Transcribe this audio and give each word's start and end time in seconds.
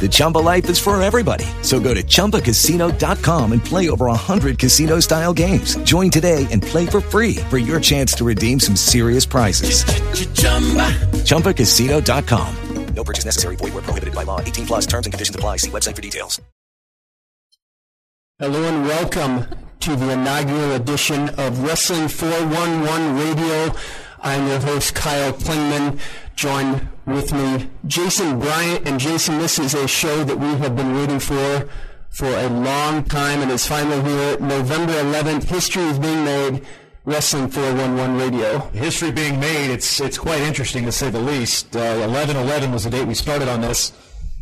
The 0.00 0.08
Chumba 0.08 0.38
life 0.38 0.70
is 0.70 0.78
for 0.78 1.00
everybody. 1.02 1.44
So 1.62 1.78
go 1.78 1.92
to 1.92 2.02
ChumbaCasino.com 2.02 3.52
and 3.52 3.62
play 3.62 3.90
over 3.90 4.06
100 4.06 4.58
casino-style 4.58 5.34
games. 5.34 5.76
Join 5.84 6.10
today 6.10 6.46
and 6.50 6.62
play 6.62 6.86
for 6.86 7.02
free 7.02 7.36
for 7.50 7.58
your 7.58 7.80
chance 7.80 8.14
to 8.14 8.24
redeem 8.24 8.58
some 8.58 8.76
serious 8.76 9.26
prizes. 9.26 9.84
ChumbaCasino.com. 11.24 12.56
No 12.94 13.04
purchase 13.04 13.24
necessary. 13.24 13.56
Void 13.56 13.74
were 13.74 13.82
prohibited 13.82 14.14
by 14.14 14.24
law. 14.24 14.40
18 14.40 14.66
plus 14.66 14.86
terms 14.86 15.06
and 15.06 15.12
conditions 15.12 15.36
apply. 15.36 15.56
See 15.58 15.70
website 15.70 15.96
for 15.96 16.02
details. 16.02 16.40
Hello 18.38 18.62
and 18.64 18.86
welcome 18.86 19.46
to 19.80 19.96
the 19.96 20.10
inaugural 20.10 20.72
edition 20.72 21.28
of 21.38 21.62
Wrestling 21.62 22.08
411 22.08 23.16
Radio. 23.16 23.74
I'm 24.22 24.46
your 24.48 24.60
host, 24.60 24.94
Kyle 24.94 25.32
Klingman. 25.32 25.98
Joined 26.40 26.88
with 27.04 27.34
me, 27.34 27.68
Jason 27.86 28.38
Bryant. 28.40 28.88
And 28.88 28.98
Jason, 28.98 29.36
this 29.36 29.58
is 29.58 29.74
a 29.74 29.86
show 29.86 30.24
that 30.24 30.38
we 30.38 30.46
have 30.54 30.74
been 30.74 30.94
waiting 30.94 31.20
for 31.20 31.68
for 32.08 32.28
a 32.28 32.48
long 32.48 33.04
time 33.04 33.42
and 33.42 33.50
it's 33.50 33.66
finally 33.66 34.00
here. 34.10 34.40
November 34.40 34.94
11th, 34.94 35.44
history 35.44 35.82
is 35.82 35.98
being 35.98 36.24
made. 36.24 36.62
Wrestling 37.04 37.50
411 37.50 38.16
Radio. 38.16 38.58
history 38.72 39.10
being 39.10 39.38
made. 39.38 39.70
It's 39.70 40.00
it's 40.00 40.16
quite 40.16 40.40
interesting 40.40 40.86
to 40.86 40.92
say 40.92 41.10
the 41.10 41.20
least. 41.20 41.76
Uh, 41.76 42.08
11-11 42.08 42.72
was 42.72 42.84
the 42.84 42.90
date 42.90 43.06
we 43.06 43.12
started 43.12 43.46
on 43.46 43.60
this, 43.60 43.92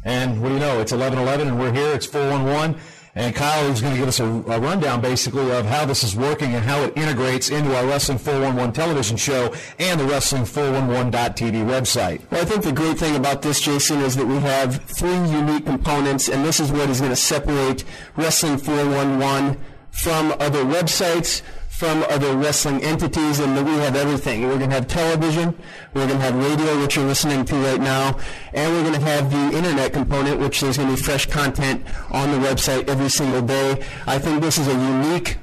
and 0.05 0.41
what 0.41 0.51
do 0.51 0.55
you 0.55 0.61
know? 0.61 0.79
It's 0.79 0.93
11-11, 0.93 1.49
and 1.49 1.59
we're 1.59 1.73
here. 1.73 1.93
It's 1.95 2.07
411, 2.07 2.81
and 3.19 3.35
Kyle 3.35 3.67
is 3.67 3.81
going 3.81 3.95
to 3.95 3.99
give 3.99 4.07
us 4.07 4.21
a, 4.21 4.25
a 4.25 4.61
rundown, 4.61 5.01
basically, 5.01 5.51
of 5.51 5.67
how 5.67 5.85
this 5.85 6.05
is 6.05 6.15
working 6.15 6.55
and 6.55 6.65
how 6.65 6.83
it 6.83 6.97
integrates 6.97 7.51
into 7.51 7.77
our 7.77 7.85
Wrestling 7.85 8.17
411 8.17 8.73
television 8.73 9.17
show 9.17 9.53
and 9.81 9.99
the 9.99 10.05
Wrestling 10.05 10.45
411.tv 10.45 11.67
website. 11.67 12.23
Well, 12.31 12.41
I 12.41 12.45
think 12.45 12.63
the 12.63 12.71
great 12.71 12.97
thing 12.97 13.17
about 13.17 13.43
this, 13.43 13.61
Jason, 13.61 13.99
is 14.03 14.15
that 14.15 14.25
we 14.25 14.37
have 14.37 14.85
three 14.85 15.19
unique 15.31 15.67
components, 15.67 16.29
and 16.29 16.45
this 16.45 16.61
is 16.61 16.71
what 16.71 16.89
is 16.91 17.01
going 17.01 17.11
to 17.11 17.17
separate 17.17 17.83
Wrestling 18.15 18.57
411 18.57 19.59
from 19.91 20.31
other 20.39 20.65
websites, 20.65 21.43
from 21.79 22.03
other 22.09 22.37
wrestling 22.37 22.83
entities, 22.83 23.39
and 23.39 23.57
that 23.57 23.65
we 23.65 23.71
have 23.71 23.95
everything. 23.95 24.43
We're 24.43 24.59
going 24.59 24.71
to 24.71 24.75
have 24.75 24.89
television, 24.89 25.57
we're 25.95 26.09
going 26.09 26.19
to 26.19 26.25
have 26.25 26.35
radio, 26.35 26.81
which 26.81 26.97
you're 26.97 27.07
listening 27.07 27.45
to 27.45 27.55
right 27.55 27.81
now, 27.81 28.19
and 28.53 28.73
we're 28.73 28.83
going 28.83 29.01
to 29.01 29.07
have 29.07 29.31
the 29.31 29.57
internet 29.57 29.93
component, 29.93 30.41
which 30.41 30.61
there's 30.61 30.77
going 30.77 30.89
to 30.89 30.97
be 30.97 31.01
fresh 31.01 31.27
content 31.27 31.87
on 32.11 32.33
the 32.33 32.39
website 32.49 32.89
every 32.89 33.09
single 33.09 33.43
day. 33.43 33.87
I 34.09 34.19
think 34.19 34.43
this 34.43 34.59
is 34.59 34.67
a 34.67 34.73
unique 34.73 35.37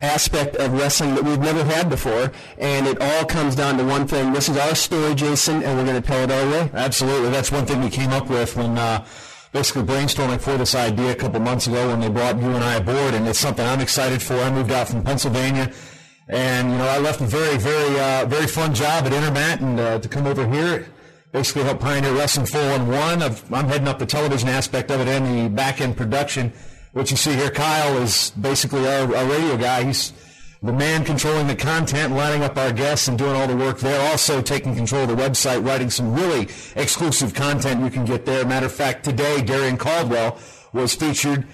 aspect 0.00 0.56
of 0.56 0.72
wrestling 0.72 1.14
that 1.14 1.22
we've 1.22 1.38
never 1.38 1.62
had 1.62 1.88
before, 1.88 2.32
and 2.58 2.88
it 2.88 3.00
all 3.00 3.24
comes 3.24 3.54
down 3.54 3.78
to 3.78 3.84
one 3.84 4.08
thing. 4.08 4.32
This 4.32 4.48
is 4.48 4.56
our 4.56 4.74
story, 4.74 5.14
Jason, 5.14 5.62
and 5.62 5.78
we're 5.78 5.86
going 5.86 6.02
to 6.02 6.06
tell 6.06 6.24
it 6.24 6.32
our 6.32 6.50
way. 6.50 6.70
Absolutely. 6.74 7.30
That's 7.30 7.52
one 7.52 7.66
thing 7.66 7.82
we 7.82 7.90
came 7.90 8.10
up 8.10 8.28
with 8.28 8.56
when 8.56 8.76
uh, 8.76 9.06
basically 9.58 9.82
brainstorming 9.82 10.40
for 10.40 10.56
this 10.56 10.76
idea 10.76 11.10
a 11.10 11.14
couple 11.16 11.40
months 11.40 11.66
ago 11.66 11.88
when 11.88 11.98
they 11.98 12.08
brought 12.08 12.38
you 12.38 12.48
and 12.48 12.62
I 12.62 12.76
aboard, 12.76 13.12
and 13.14 13.26
it's 13.26 13.40
something 13.40 13.66
I'm 13.66 13.80
excited 13.80 14.22
for. 14.22 14.34
I 14.34 14.52
moved 14.52 14.70
out 14.70 14.86
from 14.86 15.02
Pennsylvania, 15.02 15.72
and 16.28 16.70
you 16.70 16.78
know 16.78 16.86
I 16.86 16.98
left 16.98 17.20
a 17.20 17.24
very, 17.24 17.56
very, 17.56 17.98
uh, 17.98 18.26
very 18.26 18.46
fun 18.46 18.72
job 18.72 19.04
at 19.06 19.10
Intermat, 19.10 19.60
and 19.60 19.80
uh, 19.80 19.98
to 19.98 20.08
come 20.08 20.28
over 20.28 20.46
here, 20.46 20.86
basically 21.32 21.64
help 21.64 21.80
pioneer 21.80 22.12
Wrestling 22.12 22.46
411. 22.46 23.20
I've, 23.20 23.52
I'm 23.52 23.66
heading 23.66 23.88
up 23.88 23.98
the 23.98 24.06
television 24.06 24.48
aspect 24.48 24.92
of 24.92 25.00
it 25.00 25.08
and 25.08 25.26
the 25.26 25.48
back 25.52 25.80
end 25.80 25.96
production. 25.96 26.52
What 26.92 27.10
you 27.10 27.16
see 27.16 27.32
here, 27.32 27.50
Kyle, 27.50 27.98
is 27.98 28.30
basically 28.40 28.86
our, 28.86 29.12
our 29.16 29.26
radio 29.26 29.56
guy. 29.56 29.82
He's 29.82 30.12
the 30.62 30.72
man 30.72 31.04
controlling 31.04 31.46
the 31.46 31.54
content, 31.54 32.14
lining 32.14 32.42
up 32.42 32.56
our 32.56 32.72
guests, 32.72 33.06
and 33.06 33.16
doing 33.16 33.32
all 33.32 33.46
the 33.46 33.56
work 33.56 33.78
there. 33.78 34.00
Also 34.10 34.42
taking 34.42 34.74
control 34.74 35.02
of 35.02 35.08
the 35.08 35.14
website, 35.14 35.64
writing 35.64 35.88
some 35.88 36.14
really 36.14 36.48
exclusive 36.74 37.32
content 37.32 37.82
you 37.82 37.90
can 37.90 38.04
get 38.04 38.26
there. 38.26 38.44
Matter 38.44 38.66
of 38.66 38.72
fact, 38.72 39.04
today 39.04 39.40
Darrion 39.40 39.78
Caldwell 39.78 40.38
was 40.72 40.94
featured 40.94 41.46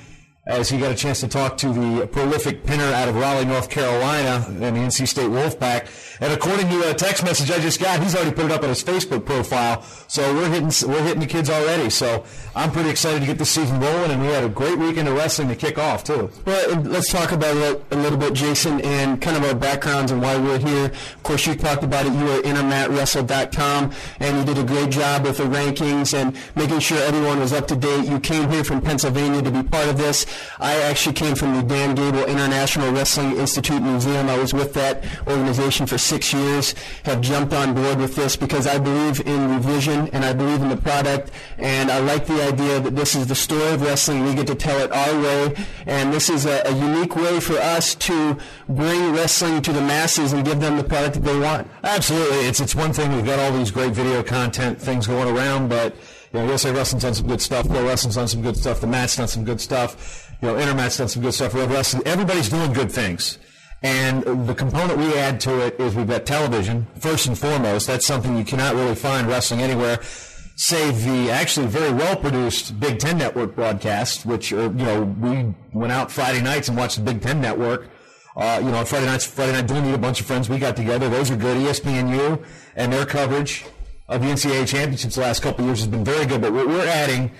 Uh, 0.47 0.57
as 0.57 0.69
he 0.69 0.77
got 0.79 0.93
a 0.93 0.95
chance 0.95 1.21
to 1.21 1.29
talk 1.29 1.57
to 1.57 1.73
the 1.73 2.07
prolific 2.07 2.65
pinner 2.65 2.85
out 2.85 3.09
of 3.09 3.17
Raleigh, 3.17 3.47
North 3.47 3.71
Carolina, 3.71 4.45
and 4.47 4.61
the 4.61 4.81
NC 4.81 5.09
State 5.09 5.31
Wolfpack. 5.31 5.89
And 6.21 6.35
according 6.35 6.69
to 6.69 6.91
a 6.91 6.93
text 6.93 7.25
message 7.25 7.51
I 7.51 7.59
just 7.61 7.81
got, 7.81 8.03
he's 8.03 8.15
already 8.15 8.33
put 8.33 8.45
it 8.45 8.51
up 8.51 8.63
on 8.63 8.69
his 8.69 8.85
Facebook 8.85 9.25
profile. 9.25 9.83
So 10.07 10.35
we're 10.35 10.51
hitting 10.51 10.71
we're 10.87 11.03
hitting 11.03 11.21
the 11.21 11.27
kids 11.27 11.49
already. 11.49 11.89
So 11.89 12.25
I'm 12.55 12.71
pretty 12.71 12.91
excited 12.91 13.21
to 13.21 13.27
get 13.27 13.39
this 13.39 13.51
season 13.53 13.81
rolling, 13.81 14.11
and 14.11 14.21
we 14.21 14.29
had 14.29 14.45
a 14.45 14.51
great 14.51 14.77
weekend 14.77 15.09
of 15.09 15.17
wrestling 15.17 15.49
to 15.49 15.57
kick 15.57 15.79
off 15.79 16.05
too. 16.05 16.31
Well, 16.45 16.83
let's 16.83 17.11
talk 17.11 17.33
about 17.33 17.57
it 17.57 17.83
a 17.91 17.97
little 17.97 18.19
bit, 18.19 18.35
Jason, 18.35 18.83
and 18.83 19.23
kind 19.23 19.39
of 19.39 19.45
our 19.45 19.55
backgrounds 19.55 20.13
and 20.13 20.21
why 20.21 20.37
we're 20.37 20.59
here. 20.59 20.87
Of 20.87 21.23
course, 21.23 21.47
you 21.47 21.55
talked 21.55 21.85
about 21.85 22.05
it. 22.05 22.13
You 22.13 22.23
were 22.23 22.39
at 22.41 22.45
IntermatWrestle.com, 22.45 23.93
and 24.21 24.37
you 24.37 24.45
did 24.55 24.63
a 24.63 24.67
great 24.67 24.91
job 24.91 25.25
with 25.25 25.39
the 25.39 25.45
rankings 25.45 26.13
and 26.13 26.37
making 26.55 26.81
sure 26.81 26.99
everyone 26.99 27.41
was 27.41 27.55
up 27.55 27.67
to 27.69 27.77
date. 27.77 28.07
You 28.07 28.21
came 28.21 28.51
here 28.51 28.63
from 28.63 28.83
Pennsylvania 28.83 29.41
to 29.41 29.51
be 29.51 29.63
part 29.63 29.89
of 29.89 29.97
this. 29.97 30.27
I 30.61 30.77
actually 30.83 31.15
came 31.15 31.35
from 31.35 31.55
the 31.55 31.63
Dan 31.63 31.95
Gable 31.95 32.25
International 32.25 32.93
Wrestling 32.93 33.37
Institute 33.37 33.83
Museum. 33.83 34.29
I 34.29 34.39
was 34.39 34.53
with 34.53 34.75
that 34.75 35.05
organization 35.27 35.87
for 35.87 35.99
six 35.99 36.33
years. 36.33 36.75
Have 37.05 37.21
jumped 37.21 37.53
on 37.53 37.75
board 37.75 37.99
with 37.99 38.17
this 38.17 38.37
because 38.37 38.67
I 38.67 38.79
believe 38.79 39.21
in 39.27 39.49
the 39.49 39.59
vision 39.59 40.09
and 40.13 40.25
I 40.25 40.33
believe 40.33 40.63
in 40.63 40.69
the 40.69 40.77
product, 40.77 41.31
and 41.59 41.91
I 41.91 41.99
like 41.99 42.27
the 42.27 42.43
idea 42.43 42.81
that 42.81 42.97
this 42.97 43.15
is 43.15 43.27
the 43.27 43.35
story 43.35 43.73
of 43.73 43.83
wrestling. 43.83 44.25
We 44.25 44.35
get 44.35 44.47
to 44.49 44.55
tell 44.55 44.79
it 44.79 44.93
our 44.93 45.21
way, 45.21 45.55
and 45.87 46.13
this 46.13 46.29
is 46.29 46.47
a, 46.47 46.63
a 46.67 46.73
unique 46.73 47.17
way 47.17 47.41
for 47.41 47.59
us 47.59 47.95
to 47.97 48.37
bring 48.69 49.13
wrestling 49.13 49.63
to 49.63 49.73
the 49.73 49.81
masses 49.81 50.33
and 50.33 50.45
give 50.45 50.61
them 50.61 50.77
the 50.77 50.85
product 50.85 51.15
that 51.15 51.25
they 51.25 51.39
want. 51.39 51.69
Absolutely, 51.83 52.47
it's 52.47 52.61
it's 52.61 52.75
one 52.75 52.93
thing 52.93 53.15
we've 53.15 53.27
got 53.27 53.39
all 53.39 53.57
these 53.57 53.71
great 53.71 53.93
video 53.93 54.23
content 54.23 54.81
things 54.81 55.07
going 55.07 55.35
around, 55.35 55.69
but 55.69 55.95
you 56.33 56.41
know, 56.41 56.47
USA 56.47 56.73
Wrestling's 56.73 57.05
done 57.05 57.15
some 57.15 57.29
good 57.29 57.41
stuff. 57.41 57.69
Pro 57.69 57.85
Wrestling's 57.85 58.17
done 58.17 58.27
some 58.27 58.43
good 58.43 58.57
stuff. 58.57 58.81
The 58.81 58.89
Mat's 58.89 59.17
done 59.17 59.29
some 59.29 59.45
good 59.45 59.61
stuff. 59.61 60.24
You 60.45 60.51
know, 60.51 60.59
Intermat's 60.59 60.99
done 60.99 61.09
some 61.09 61.23
good 61.23 61.33
stuff. 61.33 61.55
Wrestling, 61.55 62.03
everybody's 62.05 62.51
doing 62.51 62.75
good 62.75 62.93
things. 62.93 63.39
And 63.83 64.47
the 64.47 64.55
component 64.55 64.99
we 64.99 65.15
add 65.15 65.41
to 65.41 65.67
it 65.67 65.81
is 65.81 65.95
we've 65.95 66.07
got 66.07 66.27
television, 66.27 66.87
first 67.01 67.27
and 67.29 67.39
foremost. 67.39 67.87
That's 67.87 68.05
something 68.05 68.37
you 68.37 68.45
cannot 68.45 68.75
really 68.75 68.95
find 68.95 69.27
wrestling 69.27 69.63
anywhere, 69.63 70.01
save 70.03 71.03
the 71.03 71.31
actually 71.31 71.69
very 71.69 71.95
well 71.95 72.15
produced 72.15 72.79
Big 72.79 72.99
Ten 72.99 73.17
Network 73.17 73.55
broadcast, 73.55 74.27
which 74.27 74.53
are, 74.53 74.65
you 74.65 74.85
know, 74.85 75.05
we 75.05 75.55
went 75.73 75.95
out 75.95 76.13
Friday 76.13 76.43
nights 76.43 76.69
and 76.69 76.77
watched 76.77 76.97
the 76.97 77.03
Big 77.11 77.23
Ten 77.23 77.41
Network. 77.41 77.89
Uh, 78.37 78.61
you 78.63 78.71
know, 78.71 78.77
on 78.77 78.85
Friday 78.85 79.07
nights, 79.07 79.25
Friday 79.25 79.53
night, 79.53 79.67
doing 79.67 79.87
meet 79.87 79.95
a 79.95 79.99
bunch 79.99 80.21
of 80.21 80.27
friends, 80.27 80.51
we 80.51 80.59
got 80.59 80.77
together. 80.77 81.09
Those 81.09 81.31
are 81.31 81.37
good. 81.37 81.57
ESPNU 81.57 82.45
and 82.77 82.93
their 82.93 83.07
coverage 83.07 83.65
of 84.11 84.21
the 84.21 84.27
NCAA 84.27 84.69
championships 84.69 85.15
the 85.15 85.23
last 85.23 85.43
couple 85.43 85.65
years 85.65 85.79
has 85.79 85.89
been 85.89 86.05
very 86.05 86.27
good. 86.27 86.43
But 86.43 86.53
what 86.53 86.67
we're 86.67 86.87
adding 86.87 87.31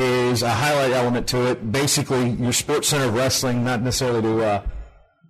is 0.00 0.42
a 0.42 0.50
highlight 0.50 0.92
element 0.92 1.26
to 1.28 1.50
it. 1.50 1.70
Basically, 1.70 2.30
your 2.30 2.52
Sports 2.52 2.88
Center 2.88 3.06
of 3.06 3.14
Wrestling, 3.14 3.64
not 3.64 3.82
necessarily 3.82 4.22
to 4.22 4.44
uh, 4.44 4.62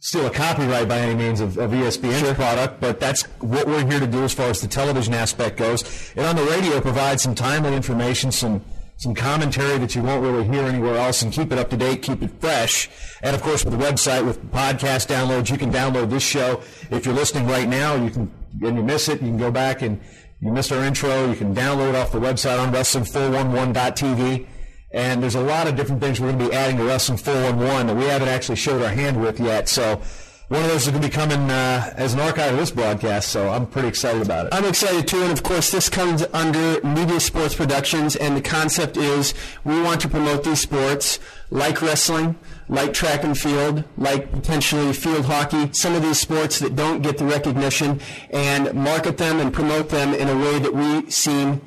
steal 0.00 0.26
a 0.26 0.30
copyright 0.30 0.88
by 0.88 0.98
any 0.98 1.14
means 1.14 1.40
of, 1.40 1.58
of 1.58 1.70
ESPN's 1.72 2.34
product, 2.34 2.80
but 2.80 2.98
that's 2.98 3.22
what 3.40 3.66
we're 3.66 3.84
here 3.86 4.00
to 4.00 4.06
do 4.06 4.22
as 4.22 4.32
far 4.32 4.46
as 4.46 4.60
the 4.60 4.68
television 4.68 5.12
aspect 5.12 5.56
goes. 5.56 6.12
And 6.16 6.24
on 6.24 6.36
the 6.36 6.44
radio, 6.44 6.80
provide 6.80 7.20
some 7.20 7.34
timely 7.34 7.74
information, 7.74 8.32
some 8.32 8.62
some 8.96 9.14
commentary 9.14 9.78
that 9.78 9.94
you 9.94 10.02
won't 10.02 10.22
really 10.22 10.44
hear 10.44 10.62
anywhere 10.64 10.96
else, 10.96 11.22
and 11.22 11.32
keep 11.32 11.50
it 11.52 11.58
up 11.58 11.70
to 11.70 11.76
date, 11.78 12.02
keep 12.02 12.22
it 12.22 12.30
fresh. 12.38 12.90
And 13.22 13.34
of 13.34 13.40
course, 13.40 13.64
with 13.64 13.72
the 13.72 13.82
website, 13.82 14.26
with 14.26 14.44
podcast 14.52 15.08
downloads, 15.08 15.50
you 15.50 15.56
can 15.56 15.72
download 15.72 16.10
this 16.10 16.22
show. 16.22 16.60
If 16.90 17.06
you're 17.06 17.14
listening 17.14 17.46
right 17.46 17.66
now, 17.66 17.94
you 17.94 18.10
can 18.10 18.30
and 18.62 18.76
you 18.76 18.82
miss 18.82 19.08
it, 19.08 19.22
you 19.22 19.28
can 19.28 19.38
go 19.38 19.50
back 19.50 19.80
and 19.80 19.98
you 20.40 20.52
missed 20.52 20.72
our 20.72 20.82
intro. 20.84 21.28
You 21.28 21.36
can 21.36 21.54
download 21.54 21.90
it 21.90 21.94
off 21.94 22.12
the 22.12 22.18
website 22.18 22.58
on 22.58 22.72
wrestling411.tv. 22.72 24.46
And 24.92 25.22
there's 25.22 25.36
a 25.36 25.42
lot 25.42 25.68
of 25.68 25.76
different 25.76 26.00
things 26.00 26.20
we're 26.20 26.32
going 26.32 26.38
to 26.40 26.48
be 26.48 26.54
adding 26.54 26.76
to 26.78 26.84
Wrestling 26.84 27.18
411 27.18 27.86
that 27.86 27.96
we 27.96 28.04
haven't 28.04 28.28
actually 28.28 28.56
showed 28.56 28.82
our 28.82 28.88
hand 28.88 29.20
with 29.20 29.38
yet. 29.38 29.68
So 29.68 30.02
one 30.50 30.64
of 30.64 30.68
those 30.68 30.82
is 30.82 30.88
going 30.88 31.00
to 31.00 31.06
be 31.06 31.14
coming 31.14 31.48
uh, 31.48 31.94
as 31.96 32.12
an 32.12 32.18
archive 32.18 32.52
of 32.52 32.58
this 32.58 32.72
broadcast, 32.72 33.28
so 33.28 33.50
I'm 33.50 33.68
pretty 33.68 33.86
excited 33.86 34.20
about 34.20 34.46
it. 34.46 34.52
I'm 34.52 34.64
excited 34.64 35.06
too, 35.06 35.22
and 35.22 35.30
of 35.30 35.44
course, 35.44 35.70
this 35.70 35.88
comes 35.88 36.24
under 36.32 36.84
Media 36.84 37.20
Sports 37.20 37.54
Productions, 37.54 38.16
and 38.16 38.36
the 38.36 38.40
concept 38.40 38.96
is 38.96 39.32
we 39.62 39.80
want 39.80 40.00
to 40.00 40.08
promote 40.08 40.42
these 40.42 40.58
sports 40.58 41.20
like 41.50 41.80
wrestling, 41.80 42.36
like 42.68 42.92
track 42.92 43.22
and 43.22 43.38
field, 43.38 43.84
like 43.96 44.32
potentially 44.32 44.92
field 44.92 45.24
hockey, 45.24 45.70
some 45.72 45.94
of 45.94 46.02
these 46.02 46.18
sports 46.18 46.58
that 46.58 46.74
don't 46.74 47.00
get 47.00 47.16
the 47.16 47.26
recognition, 47.26 48.00
and 48.30 48.74
market 48.74 49.18
them 49.18 49.38
and 49.38 49.52
promote 49.52 49.88
them 49.90 50.12
in 50.14 50.28
a 50.28 50.36
way 50.36 50.58
that 50.58 50.74
we 50.74 51.08
seem 51.12 51.60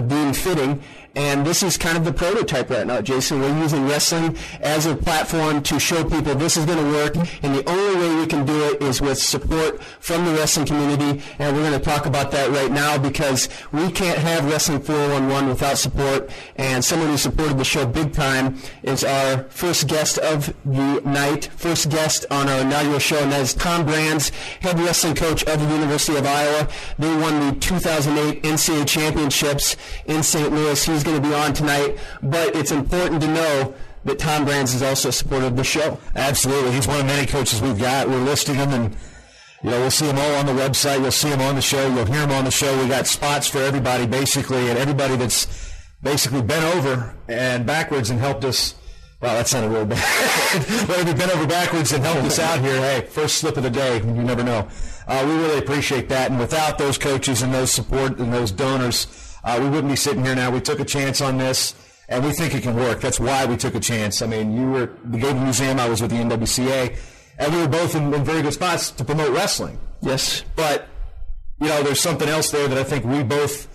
being 0.00 0.32
fitting. 0.32 0.82
And 1.14 1.46
this 1.46 1.62
is 1.62 1.76
kind 1.76 1.98
of 1.98 2.04
the 2.04 2.12
prototype 2.12 2.70
right 2.70 2.86
now, 2.86 3.00
Jason. 3.02 3.40
We're 3.40 3.58
using 3.58 3.86
wrestling 3.86 4.36
as 4.60 4.86
a 4.86 4.96
platform 4.96 5.62
to 5.64 5.78
show 5.78 6.04
people 6.04 6.34
this 6.34 6.56
is 6.56 6.64
going 6.64 6.78
to 6.78 6.90
work. 6.90 7.16
And 7.42 7.54
the 7.54 7.68
only 7.68 7.91
do 8.44 8.64
it 8.64 8.82
is 8.82 9.00
with 9.00 9.18
support 9.18 9.82
from 9.82 10.24
the 10.24 10.32
wrestling 10.32 10.66
community. 10.66 11.22
And 11.38 11.56
we're 11.56 11.62
going 11.62 11.78
to 11.78 11.84
talk 11.84 12.06
about 12.06 12.30
that 12.32 12.50
right 12.50 12.70
now 12.70 12.98
because 12.98 13.48
we 13.72 13.90
can't 13.90 14.18
have 14.18 14.44
Wrestling 14.50 14.80
411 14.80 15.48
without 15.48 15.78
support. 15.78 16.30
And 16.56 16.84
someone 16.84 17.08
who 17.08 17.16
supported 17.16 17.58
the 17.58 17.64
show 17.64 17.86
big 17.86 18.12
time 18.12 18.58
is 18.82 19.04
our 19.04 19.44
first 19.44 19.88
guest 19.88 20.18
of 20.18 20.54
the 20.64 21.00
night, 21.04 21.46
first 21.56 21.90
guest 21.90 22.26
on 22.30 22.48
our 22.48 22.60
inaugural 22.60 22.98
show, 22.98 23.18
and 23.18 23.32
that 23.32 23.40
is 23.40 23.54
Tom 23.54 23.84
Brands, 23.84 24.30
head 24.60 24.78
wrestling 24.78 25.14
coach 25.14 25.44
of 25.44 25.60
the 25.60 25.74
University 25.74 26.16
of 26.18 26.26
Iowa. 26.26 26.68
They 26.98 27.14
won 27.16 27.54
the 27.54 27.60
2008 27.60 28.42
NCAA 28.42 28.86
championships 28.86 29.76
in 30.06 30.22
St. 30.22 30.52
Louis. 30.52 30.84
He's 30.84 31.04
going 31.04 31.20
to 31.20 31.28
be 31.28 31.34
on 31.34 31.52
tonight, 31.52 31.98
but 32.22 32.54
it's 32.54 32.70
important 32.70 33.20
to 33.22 33.28
know 33.28 33.74
that 34.04 34.18
Tom 34.18 34.44
Brands 34.44 34.74
is 34.74 34.82
also 34.82 35.08
of 35.08 35.56
the 35.56 35.64
show. 35.64 35.98
Absolutely. 36.16 36.72
He's 36.72 36.88
one 36.88 37.00
of 37.00 37.06
many 37.06 37.26
coaches 37.26 37.60
we've 37.60 37.78
got. 37.78 38.08
We're 38.08 38.22
listing 38.22 38.56
them 38.56 38.70
and 38.70 38.96
you 39.62 39.70
know, 39.70 39.80
we'll 39.80 39.92
see 39.92 40.06
them 40.06 40.18
all 40.18 40.34
on 40.34 40.46
the 40.46 40.52
website. 40.52 41.00
You'll 41.00 41.12
see 41.12 41.30
them 41.30 41.40
on 41.40 41.54
the 41.54 41.62
show. 41.62 41.86
You'll 41.86 42.04
hear 42.04 42.22
them 42.22 42.32
on 42.32 42.44
the 42.44 42.50
show. 42.50 42.76
We 42.82 42.88
got 42.88 43.06
spots 43.06 43.46
for 43.46 43.58
everybody 43.58 44.06
basically 44.06 44.68
and 44.68 44.78
everybody 44.78 45.16
that's 45.16 45.72
basically 46.02 46.42
bent 46.42 46.64
over 46.76 47.14
and 47.28 47.64
backwards 47.64 48.10
and 48.10 48.18
helped 48.18 48.44
us. 48.44 48.74
Wow, 49.20 49.34
that 49.34 49.46
sounded 49.46 49.70
real 49.70 49.86
bad. 49.86 50.02
but 50.88 50.98
if 50.98 51.06
you've 51.06 51.16
been 51.16 51.30
over 51.30 51.46
backwards 51.46 51.92
and 51.92 52.02
helped 52.02 52.26
us 52.26 52.40
out 52.40 52.58
here, 52.60 52.76
hey, 52.80 53.06
first 53.08 53.36
slip 53.36 53.56
of 53.56 53.62
the 53.62 53.70
day, 53.70 53.98
you 53.98 54.04
never 54.04 54.42
know. 54.42 54.68
Uh, 55.06 55.24
we 55.24 55.36
really 55.36 55.58
appreciate 55.58 56.08
that. 56.08 56.32
And 56.32 56.40
without 56.40 56.76
those 56.76 56.98
coaches 56.98 57.42
and 57.42 57.54
those 57.54 57.70
support 57.70 58.18
and 58.18 58.32
those 58.32 58.50
donors, 58.50 59.36
uh, 59.44 59.58
we 59.62 59.68
wouldn't 59.68 59.88
be 59.88 59.96
sitting 59.96 60.24
here 60.24 60.34
now. 60.34 60.50
We 60.50 60.60
took 60.60 60.80
a 60.80 60.84
chance 60.84 61.20
on 61.20 61.38
this, 61.38 61.74
and 62.08 62.24
we 62.24 62.32
think 62.32 62.54
it 62.54 62.62
can 62.62 62.76
work. 62.76 63.00
That's 63.00 63.20
why 63.20 63.46
we 63.46 63.56
took 63.56 63.74
a 63.74 63.80
chance. 63.80 64.22
I 64.22 64.26
mean, 64.26 64.56
you 64.56 64.70
were 64.70 64.90
the 65.04 65.18
Gable 65.18 65.40
Museum. 65.40 65.78
I 65.78 65.88
was 65.88 66.00
with 66.00 66.10
the 66.10 66.16
NWCA, 66.18 66.96
and 67.38 67.54
we 67.54 67.60
were 67.60 67.68
both 67.68 67.94
in, 67.94 68.12
in 68.12 68.24
very 68.24 68.42
good 68.42 68.52
spots 68.52 68.90
to 68.92 69.04
promote 69.04 69.30
wrestling. 69.30 69.78
Yes. 70.00 70.44
But 70.56 70.88
you 71.60 71.68
know, 71.68 71.82
there's 71.82 72.00
something 72.00 72.28
else 72.28 72.50
there 72.50 72.66
that 72.68 72.76
I 72.78 72.84
think 72.84 73.04
we 73.04 73.22
both 73.22 73.68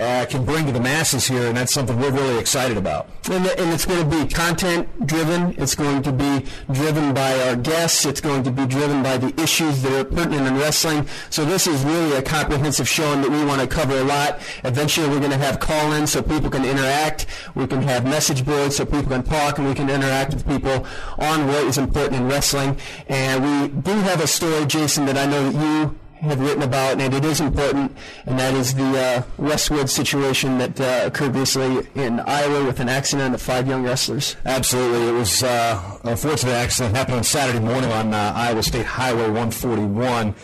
uh, 0.00 0.26
can 0.26 0.44
bring 0.44 0.66
to 0.66 0.72
the 0.72 0.80
masses 0.80 1.26
here, 1.26 1.46
and 1.46 1.56
that's 1.56 1.72
something 1.72 1.98
we're 2.00 2.10
really 2.10 2.38
excited 2.38 2.76
about. 2.76 3.08
And, 3.30 3.46
and 3.46 3.72
it's 3.72 3.84
going 3.84 4.08
to 4.08 4.24
be 4.24 4.32
content 4.32 5.06
driven. 5.06 5.54
It's 5.58 5.74
going 5.74 6.02
to 6.02 6.12
be 6.12 6.46
driven 6.72 7.12
by 7.12 7.38
our 7.48 7.56
guests. 7.56 8.06
It's 8.06 8.20
going 8.20 8.42
to 8.44 8.50
be 8.50 8.66
driven 8.66 9.02
by 9.02 9.18
the 9.18 9.38
issues 9.40 9.82
that 9.82 9.92
are 9.92 10.04
pertinent 10.04 10.46
in 10.46 10.56
wrestling. 10.56 11.06
So 11.28 11.44
this 11.44 11.66
is 11.66 11.84
really 11.84 12.16
a 12.16 12.22
comprehensive 12.22 12.88
show 12.88 13.12
and 13.12 13.22
that 13.22 13.30
we 13.30 13.44
want 13.44 13.60
to 13.60 13.66
cover 13.66 13.98
a 13.98 14.04
lot. 14.04 14.40
Eventually 14.64 15.08
we're 15.08 15.18
going 15.18 15.30
to 15.32 15.38
have 15.38 15.60
call-ins 15.60 16.12
so 16.12 16.22
people 16.22 16.50
can 16.50 16.64
interact. 16.64 17.26
We 17.54 17.66
can 17.66 17.82
have 17.82 18.04
message 18.04 18.44
boards 18.44 18.76
so 18.76 18.86
people 18.86 19.10
can 19.10 19.22
talk 19.22 19.58
and 19.58 19.68
we 19.68 19.74
can 19.74 19.90
interact 19.90 20.34
with 20.34 20.46
people 20.48 20.86
on 21.18 21.46
what 21.46 21.64
is 21.64 21.78
important 21.78 22.22
in 22.22 22.28
wrestling. 22.28 22.78
And 23.08 23.44
we 23.44 23.82
do 23.82 23.92
have 23.92 24.20
a 24.22 24.26
story, 24.26 24.64
Jason, 24.66 25.04
that 25.06 25.18
I 25.18 25.26
know 25.26 25.50
that 25.50 25.60
you 25.60 25.99
have 26.20 26.40
written 26.40 26.62
about, 26.62 27.00
and 27.00 27.14
it 27.14 27.24
is 27.24 27.40
important, 27.40 27.96
and 28.26 28.38
that 28.38 28.54
is 28.54 28.74
the 28.74 28.98
uh, 28.98 29.22
Westwood 29.38 29.88
situation 29.88 30.58
that 30.58 30.80
uh, 30.80 31.06
occurred 31.06 31.34
recently 31.34 31.88
in 31.94 32.20
Iowa 32.20 32.64
with 32.64 32.80
an 32.80 32.88
accident 32.88 33.34
of 33.34 33.42
five 33.42 33.66
young 33.66 33.82
wrestlers. 33.84 34.36
Absolutely. 34.44 35.08
It 35.08 35.12
was 35.12 35.42
uh, 35.42 35.98
an 36.02 36.10
unfortunate 36.10 36.52
accident. 36.52 36.96
happened 36.96 37.18
on 37.18 37.24
Saturday 37.24 37.64
morning 37.64 37.90
on 37.90 38.12
uh, 38.12 38.32
Iowa 38.36 38.62
State 38.62 38.86
Highway 38.86 39.24
141. 39.24 40.34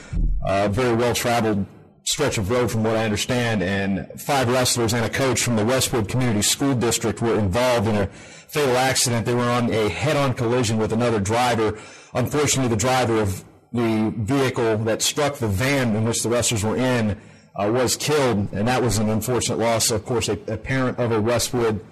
A 0.47 0.69
very 0.69 0.95
well 0.95 1.15
traveled 1.15 1.67
stretch 2.05 2.39
of 2.39 2.51
road 2.51 2.71
from 2.71 2.85
what 2.85 2.97
I 2.97 3.05
understand, 3.05 3.63
and 3.63 4.09
five 4.21 4.49
wrestlers 4.49 4.95
and 4.95 5.05
a 5.05 5.11
coach 5.11 5.43
from 5.43 5.57
the 5.57 5.65
Westwood 5.65 6.09
Community 6.09 6.43
School 6.43 6.75
District 6.75 7.21
were 7.21 7.39
involved 7.39 7.89
in 7.89 7.97
a 7.97 8.07
fatal 8.07 8.77
accident. 8.77 9.27
They 9.27 9.35
were 9.35 9.51
on 9.51 9.73
a 9.73 9.89
head 9.89 10.17
on 10.17 10.33
collision 10.33 10.79
with 10.79 10.93
another 10.93 11.19
driver. 11.21 11.79
Unfortunately, 12.15 12.69
the 12.69 12.77
driver 12.81 13.21
of 13.21 13.45
the 13.73 14.13
vehicle 14.17 14.79
that 14.79 15.03
struck 15.03 15.37
the 15.37 15.49
van 15.49 15.95
in 15.97 16.05
which 16.05 16.23
the 16.23 16.29
wrestlers 16.29 16.65
were 16.65 16.77
in 16.77 17.21
uh, 17.55 17.71
was 17.71 17.97
killed, 17.97 18.53
and 18.53 18.69
that 18.69 18.83
was 18.83 18.99
an 18.99 19.09
unfortunate 19.09 19.59
loss. 19.59 19.91
Of 19.91 20.05
course, 20.05 20.29
a, 20.29 20.39
a 20.47 20.57
parent 20.57 20.99
of 20.99 21.13
a 21.13 21.21
Westwood 21.21 21.85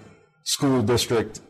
school 0.43 0.81
district 0.81 1.41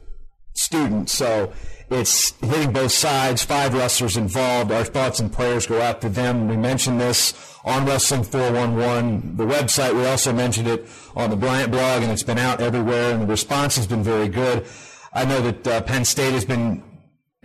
student. 0.54 1.10
So 1.10 1.52
it's 1.90 2.32
hitting 2.40 2.72
both 2.72 2.92
sides. 2.92 3.44
Five 3.44 3.74
wrestlers 3.74 4.18
involved. 4.18 4.72
Our 4.72 4.84
thoughts 4.84 5.20
and 5.20 5.32
prayers 5.32 5.68
go 5.68 5.82
out 5.82 6.02
to 6.02 6.10
them. 6.10 6.48
We 6.48 6.58
mentioned 6.58 7.00
this 7.00 7.34
on 7.64 7.86
Wrestling 7.86 8.24
411, 8.24 9.38
the 9.38 9.46
website. 9.46 9.94
We 9.94 10.06
also 10.06 10.32
mentioned 10.32 10.68
it 10.68 10.88
on 11.16 11.30
the 11.30 11.36
Bryant 11.36 11.72
blog, 11.72 12.04
and 12.04 12.12
it's 12.12 12.24
been 12.24 12.38
out 12.38 12.62
everywhere, 12.62 13.14
and 13.14 13.24
the 13.24 13.28
response 13.28 13.76
has 13.76 13.88
been 13.88 14.04
very 14.04 14.30
good. 14.30 14.66
I 15.14 15.26
know 15.26 15.42
that 15.42 15.68
uh, 15.68 15.82
Penn 15.82 16.06
State 16.06 16.34
has 16.34 16.46
been 16.46 16.84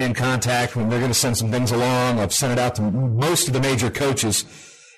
in 0.00 0.14
contact 0.14 0.76
when 0.76 0.88
they're 0.88 0.98
going 0.98 1.10
to 1.10 1.18
send 1.18 1.36
some 1.36 1.50
things 1.50 1.72
along. 1.72 2.18
I've 2.18 2.32
sent 2.32 2.52
it 2.52 2.58
out 2.58 2.74
to 2.76 2.82
most 2.82 3.48
of 3.48 3.52
the 3.54 3.60
major 3.60 3.90
coaches 3.90 4.44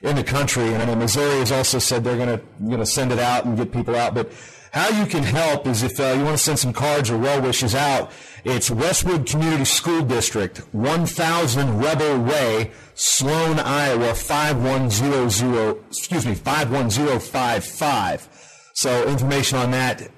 in 0.01 0.17
the 0.17 0.25
country, 0.25 0.73
and 0.73 0.83
I 0.83 0.85
know 0.87 0.95
Missouri 0.97 1.39
has 1.39 1.53
also 1.53 1.79
said 1.79 2.05
they're 2.05 2.17
going 2.17 2.39
to 2.39 2.45
going 2.65 2.79
to 2.79 2.87
send 2.87 3.13
it 3.13 3.19
out 3.19 3.45
and 3.45 3.57
get 3.57 3.73
people 3.73 3.97
out. 3.97 4.15
But 4.15 4.33
how 4.73 4.89
you 4.89 5.05
can 5.07 5.23
help 5.23 5.67
is 5.67 5.83
if 5.83 6.01
uh, 6.01 6.15
you 6.17 6.25
want 6.25 6.37
to 6.37 6.43
send 6.43 6.59
some 6.59 6.73
cards 6.73 7.11
or 7.11 7.19
well 7.19 7.43
wishes 7.43 7.75
out. 7.75 8.11
It's 8.45 8.71
Westwood 8.71 9.27
Community 9.27 9.65
School 9.65 10.03
District, 10.03 10.59
1000 10.73 11.79
Rebel 11.79 12.19
Way, 12.21 12.73
Sloan, 12.95 13.61
Iowa 13.61 14.15
5100. 14.15 15.77
Excuse 15.89 16.27
me, 16.27 16.35
51055. 16.35 18.29
So 18.75 19.07
information 19.07 19.59
on 19.59 19.71
that 19.73 20.09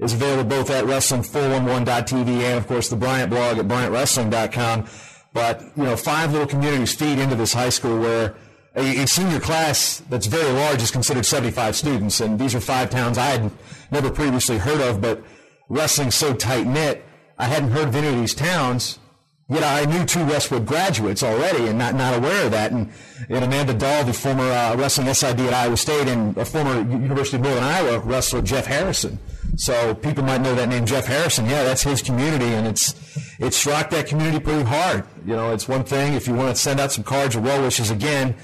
is 0.00 0.14
available 0.14 0.48
both 0.48 0.70
at 0.70 0.84
wrestling411.tv 0.84 2.28
and, 2.28 2.58
of 2.58 2.66
course, 2.66 2.88
the 2.88 2.96
Bryant 2.96 3.30
blog 3.30 3.58
at 3.58 3.66
bryantwrestling.com. 3.68 4.86
But, 5.32 5.62
you 5.76 5.84
know, 5.84 5.96
five 5.96 6.32
little 6.32 6.46
communities 6.46 6.94
feed 6.94 7.18
into 7.18 7.36
this 7.36 7.52
high 7.52 7.68
school 7.68 8.00
where 8.00 8.34
a, 8.74 9.02
a, 9.02 9.06
senior 9.06 9.38
class 9.38 10.02
that's 10.08 10.26
very 10.26 10.50
large 10.52 10.82
is 10.82 10.90
considered 10.90 11.26
75 11.26 11.76
students. 11.76 12.20
And 12.20 12.38
these 12.38 12.54
are 12.54 12.60
five 12.60 12.90
towns 12.90 13.18
I 13.18 13.26
had 13.26 13.52
never 13.90 14.10
previously 14.10 14.58
heard 14.58 14.80
of, 14.80 15.00
but 15.00 15.22
wrestling's 15.68 16.14
so 16.14 16.34
tight 16.34 16.66
knit, 16.66 17.04
I 17.38 17.44
hadn't 17.44 17.70
heard 17.70 17.88
of 17.88 17.96
any 17.96 18.08
of 18.08 18.16
these 18.16 18.34
towns. 18.34 18.98
Yet 19.48 19.64
I 19.64 19.84
knew 19.84 20.06
two 20.06 20.24
Westwood 20.26 20.64
graduates 20.64 21.24
already 21.24 21.66
and 21.66 21.76
not, 21.76 21.96
not 21.96 22.16
aware 22.16 22.46
of 22.46 22.52
that. 22.52 22.70
And, 22.70 22.92
and 23.28 23.44
Amanda 23.44 23.74
Dahl, 23.74 24.04
the 24.04 24.12
former 24.12 24.44
uh, 24.44 24.76
wrestling 24.76 25.12
SID 25.12 25.40
at 25.40 25.52
Iowa 25.52 25.76
State 25.76 26.06
and 26.06 26.36
a 26.36 26.44
former 26.44 26.78
University 26.78 27.36
of 27.36 27.42
Northern 27.42 27.64
Iowa 27.64 27.98
wrestler, 27.98 28.42
Jeff 28.42 28.66
Harrison. 28.66 29.18
So 29.56 29.94
people 29.94 30.24
might 30.24 30.40
know 30.40 30.54
that 30.54 30.68
name, 30.68 30.86
Jeff 30.86 31.06
Harrison. 31.06 31.46
Yeah, 31.46 31.64
that's 31.64 31.82
his 31.82 32.02
community, 32.02 32.46
and 32.46 32.66
it's 32.66 32.94
it 33.38 33.54
struck 33.54 33.90
that 33.90 34.06
community 34.06 34.40
pretty 34.40 34.64
hard. 34.64 35.04
You 35.26 35.36
know, 35.36 35.52
it's 35.52 35.68
one 35.68 35.84
thing 35.84 36.14
if 36.14 36.26
you 36.26 36.34
want 36.34 36.54
to 36.54 36.60
send 36.60 36.80
out 36.80 36.92
some 36.92 37.04
cards 37.04 37.36
or 37.36 37.40
well 37.40 37.62
wishes. 37.62 37.90
Again, 37.90 38.34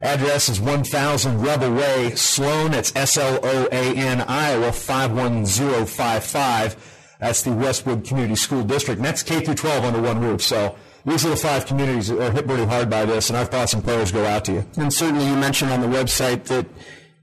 address 0.00 0.48
is 0.48 0.60
1000 0.60 1.40
Rebel 1.40 1.74
Way, 1.74 2.14
Sloan. 2.14 2.70
That's 2.72 2.94
S 2.94 3.16
L 3.16 3.40
O 3.42 3.68
A 3.70 3.96
N, 3.96 4.20
Iowa 4.22 4.72
51055. 4.72 6.90
That's 7.20 7.42
the 7.42 7.52
Westwood 7.52 8.04
Community 8.04 8.36
School 8.36 8.64
District, 8.64 8.98
and 8.98 9.06
that's 9.06 9.22
K 9.22 9.40
through 9.40 9.54
12 9.54 9.84
under 9.84 10.02
one 10.02 10.20
roof. 10.20 10.42
So 10.42 10.76
these 11.06 11.24
are 11.24 11.30
the 11.30 11.36
five 11.36 11.64
communities 11.66 12.08
that 12.08 12.20
are 12.20 12.32
hit 12.32 12.46
pretty 12.46 12.64
hard 12.64 12.90
by 12.90 13.04
this, 13.04 13.30
and 13.30 13.36
our 13.36 13.44
thoughts 13.44 13.72
and 13.72 13.84
prayers 13.84 14.12
go 14.12 14.24
out 14.24 14.44
to 14.46 14.52
you. 14.52 14.64
And 14.76 14.92
certainly, 14.92 15.26
you 15.26 15.36
mentioned 15.36 15.70
on 15.70 15.80
the 15.80 15.86
website 15.86 16.44
that 16.44 16.66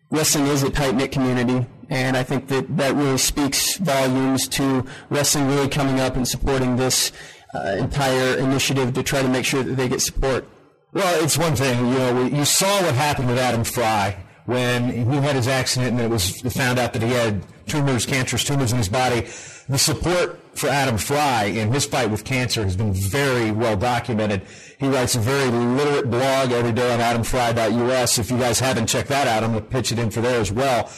Weston 0.09 0.45
is 0.47 0.63
a 0.63 0.69
tight 0.69 0.95
knit 0.95 1.11
community. 1.11 1.65
And 1.91 2.15
I 2.15 2.23
think 2.23 2.47
that 2.47 2.77
that 2.77 2.95
really 2.95 3.17
speaks 3.17 3.75
volumes 3.75 4.47
to 4.47 4.85
wrestling 5.09 5.49
really 5.49 5.67
coming 5.67 5.99
up 5.99 6.15
and 6.15 6.25
supporting 6.25 6.77
this 6.77 7.11
uh, 7.53 7.75
entire 7.77 8.37
initiative 8.37 8.93
to 8.93 9.03
try 9.03 9.21
to 9.21 9.27
make 9.27 9.43
sure 9.43 9.61
that 9.61 9.75
they 9.75 9.89
get 9.89 10.01
support. 10.01 10.47
Well, 10.93 11.21
it's 11.21 11.37
one 11.37 11.53
thing, 11.53 11.77
you 11.85 11.97
know, 11.97 12.23
you 12.23 12.45
saw 12.45 12.81
what 12.81 12.95
happened 12.95 13.27
with 13.27 13.37
Adam 13.37 13.65
Frey 13.65 14.15
when 14.45 14.89
he 14.89 15.17
had 15.17 15.35
his 15.35 15.49
accident 15.49 15.91
and 15.91 16.01
it 16.01 16.09
was 16.09 16.41
found 16.53 16.79
out 16.79 16.93
that 16.93 17.01
he 17.01 17.09
had 17.09 17.43
tumors, 17.67 18.05
cancerous 18.05 18.45
tumors 18.45 18.71
in 18.71 18.77
his 18.77 18.89
body. 18.89 19.27
The 19.67 19.77
support 19.77 20.39
for 20.57 20.69
Adam 20.69 20.97
Frey 20.97 21.59
in 21.59 21.73
his 21.73 21.85
fight 21.85 22.09
with 22.09 22.23
cancer 22.23 22.63
has 22.63 22.77
been 22.77 22.93
very 22.93 23.51
well 23.51 23.75
documented. 23.75 24.43
He 24.79 24.87
writes 24.87 25.15
a 25.15 25.19
very 25.19 25.49
literate 25.49 26.09
blog 26.09 26.53
every 26.53 26.71
day 26.71 26.93
on 26.93 26.99
adamfrey.us. 27.01 28.17
If 28.17 28.31
you 28.31 28.37
guys 28.37 28.59
haven't 28.59 28.87
checked 28.87 29.09
that 29.09 29.27
out, 29.27 29.43
I'm 29.43 29.51
going 29.51 29.63
to 29.63 29.69
pitch 29.69 29.91
it 29.91 29.99
in 29.99 30.09
for 30.09 30.21
there 30.21 30.39
as 30.39 30.53
well. 30.53 30.89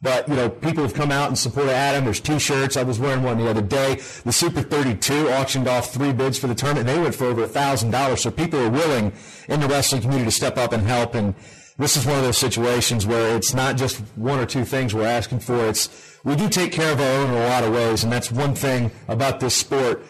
But, 0.00 0.28
you 0.28 0.36
know, 0.36 0.48
people 0.48 0.84
have 0.84 0.94
come 0.94 1.10
out 1.10 1.28
and 1.28 1.36
supported 1.36 1.72
Adam. 1.72 2.04
There's 2.04 2.20
t-shirts. 2.20 2.76
I 2.76 2.84
was 2.84 3.00
wearing 3.00 3.24
one 3.24 3.38
the 3.38 3.50
other 3.50 3.62
day. 3.62 3.96
The 4.24 4.32
Super 4.32 4.62
32 4.62 5.30
auctioned 5.30 5.66
off 5.66 5.92
three 5.92 6.12
bids 6.12 6.38
for 6.38 6.46
the 6.46 6.54
tournament. 6.54 6.86
They 6.86 7.00
went 7.00 7.16
for 7.16 7.24
over 7.24 7.42
a 7.42 7.48
thousand 7.48 7.90
dollars. 7.90 8.22
So 8.22 8.30
people 8.30 8.60
are 8.60 8.70
willing 8.70 9.12
in 9.48 9.60
the 9.60 9.66
wrestling 9.66 10.02
community 10.02 10.26
to 10.30 10.36
step 10.36 10.56
up 10.56 10.72
and 10.72 10.86
help. 10.86 11.16
And 11.16 11.34
this 11.78 11.96
is 11.96 12.06
one 12.06 12.16
of 12.16 12.22
those 12.22 12.38
situations 12.38 13.06
where 13.06 13.36
it's 13.36 13.54
not 13.54 13.76
just 13.76 13.98
one 14.14 14.38
or 14.38 14.46
two 14.46 14.64
things 14.64 14.94
we're 14.94 15.04
asking 15.04 15.40
for. 15.40 15.66
It's, 15.66 15.88
we 16.22 16.36
do 16.36 16.48
take 16.48 16.70
care 16.70 16.92
of 16.92 17.00
our 17.00 17.20
own 17.20 17.30
in 17.30 17.36
a 17.36 17.46
lot 17.48 17.64
of 17.64 17.72
ways. 17.72 18.04
And 18.04 18.12
that's 18.12 18.30
one 18.30 18.54
thing 18.54 18.92
about 19.08 19.40
this 19.40 19.56
sport. 19.56 20.06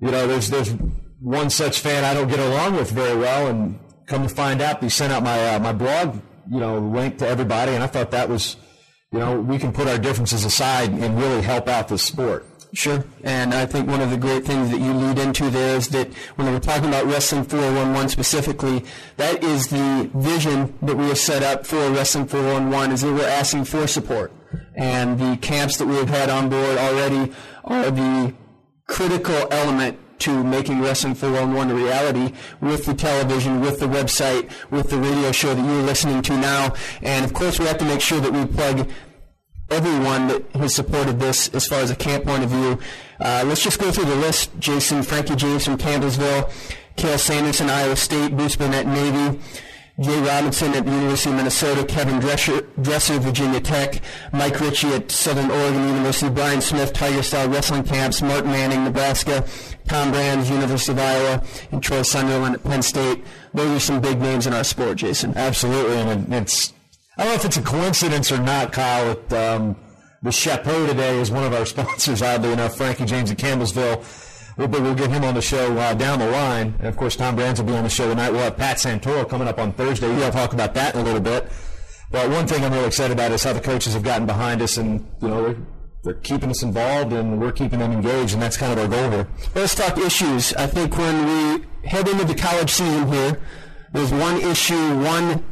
You 0.00 0.10
know, 0.10 0.26
there's, 0.26 0.50
there's 0.50 0.74
one 1.20 1.50
such 1.50 1.78
fan 1.78 2.04
I 2.04 2.14
don't 2.14 2.28
get 2.28 2.40
along 2.40 2.74
with 2.74 2.90
very 2.90 3.16
well. 3.16 3.46
And 3.46 3.78
come 4.06 4.26
to 4.26 4.34
find 4.34 4.60
out, 4.60 4.80
they 4.80 4.88
sent 4.88 5.12
out 5.12 5.22
my, 5.22 5.54
uh, 5.54 5.60
my 5.60 5.72
blog, 5.72 6.20
you 6.50 6.58
know, 6.58 6.80
link 6.80 7.18
to 7.18 7.28
everybody. 7.28 7.72
And 7.72 7.84
I 7.84 7.86
thought 7.86 8.10
that 8.10 8.28
was, 8.28 8.56
you 9.12 9.18
know, 9.18 9.40
we 9.40 9.58
can 9.58 9.72
put 9.72 9.88
our 9.88 9.98
differences 9.98 10.44
aside 10.44 10.90
and 10.90 11.18
really 11.18 11.42
help 11.42 11.68
out 11.68 11.88
the 11.88 11.98
sport. 11.98 12.46
Sure. 12.72 13.04
And 13.24 13.52
I 13.52 13.66
think 13.66 13.88
one 13.88 14.00
of 14.00 14.10
the 14.10 14.16
great 14.16 14.44
things 14.44 14.70
that 14.70 14.78
you 14.78 14.92
lead 14.92 15.18
into 15.18 15.50
there 15.50 15.76
is 15.76 15.88
that 15.88 16.12
when 16.36 16.46
we're 16.46 16.60
talking 16.60 16.88
about 16.88 17.06
Wrestling 17.06 17.42
411 17.42 18.08
specifically, 18.10 18.84
that 19.16 19.42
is 19.42 19.66
the 19.66 20.08
vision 20.14 20.72
that 20.82 20.96
we 20.96 21.08
have 21.08 21.18
set 21.18 21.42
up 21.42 21.66
for 21.66 21.90
Wrestling 21.90 22.26
411 22.26 22.92
is 22.92 23.00
that 23.00 23.12
we're 23.12 23.26
asking 23.26 23.64
for 23.64 23.88
support. 23.88 24.30
And 24.76 25.18
the 25.18 25.36
camps 25.38 25.78
that 25.78 25.86
we 25.86 25.96
have 25.96 26.08
had 26.08 26.30
on 26.30 26.48
board 26.48 26.78
already 26.78 27.32
are 27.64 27.90
the 27.90 28.32
critical 28.86 29.48
element 29.50 29.98
to 30.20 30.44
making 30.44 30.80
Wrestling 30.80 31.14
411 31.14 31.72
a 31.72 31.74
reality 31.74 32.34
with 32.60 32.86
the 32.86 32.94
television, 32.94 33.60
with 33.60 33.80
the 33.80 33.86
website, 33.86 34.50
with 34.70 34.90
the 34.90 34.98
radio 34.98 35.32
show 35.32 35.54
that 35.54 35.64
you're 35.64 35.82
listening 35.82 36.22
to 36.22 36.36
now. 36.36 36.74
And 37.02 37.24
of 37.24 37.32
course, 37.34 37.58
we 37.58 37.66
have 37.66 37.78
to 37.78 37.84
make 37.84 38.00
sure 38.00 38.20
that 38.20 38.32
we 38.32 38.46
plug 38.46 38.88
everyone 39.70 40.28
that 40.28 40.44
has 40.56 40.74
supported 40.74 41.18
this 41.20 41.48
as 41.54 41.66
far 41.66 41.80
as 41.80 41.90
a 41.90 41.96
camp 41.96 42.24
point 42.24 42.44
of 42.44 42.50
view. 42.50 42.78
Uh, 43.20 43.44
let's 43.46 43.62
just 43.62 43.78
go 43.78 43.90
through 43.90 44.06
the 44.06 44.16
list. 44.16 44.50
Jason, 44.58 45.02
Frankie 45.02 45.36
James 45.36 45.64
from 45.64 45.78
Campbellsville, 45.78 46.50
Cael 46.96 47.18
Sanderson, 47.18 47.70
Iowa 47.70 47.96
State, 47.96 48.36
Bruce 48.36 48.56
Burnett, 48.56 48.86
Navy, 48.86 49.38
Jay 50.00 50.18
Robinson 50.22 50.72
at 50.72 50.86
the 50.86 50.90
University 50.90 51.28
of 51.28 51.36
Minnesota, 51.36 51.84
Kevin 51.84 52.20
Dresser, 52.20 52.62
Dresser, 52.80 53.18
Virginia 53.18 53.60
Tech, 53.60 54.00
Mike 54.32 54.58
Ritchie 54.58 54.88
at 54.88 55.10
Southern 55.10 55.50
Oregon 55.50 55.88
University, 55.88 56.32
Brian 56.32 56.62
Smith, 56.62 56.94
Tiger 56.94 57.22
Style 57.22 57.50
Wrestling 57.50 57.84
Camps, 57.84 58.22
Mark 58.22 58.46
Manning, 58.46 58.82
Nebraska, 58.84 59.46
Tom 59.90 60.12
Brands, 60.12 60.48
University 60.48 60.92
of 60.92 61.00
Iowa, 61.00 61.42
and 61.72 61.82
Troy 61.82 62.02
Sunderland 62.02 62.54
at 62.54 62.62
Penn 62.62 62.80
State. 62.80 63.24
Those 63.52 63.76
are 63.76 63.80
some 63.80 64.00
big 64.00 64.20
names 64.20 64.46
in 64.46 64.52
our 64.52 64.62
sport, 64.62 64.98
Jason. 64.98 65.36
Absolutely, 65.36 65.96
and 65.96 66.32
it's 66.32 66.72
I 67.18 67.24
don't 67.24 67.32
know 67.32 67.34
if 67.34 67.44
it's 67.44 67.56
a 67.56 67.62
coincidence 67.62 68.30
or 68.30 68.38
not, 68.38 68.72
Kyle. 68.72 69.18
Um, 69.34 69.74
the 70.22 70.30
chapeau 70.30 70.86
today 70.86 71.18
is 71.18 71.32
one 71.32 71.42
of 71.42 71.52
our 71.52 71.66
sponsors, 71.74 72.22
oddly 72.22 72.52
enough, 72.52 72.76
Frankie 72.76 73.04
James 73.04 73.32
at 73.32 73.38
Campbellsville. 73.38 74.56
We'll, 74.56 74.68
we'll 74.68 74.94
get 74.94 75.10
him 75.10 75.24
on 75.24 75.34
the 75.34 75.42
show 75.42 75.76
uh, 75.76 75.94
down 75.94 76.20
the 76.20 76.30
line. 76.30 76.76
And 76.78 76.86
of 76.86 76.96
course, 76.96 77.16
Tom 77.16 77.34
Brands 77.34 77.60
will 77.60 77.66
be 77.66 77.74
on 77.74 77.82
the 77.82 77.90
show 77.90 78.08
tonight. 78.08 78.30
We'll 78.30 78.42
have 78.42 78.56
Pat 78.56 78.76
Santoro 78.76 79.28
coming 79.28 79.48
up 79.48 79.58
on 79.58 79.72
Thursday. 79.72 80.06
We'll 80.06 80.30
talk 80.30 80.52
about 80.52 80.72
that 80.74 80.94
in 80.94 81.00
a 81.00 81.04
little 81.04 81.20
bit. 81.20 81.50
But 82.12 82.30
one 82.30 82.46
thing 82.46 82.64
I'm 82.64 82.72
really 82.72 82.86
excited 82.86 83.12
about 83.12 83.32
is 83.32 83.42
how 83.42 83.54
the 83.54 83.60
coaches 83.60 83.94
have 83.94 84.04
gotten 84.04 84.24
behind 84.24 84.62
us 84.62 84.76
and, 84.76 85.04
you 85.20 85.28
know, 85.28 85.56
they're, 86.02 86.14
keeping 86.14 86.50
us 86.50 86.62
involved 86.62 87.12
and 87.12 87.40
we're 87.40 87.52
keeping 87.52 87.78
them 87.78 87.92
engaged, 87.92 88.34
and 88.34 88.42
that's 88.42 88.56
kind 88.56 88.72
of 88.72 88.78
our 88.78 88.88
goal 88.88 89.10
here. 89.10 89.28
Let's 89.54 89.74
talk 89.74 89.98
issues. 89.98 90.54
I 90.54 90.66
think 90.66 90.96
when 90.96 91.26
we 91.26 91.66
head 91.88 92.08
into 92.08 92.24
the 92.24 92.34
college 92.34 92.70
season 92.70 93.10
here, 93.12 93.40
there's 93.92 94.12
one 94.12 94.40
issue, 94.40 94.98
one 95.00 95.44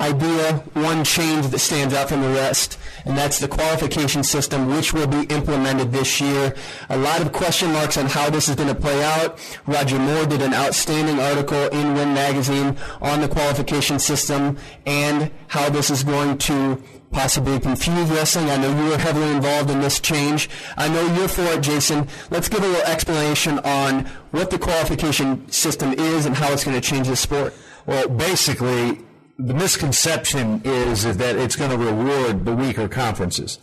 idea, 0.00 0.54
one 0.72 1.04
change 1.04 1.46
that 1.48 1.58
stands 1.58 1.92
out 1.94 2.08
from 2.08 2.22
the 2.22 2.28
rest, 2.28 2.78
and 3.04 3.16
that's 3.16 3.38
the 3.38 3.46
qualification 3.46 4.24
system, 4.24 4.68
which 4.68 4.92
will 4.92 5.06
be 5.06 5.22
implemented 5.24 5.92
this 5.92 6.20
year. 6.20 6.54
A 6.88 6.96
lot 6.96 7.20
of 7.20 7.32
question 7.32 7.70
marks 7.72 7.96
on 7.96 8.06
how 8.06 8.30
this 8.30 8.48
is 8.48 8.56
going 8.56 8.74
to 8.74 8.74
play 8.74 9.02
out. 9.04 9.38
Roger 9.66 9.98
Moore 9.98 10.26
did 10.26 10.40
an 10.42 10.54
outstanding 10.54 11.20
article 11.20 11.68
in 11.68 11.94
Win 11.94 12.14
Magazine 12.14 12.76
on 13.02 13.20
the 13.20 13.28
qualification 13.28 13.98
system 13.98 14.56
and 14.86 15.30
how 15.48 15.68
this 15.68 15.90
is 15.90 16.02
going 16.02 16.38
to 16.38 16.82
possibly 17.12 17.58
confuse 17.58 18.10
wrestling. 18.10 18.48
I 18.50 18.56
know 18.56 18.70
you 18.82 18.90
were 18.90 18.98
heavily 18.98 19.30
involved 19.30 19.70
in 19.70 19.80
this 19.80 20.00
change. 20.00 20.48
I 20.76 20.88
know 20.88 21.14
you're 21.14 21.28
for 21.28 21.42
it, 21.42 21.60
Jason. 21.60 22.08
Let's 22.30 22.48
give 22.48 22.62
a 22.62 22.66
little 22.66 22.82
explanation 22.86 23.58
on 23.60 24.06
what 24.30 24.50
the 24.50 24.58
qualification 24.58 25.50
system 25.50 25.92
is 25.94 26.26
and 26.26 26.36
how 26.36 26.52
it's 26.52 26.64
going 26.64 26.80
to 26.80 26.86
change 26.86 27.08
the 27.08 27.16
sport. 27.16 27.54
Well, 27.86 28.08
basically, 28.08 29.00
the 29.38 29.54
misconception 29.54 30.62
is 30.64 31.16
that 31.16 31.36
it's 31.36 31.56
going 31.56 31.70
to 31.70 31.78
reward 31.78 32.44
the 32.44 32.54
weaker 32.54 32.88
conferences. 32.88 33.58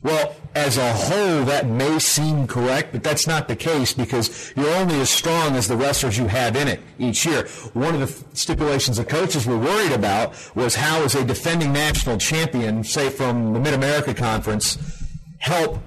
Well, 0.00 0.36
as 0.54 0.78
a 0.78 0.92
whole, 0.92 1.44
that 1.46 1.66
may 1.66 1.98
seem 1.98 2.46
correct, 2.46 2.92
but 2.92 3.02
that's 3.02 3.26
not 3.26 3.48
the 3.48 3.56
case 3.56 3.92
because 3.92 4.52
you're 4.56 4.70
only 4.76 5.00
as 5.00 5.10
strong 5.10 5.56
as 5.56 5.66
the 5.66 5.76
wrestlers 5.76 6.16
you 6.16 6.28
have 6.28 6.54
in 6.54 6.68
it 6.68 6.80
each 7.00 7.26
year. 7.26 7.48
One 7.72 8.00
of 8.00 8.00
the 8.00 8.36
stipulations 8.36 8.98
the 8.98 9.04
coaches 9.04 9.44
were 9.44 9.58
worried 9.58 9.90
about 9.92 10.34
was 10.54 10.76
how, 10.76 11.02
as 11.02 11.16
a 11.16 11.24
defending 11.24 11.72
national 11.72 12.16
champion, 12.18 12.84
say 12.84 13.10
from 13.10 13.52
the 13.52 13.60
Mid 13.60 13.74
America 13.74 14.14
Conference, 14.14 14.78
help 15.38 15.80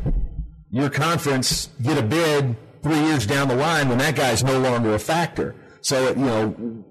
your 0.72 0.90
conference 0.90 1.70
get 1.82 1.98
a 1.98 2.04
bid 2.04 2.56
three 2.84 3.00
years 3.00 3.26
down 3.26 3.48
the 3.48 3.56
line 3.56 3.88
when 3.88 3.98
that 4.00 4.16
guy's 4.16 4.44
no 4.44 4.60
longer 4.60 4.94
a 4.94 5.00
factor. 5.00 5.56
So, 5.82 6.10
you 6.10 6.26
know, 6.26 6.50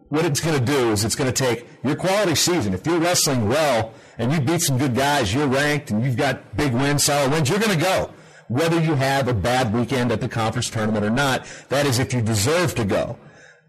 what 0.09 0.25
it's 0.25 0.41
going 0.41 0.59
to 0.59 0.65
do 0.65 0.91
is 0.91 1.05
it's 1.05 1.15
going 1.15 1.33
to 1.33 1.45
take 1.45 1.67
your 1.85 1.97
quality 1.97 2.35
season. 2.35 2.75
If 2.75 2.87
you're 2.87 2.99
wrestling 2.99 3.49
well 3.49 3.93
and 4.21 4.31
you 4.31 4.41
beat 4.41 4.61
some 4.61 4.77
good 4.77 4.95
guys, 4.95 5.33
you're 5.33 5.47
ranked 5.47 5.91
and 5.91 6.05
you've 6.05 6.17
got 6.17 6.55
big 6.57 6.75
wins, 6.75 7.05
solid 7.05 7.33
wins, 7.33 7.49
you're 7.49 7.59
going 7.59 7.77
to 7.77 7.83
go. 7.83 8.13
Whether 8.49 8.79
you 8.79 8.95
have 8.95 9.29
a 9.29 9.35
bad 9.35 9.73
weekend 9.73 10.13
at 10.13 10.21
the 10.21 10.29
conference 10.29 10.69
tournament 10.69 11.05
or 11.05 11.11
not, 11.11 11.47
that 11.71 11.87
is 11.87 11.99
if 11.99 12.13
you 12.13 12.21
deserve 12.21 12.75
to 12.75 12.85
go. 12.85 13.19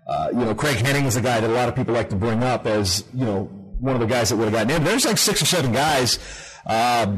Uh, 0.07 0.29
you 0.33 0.39
know, 0.39 0.53
Craig 0.53 0.77
Henning 0.77 1.05
is 1.05 1.15
a 1.15 1.21
guy 1.21 1.39
that 1.39 1.49
a 1.49 1.53
lot 1.53 1.69
of 1.69 1.75
people 1.75 1.93
like 1.93 2.09
to 2.09 2.15
bring 2.17 2.43
up 2.43 2.65
as, 2.65 3.05
you 3.13 3.25
know, 3.25 3.45
one 3.79 3.95
of 3.95 4.01
the 4.01 4.07
guys 4.07 4.29
that 4.29 4.35
would 4.35 4.45
have 4.45 4.53
gotten 4.53 4.69
in. 4.71 4.83
There's 4.83 5.05
like 5.05 5.17
six 5.17 5.41
or 5.41 5.45
seven 5.45 5.71
guys, 5.71 6.19
uh, 6.65 7.15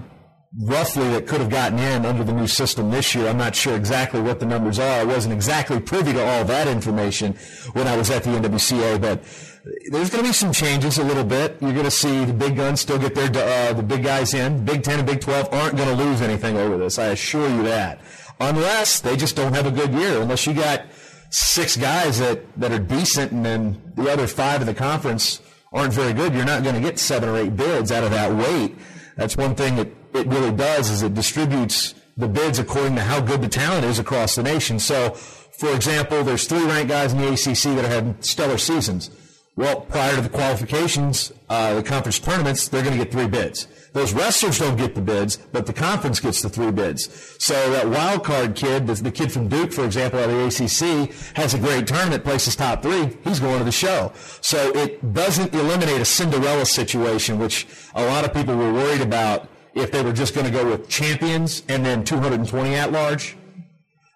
roughly 0.59 1.09
that 1.09 1.25
could 1.25 1.41
have 1.41 1.49
gotten 1.49 1.79
in 1.79 2.05
under 2.05 2.23
the 2.23 2.33
new 2.33 2.47
system 2.47 2.91
this 2.91 3.15
year. 3.15 3.27
I'm 3.27 3.37
not 3.37 3.55
sure 3.55 3.75
exactly 3.75 4.21
what 4.21 4.39
the 4.39 4.45
numbers 4.45 4.77
are. 4.77 4.99
I 4.99 5.03
wasn't 5.03 5.33
exactly 5.33 5.79
privy 5.79 6.13
to 6.13 6.23
all 6.23 6.45
that 6.45 6.67
information 6.67 7.33
when 7.73 7.87
I 7.87 7.97
was 7.97 8.11
at 8.11 8.23
the 8.23 8.29
NWCA, 8.29 9.01
but 9.01 9.23
there's 9.63 10.09
going 10.09 10.23
to 10.23 10.29
be 10.29 10.33
some 10.33 10.51
changes 10.51 10.97
a 10.97 11.03
little 11.03 11.23
bit. 11.23 11.57
You're 11.61 11.71
going 11.71 11.85
to 11.85 11.91
see 11.91 12.25
the 12.25 12.33
big 12.33 12.57
guns 12.57 12.81
still 12.81 12.99
get 12.99 13.15
their 13.15 13.29
uh, 13.69 13.73
the 13.73 13.83
big 13.83 14.03
guys 14.03 14.33
in. 14.33 14.65
Big 14.65 14.83
Ten 14.83 14.99
and 14.99 15.07
Big 15.07 15.21
Twelve 15.21 15.47
aren't 15.53 15.77
going 15.77 15.89
to 15.89 16.03
lose 16.03 16.21
anything 16.21 16.57
over 16.57 16.77
this. 16.77 16.99
I 16.99 17.07
assure 17.07 17.49
you 17.49 17.63
that, 17.63 18.01
unless 18.39 18.99
they 18.99 19.15
just 19.15 19.35
don't 19.35 19.53
have 19.53 19.65
a 19.65 19.71
good 19.71 19.93
year. 19.93 20.21
Unless 20.21 20.47
you 20.47 20.53
got 20.53 20.83
six 21.29 21.77
guys 21.77 22.19
that 22.19 22.41
that 22.59 22.71
are 22.73 22.79
decent, 22.79 23.31
and 23.31 23.45
then 23.45 23.81
the 23.95 24.11
other 24.11 24.27
five 24.27 24.59
in 24.59 24.67
the 24.67 24.73
conference 24.73 25.41
aren't 25.71 25.93
very 25.93 26.13
good. 26.13 26.33
You're 26.33 26.45
not 26.45 26.63
going 26.63 26.75
to 26.75 26.81
get 26.81 26.99
seven 26.99 27.29
or 27.29 27.37
eight 27.37 27.55
bids 27.55 27.91
out 27.91 28.03
of 28.03 28.11
that 28.11 28.33
weight. 28.33 28.75
That's 29.15 29.37
one 29.37 29.55
thing 29.55 29.77
that 29.77 29.87
it 30.13 30.27
really 30.27 30.51
does 30.51 30.89
is 30.89 31.03
it 31.03 31.13
distributes 31.13 31.95
the 32.17 32.27
bids 32.27 32.59
according 32.59 32.95
to 32.95 33.01
how 33.01 33.21
good 33.21 33.41
the 33.41 33.47
talent 33.47 33.85
is 33.85 33.97
across 33.97 34.35
the 34.35 34.43
nation. 34.43 34.77
So, 34.77 35.11
for 35.11 35.73
example, 35.73 36.23
there's 36.23 36.45
three 36.45 36.65
ranked 36.65 36.89
guys 36.89 37.13
in 37.13 37.19
the 37.19 37.29
ACC 37.29 37.75
that 37.75 37.85
have 37.85 38.05
had 38.05 38.25
stellar 38.25 38.57
seasons. 38.57 39.09
Well, 39.55 39.81
prior 39.81 40.15
to 40.15 40.21
the 40.21 40.29
qualifications, 40.29 41.31
uh, 41.47 41.75
the 41.75 41.83
conference 41.83 42.17
tournaments, 42.17 42.67
they're 42.67 42.81
going 42.81 42.97
to 42.97 43.03
get 43.03 43.11
three 43.11 43.27
bids. 43.27 43.67
Those 43.93 44.11
wrestlers 44.11 44.57
don't 44.57 44.75
get 44.75 44.95
the 44.95 45.01
bids, 45.01 45.37
but 45.37 45.67
the 45.67 45.73
conference 45.73 46.19
gets 46.19 46.41
the 46.41 46.49
three 46.49 46.71
bids. 46.71 47.35
So 47.37 47.53
that 47.71 47.87
wild 47.87 48.23
card 48.23 48.55
kid, 48.55 48.87
the, 48.87 48.95
the 48.95 49.11
kid 49.11 49.31
from 49.31 49.47
Duke, 49.47 49.71
for 49.71 49.85
example, 49.85 50.19
out 50.19 50.31
of 50.31 50.35
the 50.35 50.45
ACC, 50.47 51.13
has 51.35 51.53
a 51.53 51.59
great 51.59 51.85
tournament, 51.85 52.23
places 52.23 52.55
top 52.55 52.81
three. 52.81 53.15
He's 53.23 53.39
going 53.39 53.59
to 53.59 53.63
the 53.63 53.71
show. 53.71 54.11
So 54.41 54.71
it 54.75 55.13
doesn't 55.13 55.53
eliminate 55.53 56.01
a 56.01 56.05
Cinderella 56.05 56.65
situation, 56.65 57.37
which 57.37 57.67
a 57.93 58.03
lot 58.03 58.25
of 58.25 58.33
people 58.33 58.55
were 58.55 58.73
worried 58.73 59.01
about 59.01 59.47
if 59.75 59.91
they 59.91 60.01
were 60.01 60.13
just 60.13 60.33
going 60.33 60.47
to 60.47 60.51
go 60.51 60.67
with 60.67 60.89
champions 60.89 61.61
and 61.69 61.85
then 61.85 62.03
220 62.03 62.73
at 62.73 62.91
large. 62.91 63.37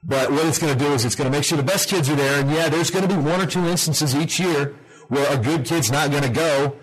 But 0.03 0.31
what 0.31 0.47
it's 0.47 0.57
going 0.57 0.75
to 0.75 0.83
do 0.83 0.91
is 0.93 1.05
it's 1.05 1.15
going 1.15 1.31
to 1.31 1.37
make 1.37 1.43
sure 1.43 1.57
the 1.57 1.63
best 1.63 1.89
kids 1.89 2.09
are 2.09 2.15
there. 2.15 2.39
And 2.39 2.49
yeah, 2.49 2.69
there's 2.69 2.89
going 2.89 3.07
to 3.07 3.15
be 3.15 3.21
one 3.21 3.39
or 3.39 3.45
two 3.45 3.67
instances 3.67 4.15
each 4.15 4.39
year 4.39 4.75
where 5.07 5.31
a 5.31 5.41
good 5.41 5.65
kid's 5.65 5.91
not 5.91 6.11
going 6.11 6.23
to 6.23 6.29
go 6.29 6.75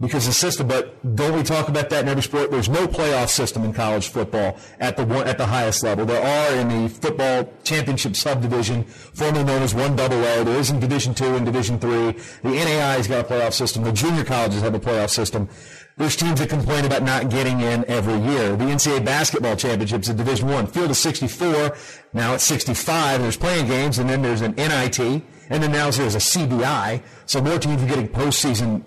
because 0.00 0.26
the 0.26 0.32
system. 0.32 0.66
But 0.66 1.14
don't 1.14 1.36
we 1.36 1.42
talk 1.42 1.68
about 1.68 1.90
that 1.90 2.02
in 2.02 2.08
every 2.08 2.22
sport? 2.22 2.50
There's 2.50 2.68
no 2.68 2.86
playoff 2.86 3.28
system 3.28 3.64
in 3.64 3.72
college 3.72 4.08
football 4.08 4.58
at 4.80 4.96
the 4.96 5.04
one, 5.04 5.28
at 5.28 5.38
the 5.38 5.46
highest 5.46 5.82
level. 5.82 6.06
There 6.06 6.22
are 6.22 6.56
in 6.56 6.68
the 6.68 6.88
football 6.88 7.52
championship 7.62 8.16
subdivision, 8.16 8.84
formerly 8.84 9.44
known 9.44 9.62
as 9.62 9.74
one 9.74 9.94
double 9.96 10.18
A. 10.24 10.44
There 10.44 10.58
is 10.58 10.70
in 10.70 10.80
Division 10.80 11.14
two 11.14 11.36
and 11.36 11.44
Division 11.44 11.78
three. 11.78 12.12
The 12.42 12.48
NAIA's 12.48 13.06
got 13.06 13.24
a 13.24 13.28
playoff 13.28 13.52
system. 13.52 13.84
The 13.84 13.92
junior 13.92 14.24
colleges 14.24 14.62
have 14.62 14.74
a 14.74 14.80
playoff 14.80 15.10
system. 15.10 15.48
There's 15.96 16.16
teams 16.16 16.40
that 16.40 16.48
complain 16.48 16.86
about 16.86 17.02
not 17.02 17.28
getting 17.28 17.60
in 17.60 17.84
every 17.84 18.18
year. 18.32 18.56
The 18.56 18.64
NCAA 18.64 19.04
basketball 19.04 19.54
championships 19.54 20.08
at 20.08 20.16
Division 20.16 20.48
One, 20.48 20.66
field 20.66 20.90
of 20.90 20.96
64, 20.96 21.76
now 22.14 22.32
it's 22.32 22.44
65. 22.44 23.20
There's 23.20 23.36
playing 23.36 23.66
games, 23.66 23.98
and 23.98 24.08
then 24.08 24.22
there's 24.22 24.40
an 24.40 24.54
NIT, 24.54 25.22
and 25.50 25.62
then 25.62 25.72
now 25.72 25.90
there's 25.90 26.14
a 26.14 26.18
CBI. 26.18 27.02
So 27.26 27.42
more 27.42 27.58
teams 27.58 27.82
are 27.82 27.86
getting 27.86 28.08
postseason, 28.08 28.84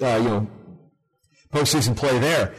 uh, 0.00 0.18
you 0.18 0.28
know, 0.28 0.46
postseason 1.52 1.96
play 1.96 2.18
there. 2.18 2.54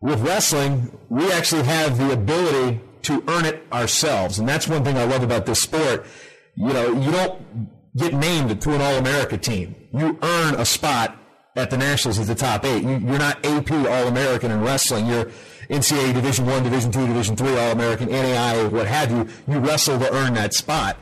With 0.00 0.20
wrestling, 0.20 0.98
we 1.08 1.30
actually 1.30 1.64
have 1.64 1.98
the 1.98 2.12
ability 2.12 2.80
to 3.02 3.22
earn 3.28 3.44
it 3.44 3.66
ourselves. 3.72 4.38
And 4.38 4.48
that's 4.48 4.66
one 4.66 4.82
thing 4.82 4.96
I 4.96 5.04
love 5.04 5.22
about 5.22 5.46
this 5.46 5.60
sport. 5.60 6.06
You 6.54 6.72
know, 6.72 6.92
you 6.92 7.10
don't 7.10 7.70
get 7.96 8.14
named 8.14 8.60
to 8.60 8.74
an 8.74 8.80
All 8.80 8.96
America 8.96 9.36
team. 9.38 9.74
You 9.92 10.18
earn 10.22 10.54
a 10.54 10.64
spot 10.64 11.16
at 11.54 11.70
the 11.70 11.78
Nationals 11.78 12.18
as 12.18 12.28
the 12.28 12.34
top 12.34 12.64
eight. 12.64 12.82
You, 12.82 12.96
are 13.14 13.18
not 13.18 13.44
AP 13.44 13.70
All 13.72 14.08
American 14.08 14.50
in 14.50 14.62
wrestling. 14.62 15.06
You're 15.06 15.30
NCAA 15.68 16.14
Division 16.14 16.46
One, 16.46 16.62
Division 16.62 16.92
Two, 16.92 17.06
Division 17.06 17.36
Three 17.36 17.56
All 17.56 17.72
American, 17.72 18.08
NAIA, 18.08 18.70
what 18.70 18.86
have 18.86 19.10
you. 19.10 19.28
You 19.48 19.58
wrestle 19.58 19.98
to 19.98 20.12
earn 20.14 20.34
that 20.34 20.54
spot. 20.54 20.96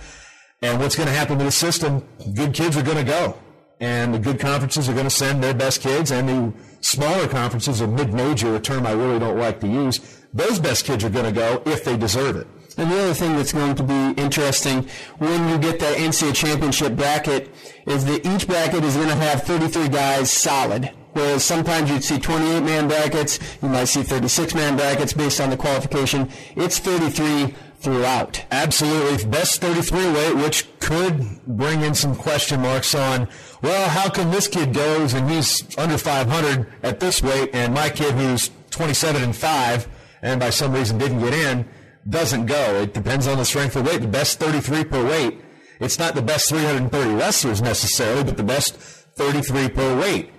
And 0.65 0.81
what's 0.81 0.97
going 0.97 1.09
to 1.09 1.15
happen 1.15 1.39
to 1.41 1.45
the 1.45 1.53
system? 1.53 2.03
Good 2.33 2.55
kids 2.55 2.75
are 2.79 2.83
going 2.83 2.97
to 2.97 3.05
go, 3.05 3.37
and 3.81 4.15
the 4.15 4.19
good 4.19 4.41
conferences 4.41 4.89
are 4.89 4.95
going 4.95 5.05
to 5.05 5.11
send 5.11 5.45
their 5.45 5.53
best 5.53 5.83
kids, 5.83 6.11
and 6.11 6.27
the 6.27 6.55
smaller 6.81 7.29
conferences 7.29 7.83
or 7.83 7.87
mid-major, 7.87 8.57
a 8.57 8.61
term 8.61 8.87
I 8.87 8.93
really 8.93 9.19
don't 9.19 9.39
like 9.39 9.61
to 9.61 9.67
use, 9.67 10.01
those 10.33 10.59
best 10.59 10.87
kids 10.87 11.05
are 11.05 11.11
going 11.11 11.27
to 11.27 11.33
go 11.33 11.63
if 11.67 11.85
they 11.85 11.99
deserve 11.99 12.37
it. 12.37 12.47
And 12.79 12.91
the 12.91 12.99
other 12.99 13.13
thing 13.13 13.37
that's 13.37 13.53
going 13.53 13.75
to 13.75 13.83
be 13.83 14.21
interesting 14.23 14.89
when 15.19 15.51
you 15.51 15.59
get 15.59 15.79
that 15.81 15.99
NCAA 15.99 16.35
championship 16.35 16.97
bracket 16.97 17.55
is 17.87 18.07
that 18.07 18.25
each 18.25 18.47
bracket 18.47 18.85
is 18.85 18.97
going 18.97 19.09
to 19.09 19.17
have 19.17 19.43
33 19.43 19.89
guys 19.89 20.33
solid. 20.33 20.91
Whereas 21.13 21.45
sometimes 21.45 21.91
you'd 21.91 22.03
see 22.03 22.19
28 22.19 22.63
man 22.63 22.89
brackets, 22.89 23.39
you 23.63 23.69
might 23.69 23.85
see 23.85 24.03
36 24.03 24.55
man 24.55 24.77
brackets 24.77 25.13
based 25.13 25.41
on 25.41 25.51
the 25.51 25.57
qualification. 25.57 26.29
It's 26.57 26.81
33 26.81 27.55
throughout. 27.85 28.43
Absolutely. 28.51 29.25
Best 29.31 29.61
33 29.61 30.13
weight, 30.13 30.37
which 30.37 30.67
could 30.81 31.41
bring 31.47 31.83
in 31.83 31.95
some 31.95 32.17
question 32.17 32.61
marks 32.61 32.95
on, 32.95 33.29
well, 33.63 33.89
how 33.89 34.09
come 34.11 34.31
this 34.31 34.49
kid 34.49 34.73
goes 34.75 35.13
and 35.13 35.31
he's 35.31 35.63
under 35.79 35.99
500 35.99 36.67
at 36.83 36.99
this 36.99 37.23
weight 37.23 37.51
and 37.53 37.75
my 37.75 37.91
kid 37.91 38.15
who's 38.15 38.51
27 38.71 39.23
and 39.23 39.37
5 39.37 39.89
and 40.23 40.41
by 40.41 40.51
some 40.51 40.73
reason 40.73 40.99
didn't 40.99 41.21
get 41.21 41.35
in 41.35 41.69
doesn't 42.09 42.47
go. 42.47 42.83
It 42.83 42.95
depends 42.95 43.27
on 43.27 43.39
the 43.39 43.45
strength 43.45 43.77
of 43.77 43.87
weight. 43.87 44.01
The 44.01 44.09
best 44.09 44.41
33 44.41 44.85
per 44.85 45.05
weight. 45.05 45.41
It's 45.81 45.99
not 45.99 46.15
the 46.15 46.23
best 46.23 46.49
330 46.49 47.15
wrestlers 47.15 47.61
necessarily, 47.61 48.25
but 48.25 48.37
the 48.37 48.43
best 48.43 48.77
33 48.77 49.69
per 49.69 50.01
weight. 50.01 50.31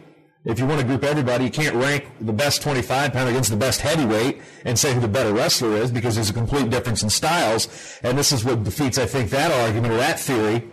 If 0.45 0.59
you 0.59 0.67
want 0.67 0.79
to 0.79 0.85
group 0.85 1.03
everybody, 1.03 1.45
you 1.45 1.49
can't 1.49 1.75
rank 1.75 2.05
the 2.21 2.31
best 2.31 2.61
25 2.61 3.13
pound 3.13 3.29
against 3.29 3.49
the 3.49 3.57
best 3.57 3.81
heavyweight 3.81 4.41
and 4.63 4.77
say 4.77 4.93
who 4.93 4.99
the 4.99 5.07
better 5.07 5.33
wrestler 5.33 5.71
is 5.71 5.91
because 5.91 6.13
there's 6.13 6.29
a 6.29 6.33
complete 6.33 6.69
difference 6.69 7.01
in 7.01 7.09
styles. 7.09 7.99
And 8.03 8.15
this 8.15 8.31
is 8.31 8.45
what 8.45 8.63
defeats, 8.63 8.99
I 8.99 9.07
think, 9.07 9.31
that 9.31 9.51
argument 9.51 9.91
or 9.93 9.97
that 9.97 10.19
theory 10.19 10.69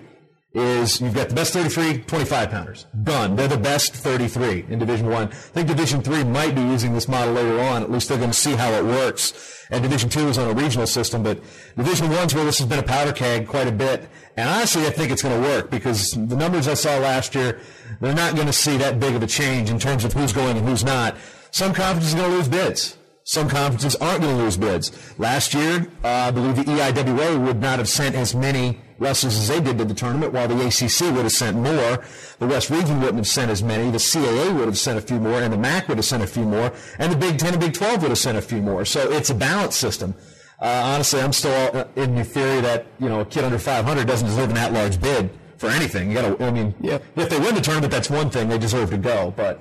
is 0.54 1.00
you've 1.00 1.14
got 1.14 1.28
the 1.28 1.34
best 1.34 1.52
33 1.52 2.02
25 2.02 2.50
pounders. 2.50 2.86
Done. 3.02 3.36
They're 3.36 3.48
the 3.48 3.56
best 3.56 3.94
33 3.94 4.66
in 4.68 4.78
Division 4.78 5.08
1. 5.08 5.28
I 5.28 5.30
think 5.30 5.68
Division 5.68 6.02
3 6.02 6.24
might 6.24 6.54
be 6.54 6.60
using 6.60 6.92
this 6.92 7.08
model 7.08 7.34
later 7.34 7.58
on. 7.60 7.82
At 7.82 7.90
least 7.90 8.08
they're 8.08 8.18
going 8.18 8.30
to 8.30 8.36
see 8.36 8.52
how 8.52 8.70
it 8.72 8.84
works. 8.84 9.66
And 9.70 9.82
Division 9.82 10.10
2 10.10 10.28
is 10.28 10.38
on 10.38 10.50
a 10.50 10.52
regional 10.52 10.86
system, 10.86 11.22
but 11.22 11.40
Division 11.76 12.08
1's 12.08 12.34
where 12.34 12.44
this 12.44 12.58
has 12.58 12.68
been 12.68 12.78
a 12.78 12.82
powder 12.82 13.12
keg 13.12 13.48
quite 13.48 13.66
a 13.66 13.72
bit. 13.72 14.08
And 14.36 14.48
honestly, 14.48 14.86
I 14.86 14.90
think 14.90 15.10
it's 15.10 15.22
going 15.22 15.40
to 15.40 15.48
work 15.48 15.70
because 15.70 16.10
the 16.10 16.36
numbers 16.36 16.68
I 16.68 16.74
saw 16.74 16.98
last 16.98 17.34
year, 17.34 17.60
they're 18.00 18.14
not 18.14 18.34
going 18.34 18.46
to 18.46 18.52
see 18.52 18.76
that 18.76 19.00
big 19.00 19.14
of 19.14 19.22
a 19.22 19.26
change 19.26 19.70
in 19.70 19.78
terms 19.78 20.04
of 20.04 20.12
who's 20.12 20.32
going 20.32 20.58
and 20.58 20.68
who's 20.68 20.84
not. 20.84 21.16
Some 21.50 21.72
conferences 21.72 22.14
are 22.14 22.18
going 22.18 22.30
to 22.30 22.36
lose 22.36 22.48
bids. 22.48 22.98
Some 23.32 23.48
conferences 23.48 23.96
aren't 23.96 24.20
going 24.20 24.36
to 24.36 24.42
lose 24.42 24.58
bids. 24.58 24.92
Last 25.18 25.54
year, 25.54 25.86
uh, 26.04 26.08
I 26.08 26.30
believe 26.32 26.54
the 26.54 26.64
EIWA 26.64 27.42
would 27.46 27.62
not 27.62 27.78
have 27.78 27.88
sent 27.88 28.14
as 28.14 28.34
many 28.34 28.78
wrestlers 28.98 29.38
as 29.38 29.48
they 29.48 29.58
did 29.58 29.78
to 29.78 29.86
the 29.86 29.94
tournament, 29.94 30.34
while 30.34 30.46
the 30.46 30.66
ACC 30.66 31.10
would 31.14 31.22
have 31.22 31.32
sent 31.32 31.56
more. 31.56 32.04
The 32.40 32.46
West 32.46 32.68
Region 32.68 33.00
wouldn't 33.00 33.16
have 33.16 33.26
sent 33.26 33.50
as 33.50 33.62
many. 33.62 33.90
The 33.90 33.96
CAA 33.96 34.54
would 34.54 34.66
have 34.66 34.76
sent 34.76 34.98
a 34.98 35.00
few 35.00 35.18
more, 35.18 35.40
and 35.40 35.50
the 35.50 35.56
MAC 35.56 35.88
would 35.88 35.96
have 35.96 36.04
sent 36.04 36.22
a 36.22 36.26
few 36.26 36.44
more, 36.44 36.74
and 36.98 37.10
the 37.10 37.16
Big 37.16 37.38
Ten 37.38 37.54
and 37.54 37.60
Big 37.60 37.72
12 37.72 38.02
would 38.02 38.10
have 38.10 38.18
sent 38.18 38.36
a 38.36 38.42
few 38.42 38.60
more. 38.60 38.84
So 38.84 39.10
it's 39.10 39.30
a 39.30 39.34
balanced 39.34 39.80
system. 39.80 40.14
Uh, 40.60 40.82
honestly, 40.84 41.22
I'm 41.22 41.32
still 41.32 41.88
in 41.96 42.14
the 42.14 42.24
theory 42.24 42.60
that 42.60 42.84
you 43.00 43.08
know 43.08 43.20
a 43.20 43.24
kid 43.24 43.44
under 43.44 43.58
500 43.58 44.06
doesn't 44.06 44.28
deserve 44.28 44.50
an 44.50 44.58
at-large 44.58 45.00
bid 45.00 45.30
for 45.56 45.70
anything. 45.70 46.10
You 46.10 46.20
got 46.20 46.38
to, 46.38 46.44
I 46.44 46.50
mean, 46.50 46.74
yeah. 46.82 46.98
if 47.16 47.30
they 47.30 47.40
win 47.40 47.54
the 47.54 47.62
tournament, 47.62 47.92
that's 47.92 48.10
one 48.10 48.28
thing; 48.28 48.50
they 48.50 48.58
deserve 48.58 48.90
to 48.90 48.98
go, 48.98 49.32
but. 49.34 49.58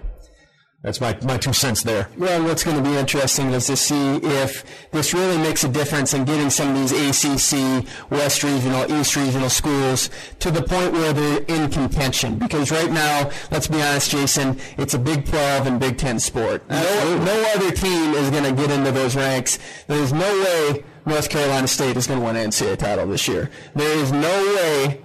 That's 0.83 0.99
my, 0.99 1.15
my 1.21 1.37
two 1.37 1.53
cents 1.53 1.83
there. 1.83 2.09
Well, 2.17 2.43
what's 2.43 2.63
going 2.63 2.83
to 2.83 2.89
be 2.89 2.97
interesting 2.97 3.51
is 3.51 3.67
to 3.67 3.77
see 3.77 4.15
if 4.15 4.65
this 4.89 5.13
really 5.13 5.37
makes 5.37 5.63
a 5.63 5.69
difference 5.69 6.15
in 6.15 6.25
getting 6.25 6.49
some 6.49 6.69
of 6.69 6.75
these 6.75 6.91
ACC, 6.91 7.85
West 8.09 8.43
Regional, 8.43 8.91
East 8.91 9.15
Regional 9.15 9.49
schools 9.49 10.09
to 10.39 10.49
the 10.49 10.63
point 10.63 10.93
where 10.93 11.13
they're 11.13 11.43
in 11.43 11.69
contention. 11.69 12.39
Because 12.39 12.71
right 12.71 12.89
now, 12.89 13.29
let's 13.51 13.67
be 13.67 13.79
honest, 13.79 14.09
Jason, 14.09 14.59
it's 14.79 14.95
a 14.95 14.99
Big 14.99 15.27
12 15.27 15.67
and 15.67 15.79
Big 15.79 15.99
10 15.99 16.19
sport. 16.19 16.67
No, 16.67 17.17
no 17.25 17.51
other 17.55 17.71
team 17.71 18.15
is 18.15 18.31
going 18.31 18.43
to 18.43 18.53
get 18.53 18.71
into 18.71 18.91
those 18.91 19.15
ranks. 19.15 19.59
There's 19.85 20.11
no 20.11 20.19
way 20.19 20.83
North 21.05 21.29
Carolina 21.29 21.67
State 21.67 21.95
is 21.95 22.07
going 22.07 22.19
to 22.19 22.25
win 22.25 22.35
an 22.35 22.49
NCAA 22.49 22.79
title 22.79 23.05
this 23.05 23.27
year. 23.27 23.51
There 23.75 23.97
is 23.99 24.11
no 24.11 24.55
way 24.55 25.01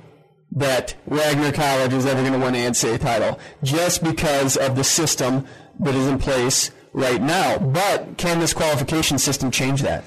that 0.52 0.94
Wagner 1.06 1.52
College 1.52 1.92
is 1.92 2.06
ever 2.06 2.22
going 2.22 2.32
to 2.32 2.38
win 2.38 2.54
an 2.54 2.72
NCAA 2.72 3.00
title 3.00 3.38
just 3.62 4.02
because 4.02 4.56
of 4.56 4.74
the 4.74 4.84
system 4.84 5.46
that 5.80 5.94
is 5.94 6.06
in 6.06 6.18
place 6.18 6.70
right 6.92 7.20
now. 7.20 7.58
But 7.58 8.16
can 8.16 8.40
this 8.40 8.52
qualification 8.52 9.18
system 9.18 9.50
change 9.50 9.82
that? 9.82 10.04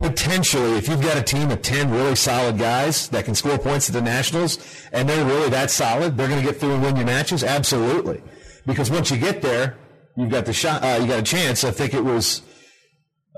Potentially, 0.00 0.72
if 0.76 0.88
you've 0.88 1.00
got 1.00 1.16
a 1.16 1.22
team 1.22 1.50
of 1.50 1.62
10 1.62 1.90
really 1.90 2.16
solid 2.16 2.58
guys 2.58 3.08
that 3.08 3.24
can 3.24 3.34
score 3.34 3.56
points 3.56 3.88
at 3.88 3.94
the 3.94 4.02
Nationals 4.02 4.58
and 4.92 5.08
they're 5.08 5.24
really 5.24 5.48
that 5.50 5.70
solid, 5.70 6.16
they're 6.16 6.28
going 6.28 6.40
to 6.40 6.46
get 6.46 6.60
through 6.60 6.74
and 6.74 6.82
win 6.82 6.96
your 6.96 7.06
matches? 7.06 7.44
Absolutely. 7.44 8.20
Because 8.66 8.90
once 8.90 9.10
you 9.10 9.16
get 9.16 9.40
there, 9.40 9.78
you've 10.16 10.30
got 10.30 10.46
the 10.46 10.52
shot, 10.52 10.82
uh, 10.82 10.98
you 11.00 11.06
got 11.06 11.20
a 11.20 11.22
chance. 11.22 11.64
I 11.64 11.70
think 11.70 11.94
it 11.94 12.04
was, 12.04 12.42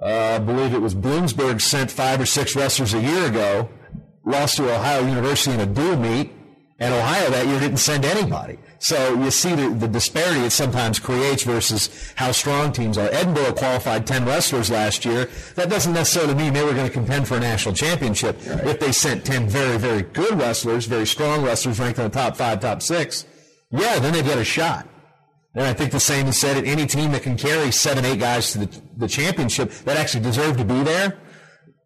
uh, 0.03 0.37
I 0.37 0.39
believe 0.39 0.73
it 0.73 0.81
was 0.81 0.95
Bloomsburg 0.95 1.61
sent 1.61 1.91
five 1.91 2.21
or 2.21 2.27
six 2.27 2.57
wrestlers 2.57 2.95
a 2.95 3.01
year 3.01 3.27
ago, 3.27 3.69
lost 4.25 4.57
to 4.57 4.75
Ohio 4.75 5.07
University 5.07 5.53
in 5.53 5.61
a 5.61 5.67
dual 5.67 5.97
meet, 5.97 6.33
and 6.79 6.93
Ohio 6.93 7.31
that 7.31 7.47
year 7.47 7.61
didn't 7.61 7.79
send 7.79 8.05
anybody. 8.05 8.59
So 8.79 9.15
you 9.23 9.31
see 9.31 9.55
the, 9.55 9.71
the, 9.71 9.89
disparity 9.89 10.41
it 10.41 10.51
sometimes 10.51 10.99
creates 10.99 11.45
versus 11.45 12.13
how 12.15 12.33
strong 12.33 12.73
teams 12.73 12.99
are. 12.99 13.09
Edinboro 13.09 13.57
qualified 13.57 14.07
10 14.07 14.27
wrestlers 14.27 14.71
last 14.71 15.05
year. 15.05 15.31
That 15.55 15.71
doesn't 15.71 15.95
necessarily 15.95 16.35
mean 16.35 16.53
they 16.53 16.63
were 16.63 16.75
going 16.75 16.87
to 16.87 16.93
contend 16.93 17.27
for 17.27 17.37
a 17.37 17.41
national 17.41 17.75
championship. 17.75 18.37
Right. 18.47 18.67
If 18.67 18.81
they 18.81 18.93
sent 18.93 19.25
10 19.25 19.49
very, 19.49 19.79
very 19.79 20.03
good 20.03 20.39
wrestlers, 20.39 20.87
very 20.87 21.07
strong 21.07 21.43
wrestlers 21.43 21.81
ranked 21.81 21.99
in 21.99 22.05
the 22.05 22.11
top 22.11 22.37
five, 22.37 22.61
top 22.61 22.83
six, 22.83 23.25
yeah, 23.71 23.99
then 23.99 24.13
they've 24.13 24.27
got 24.27 24.39
a 24.39 24.45
shot. 24.45 24.87
And 25.55 25.65
I 25.65 25.73
think 25.73 25.91
the 25.91 26.01
same 26.01 26.27
is 26.27 26.39
said 26.39 26.59
at 26.59 26.65
any 26.67 26.87
team 26.87 27.13
that 27.13 27.23
can 27.23 27.37
carry 27.37 27.71
seven, 27.73 28.05
eight 28.05 28.21
guys 28.21 28.53
to 28.53 28.59
the, 28.59 28.83
the 28.99 29.09
championship 29.09 29.71
that 29.85 29.97
actually 29.97 30.23
deserve 30.23 30.59
to 30.59 30.65
be 30.65 30.83
there. 30.83 31.19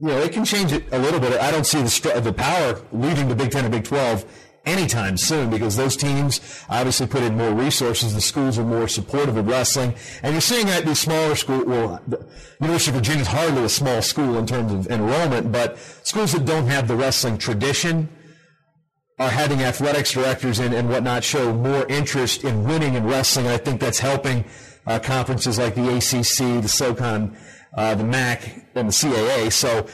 You 0.01 0.09
know, 0.09 0.19
it 0.19 0.33
can 0.33 0.45
change 0.45 0.73
it 0.73 0.93
a 0.93 0.99
little 0.99 1.21
bit. 1.21 1.39
I 1.41 1.53
don't 1.53 1.67
see 1.67 1.81
the, 1.81 2.21
the 2.21 2.33
power 2.33 2.83
leaving 2.91 3.29
the 3.29 3.37
Big 3.37 3.53
Ten 3.53 3.65
and 3.65 3.73
Big 3.73 3.85
12 3.85 4.25
anytime 4.71 5.17
soon 5.17 5.51
because 5.51 5.77
those 5.77 5.97
teams 5.97 6.41
obviously 6.69 7.07
put 7.07 7.23
in 7.23 7.37
more 7.37 7.53
resources. 7.53 8.15
The 8.15 8.21
schools 8.21 8.59
are 8.59 8.65
more 8.65 8.89
supportive 8.89 9.37
of 9.37 9.47
wrestling. 9.47 9.95
And 10.23 10.33
you're 10.33 10.41
seeing 10.41 10.67
that 10.67 10.87
these 10.87 11.01
smaller 11.01 11.35
schools, 11.35 11.65
well, 11.67 12.01
the 12.07 12.27
University 12.61 12.91
of 12.91 12.97
Virginia 12.97 13.23
is 13.23 13.29
hardly 13.29 13.65
a 13.65 13.69
small 13.69 14.03
school 14.03 14.39
in 14.39 14.47
terms 14.47 14.73
of 14.73 14.87
enrollment, 14.91 15.53
but 15.53 15.79
schools 16.03 16.33
that 16.33 16.45
don't 16.45 16.67
have 16.67 16.89
the 16.89 16.97
wrestling 16.97 17.39
tradition 17.39 18.09
are 19.19 19.29
having 19.29 19.63
athletics 19.63 20.13
directors 20.13 20.59
and, 20.59 20.73
and 20.73 20.89
whatnot 20.89 21.23
show 21.23 21.53
more 21.53 21.87
interest 21.89 22.43
in 22.43 22.65
winning 22.65 22.95
in 22.95 23.05
wrestling. 23.07 23.47
And 23.47 23.55
I 23.55 23.59
think 23.59 23.81
that's 23.81 23.99
helping 23.99 24.45
uh, 24.87 24.99
conferences 24.99 25.59
like 25.59 25.75
the 25.75 25.97
ACC, 25.97 26.63
the 26.63 26.69
SOCON, 26.69 27.37
uh, 27.77 27.95
the 27.95 28.05
MAC, 28.05 28.65
and 28.75 28.89
the 28.89 28.93
CAA. 28.93 29.53
So 29.53 29.87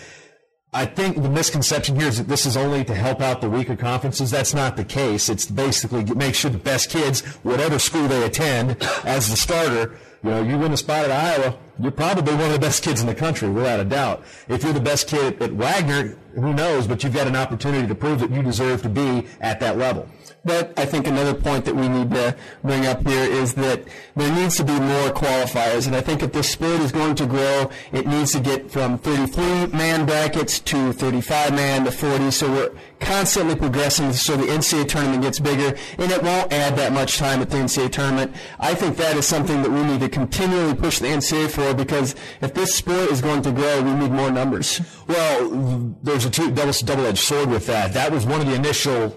I 0.76 0.84
think 0.84 1.22
the 1.22 1.30
misconception 1.30 1.98
here 1.98 2.08
is 2.08 2.18
that 2.18 2.28
this 2.28 2.44
is 2.44 2.54
only 2.54 2.84
to 2.84 2.94
help 2.94 3.22
out 3.22 3.40
the 3.40 3.48
weaker 3.48 3.76
conferences. 3.76 4.30
That's 4.30 4.52
not 4.52 4.76
the 4.76 4.84
case. 4.84 5.30
It's 5.30 5.46
basically 5.46 6.04
make 6.04 6.34
sure 6.34 6.50
the 6.50 6.58
best 6.58 6.90
kids, 6.90 7.24
whatever 7.44 7.78
school 7.78 8.06
they 8.08 8.26
attend, 8.26 8.76
as 9.02 9.30
the 9.30 9.38
starter, 9.38 9.96
you 10.22 10.28
know, 10.28 10.42
you 10.42 10.58
win 10.58 10.74
a 10.74 10.76
spot 10.76 11.06
at 11.06 11.10
Iowa, 11.10 11.56
you're 11.80 11.92
probably 11.92 12.34
one 12.34 12.44
of 12.44 12.52
the 12.52 12.58
best 12.58 12.82
kids 12.82 13.00
in 13.00 13.06
the 13.06 13.14
country, 13.14 13.48
without 13.48 13.80
a 13.80 13.84
doubt. 13.84 14.22
If 14.48 14.64
you're 14.64 14.74
the 14.74 14.80
best 14.80 15.08
kid 15.08 15.42
at 15.42 15.52
Wagner, 15.52 16.18
who 16.34 16.52
knows, 16.52 16.86
but 16.86 17.02
you've 17.02 17.14
got 17.14 17.26
an 17.26 17.36
opportunity 17.36 17.88
to 17.88 17.94
prove 17.94 18.20
that 18.20 18.30
you 18.30 18.42
deserve 18.42 18.82
to 18.82 18.90
be 18.90 19.26
at 19.40 19.60
that 19.60 19.78
level. 19.78 20.06
But 20.46 20.78
I 20.78 20.86
think 20.86 21.08
another 21.08 21.34
point 21.34 21.64
that 21.64 21.74
we 21.74 21.88
need 21.88 22.10
to 22.12 22.36
bring 22.62 22.86
up 22.86 23.04
here 23.04 23.24
is 23.24 23.54
that 23.54 23.82
there 24.14 24.32
needs 24.32 24.56
to 24.58 24.64
be 24.64 24.78
more 24.78 25.10
qualifiers. 25.10 25.88
And 25.88 25.96
I 25.96 26.00
think 26.00 26.22
if 26.22 26.32
this 26.32 26.48
sport 26.48 26.80
is 26.82 26.92
going 26.92 27.16
to 27.16 27.26
grow, 27.26 27.68
it 27.90 28.06
needs 28.06 28.30
to 28.32 28.40
get 28.40 28.70
from 28.70 28.96
33 28.96 29.76
man 29.76 30.06
brackets 30.06 30.60
to 30.60 30.92
35 30.92 31.52
man 31.52 31.84
to 31.84 31.90
40. 31.90 32.30
So 32.30 32.48
we're 32.52 32.70
constantly 33.00 33.56
progressing 33.56 34.12
so 34.12 34.36
the 34.36 34.44
NCAA 34.44 34.86
tournament 34.88 35.24
gets 35.24 35.40
bigger. 35.40 35.76
And 35.98 36.12
it 36.12 36.22
won't 36.22 36.52
add 36.52 36.76
that 36.76 36.92
much 36.92 37.18
time 37.18 37.40
at 37.40 37.50
the 37.50 37.56
NCAA 37.56 37.90
tournament. 37.90 38.32
I 38.60 38.76
think 38.76 38.96
that 38.98 39.16
is 39.16 39.26
something 39.26 39.62
that 39.62 39.70
we 39.70 39.82
need 39.82 39.98
to 39.98 40.08
continually 40.08 40.76
push 40.76 41.00
the 41.00 41.08
NCAA 41.08 41.50
for 41.50 41.74
because 41.74 42.14
if 42.40 42.54
this 42.54 42.72
sport 42.72 43.10
is 43.10 43.20
going 43.20 43.42
to 43.42 43.50
grow, 43.50 43.82
we 43.82 43.94
need 43.94 44.12
more 44.12 44.30
numbers. 44.30 44.80
Well, 45.08 45.96
there's 46.04 46.24
a 46.24 46.30
two, 46.30 46.52
double, 46.52 46.72
double-edged 46.72 47.18
sword 47.18 47.50
with 47.50 47.66
that. 47.66 47.92
That 47.94 48.12
was 48.12 48.24
one 48.24 48.40
of 48.40 48.46
the 48.46 48.54
initial 48.54 49.16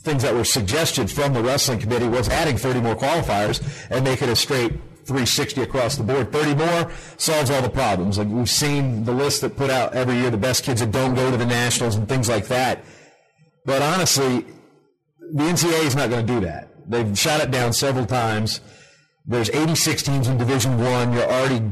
things 0.00 0.22
that 0.22 0.34
were 0.34 0.44
suggested 0.44 1.10
from 1.10 1.32
the 1.32 1.42
wrestling 1.42 1.78
committee 1.78 2.08
was 2.08 2.28
adding 2.28 2.56
30 2.56 2.80
more 2.80 2.94
qualifiers 2.94 3.62
and 3.90 4.04
make 4.04 4.20
it 4.22 4.28
a 4.28 4.36
straight 4.36 4.72
360 5.04 5.62
across 5.62 5.96
the 5.96 6.02
board. 6.02 6.32
30 6.32 6.54
more 6.54 6.90
solves 7.16 7.50
all 7.50 7.62
the 7.62 7.68
problems. 7.68 8.18
Like 8.18 8.28
we've 8.28 8.48
seen 8.48 9.04
the 9.04 9.12
list 9.12 9.40
that 9.42 9.56
put 9.56 9.70
out 9.70 9.94
every 9.94 10.16
year 10.16 10.30
the 10.30 10.36
best 10.36 10.64
kids 10.64 10.80
that 10.80 10.90
don't 10.90 11.14
go 11.14 11.30
to 11.30 11.36
the 11.36 11.46
nationals 11.46 11.96
and 11.96 12.08
things 12.08 12.28
like 12.28 12.46
that. 12.48 12.84
But 13.64 13.82
honestly, 13.82 14.46
the 15.32 15.42
NCAA 15.42 15.84
is 15.84 15.96
not 15.96 16.10
going 16.10 16.26
to 16.26 16.32
do 16.32 16.40
that. 16.40 16.68
They've 16.86 17.18
shot 17.18 17.40
it 17.40 17.50
down 17.50 17.72
several 17.72 18.06
times. 18.06 18.60
There's 19.26 19.48
86 19.50 20.02
teams 20.02 20.28
in 20.28 20.36
Division 20.36 20.78
One. 20.78 21.12
You're 21.12 21.24
already 21.24 21.62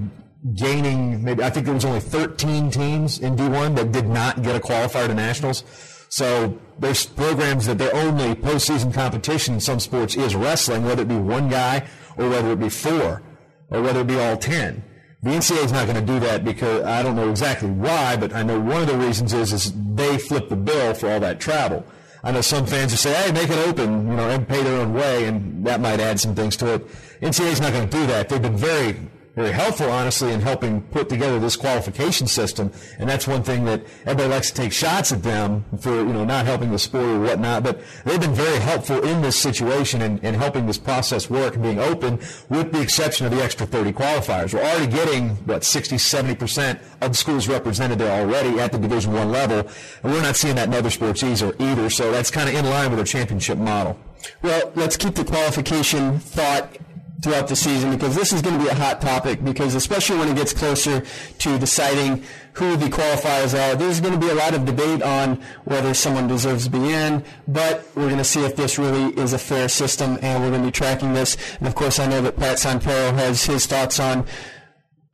gaining. 0.54 1.22
Maybe 1.22 1.42
I 1.42 1.50
think 1.50 1.66
there 1.66 1.74
was 1.74 1.84
only 1.84 2.00
13 2.00 2.70
teams 2.70 3.18
in 3.18 3.36
D1 3.36 3.76
that 3.76 3.92
did 3.92 4.06
not 4.06 4.42
get 4.42 4.56
a 4.56 4.60
qualifier 4.60 5.06
to 5.06 5.14
nationals. 5.14 5.64
So 6.12 6.58
there's 6.78 7.06
programs 7.06 7.64
that 7.64 7.78
their 7.78 7.96
only 7.96 8.34
postseason 8.34 8.92
competition 8.92 9.54
in 9.54 9.60
some 9.60 9.80
sports 9.80 10.14
is 10.14 10.34
wrestling, 10.34 10.84
whether 10.84 11.00
it 11.00 11.08
be 11.08 11.16
one 11.16 11.48
guy 11.48 11.88
or 12.18 12.28
whether 12.28 12.52
it 12.52 12.60
be 12.60 12.68
four 12.68 13.22
or 13.70 13.80
whether 13.80 14.00
it 14.00 14.06
be 14.06 14.18
all 14.18 14.36
10. 14.36 14.84
The 15.22 15.30
NCAA 15.30 15.64
is 15.64 15.72
not 15.72 15.86
going 15.86 16.04
to 16.04 16.12
do 16.12 16.20
that 16.20 16.44
because 16.44 16.84
I 16.84 17.02
don't 17.02 17.16
know 17.16 17.30
exactly 17.30 17.70
why, 17.70 18.16
but 18.16 18.34
I 18.34 18.42
know 18.42 18.60
one 18.60 18.82
of 18.82 18.88
the 18.88 18.98
reasons 18.98 19.32
is 19.32 19.54
is 19.54 19.72
they 19.94 20.18
flip 20.18 20.50
the 20.50 20.56
bill 20.56 20.92
for 20.92 21.10
all 21.10 21.20
that 21.20 21.40
travel. 21.40 21.82
I 22.22 22.30
know 22.30 22.42
some 22.42 22.66
fans 22.66 22.92
will 22.92 22.98
say, 22.98 23.14
"Hey, 23.14 23.32
make 23.32 23.48
it 23.48 23.66
open," 23.66 24.06
you 24.06 24.14
know, 24.14 24.28
and 24.28 24.46
pay 24.46 24.62
their 24.62 24.82
own 24.82 24.92
way, 24.92 25.24
and 25.24 25.66
that 25.66 25.80
might 25.80 25.98
add 25.98 26.20
some 26.20 26.34
things 26.34 26.58
to 26.58 26.74
it. 26.74 26.86
NCAA 27.22 27.52
is 27.52 27.60
not 27.62 27.72
going 27.72 27.88
to 27.88 27.96
do 27.96 28.06
that. 28.08 28.28
They've 28.28 28.42
been 28.42 28.54
very 28.54 28.96
very 29.34 29.52
helpful, 29.52 29.88
honestly, 29.88 30.30
in 30.30 30.42
helping 30.42 30.82
put 30.82 31.08
together 31.08 31.38
this 31.38 31.56
qualification 31.56 32.26
system. 32.26 32.70
And 32.98 33.08
that's 33.08 33.26
one 33.26 33.42
thing 33.42 33.64
that 33.64 33.82
everybody 34.04 34.28
likes 34.28 34.50
to 34.50 34.54
take 34.54 34.72
shots 34.72 35.10
at 35.10 35.22
them 35.22 35.64
for, 35.80 35.90
you 35.90 36.12
know, 36.12 36.24
not 36.24 36.44
helping 36.44 36.70
the 36.70 36.78
sport 36.78 37.04
or 37.04 37.20
whatnot. 37.20 37.62
But 37.62 37.80
they've 38.04 38.20
been 38.20 38.34
very 38.34 38.58
helpful 38.58 39.02
in 39.02 39.22
this 39.22 39.38
situation 39.38 40.02
and, 40.02 40.22
and 40.22 40.36
helping 40.36 40.66
this 40.66 40.76
process 40.76 41.30
work 41.30 41.54
and 41.54 41.62
being 41.62 41.78
open, 41.78 42.18
with 42.50 42.72
the 42.72 42.82
exception 42.82 43.24
of 43.24 43.32
the 43.32 43.42
extra 43.42 43.66
30 43.66 43.94
qualifiers. 43.94 44.52
We're 44.52 44.60
already 44.60 44.92
getting, 44.92 45.30
what, 45.46 45.64
60, 45.64 45.96
70% 45.96 46.78
of 47.00 47.12
the 47.12 47.16
schools 47.16 47.48
represented 47.48 47.98
there 47.98 48.20
already 48.20 48.60
at 48.60 48.70
the 48.70 48.78
Division 48.78 49.14
One 49.14 49.32
level. 49.32 49.66
And 50.02 50.12
we're 50.12 50.22
not 50.22 50.36
seeing 50.36 50.56
that 50.56 50.68
in 50.68 50.74
other 50.74 50.90
sports 50.90 51.22
either, 51.22 51.54
either. 51.58 51.88
So 51.88 52.12
that's 52.12 52.30
kind 52.30 52.50
of 52.50 52.54
in 52.54 52.66
line 52.66 52.90
with 52.90 52.98
our 52.98 53.06
championship 53.06 53.56
model. 53.56 53.98
Well, 54.42 54.72
let's 54.76 54.96
keep 54.96 55.14
the 55.14 55.24
qualification 55.24 56.18
thought 56.18 56.76
throughout 57.22 57.46
the 57.46 57.54
season 57.54 57.92
because 57.92 58.16
this 58.16 58.32
is 58.32 58.42
going 58.42 58.58
to 58.58 58.62
be 58.62 58.68
a 58.68 58.74
hot 58.74 59.00
topic 59.00 59.42
because 59.44 59.76
especially 59.76 60.18
when 60.18 60.28
it 60.28 60.36
gets 60.36 60.52
closer 60.52 61.04
to 61.38 61.58
deciding 61.58 62.22
who 62.54 62.76
the 62.76 62.86
qualifiers 62.86 63.54
are, 63.54 63.76
there's 63.76 64.00
going 64.00 64.12
to 64.12 64.18
be 64.18 64.28
a 64.28 64.34
lot 64.34 64.54
of 64.54 64.64
debate 64.64 65.02
on 65.02 65.40
whether 65.64 65.94
someone 65.94 66.26
deserves 66.26 66.64
to 66.64 66.70
be 66.70 66.92
in, 66.92 67.24
but 67.46 67.86
we're 67.94 68.08
going 68.08 68.18
to 68.18 68.24
see 68.24 68.44
if 68.44 68.56
this 68.56 68.76
really 68.78 69.14
is 69.14 69.32
a 69.32 69.38
fair 69.38 69.68
system 69.68 70.18
and 70.20 70.42
we're 70.42 70.50
going 70.50 70.62
to 70.62 70.66
be 70.66 70.72
tracking 70.72 71.14
this. 71.14 71.36
And 71.58 71.68
of 71.68 71.76
course, 71.76 72.00
I 72.00 72.08
know 72.08 72.20
that 72.22 72.36
Pat 72.36 72.58
Santoro 72.58 73.14
has 73.14 73.44
his 73.44 73.66
thoughts 73.66 74.00
on 74.00 74.26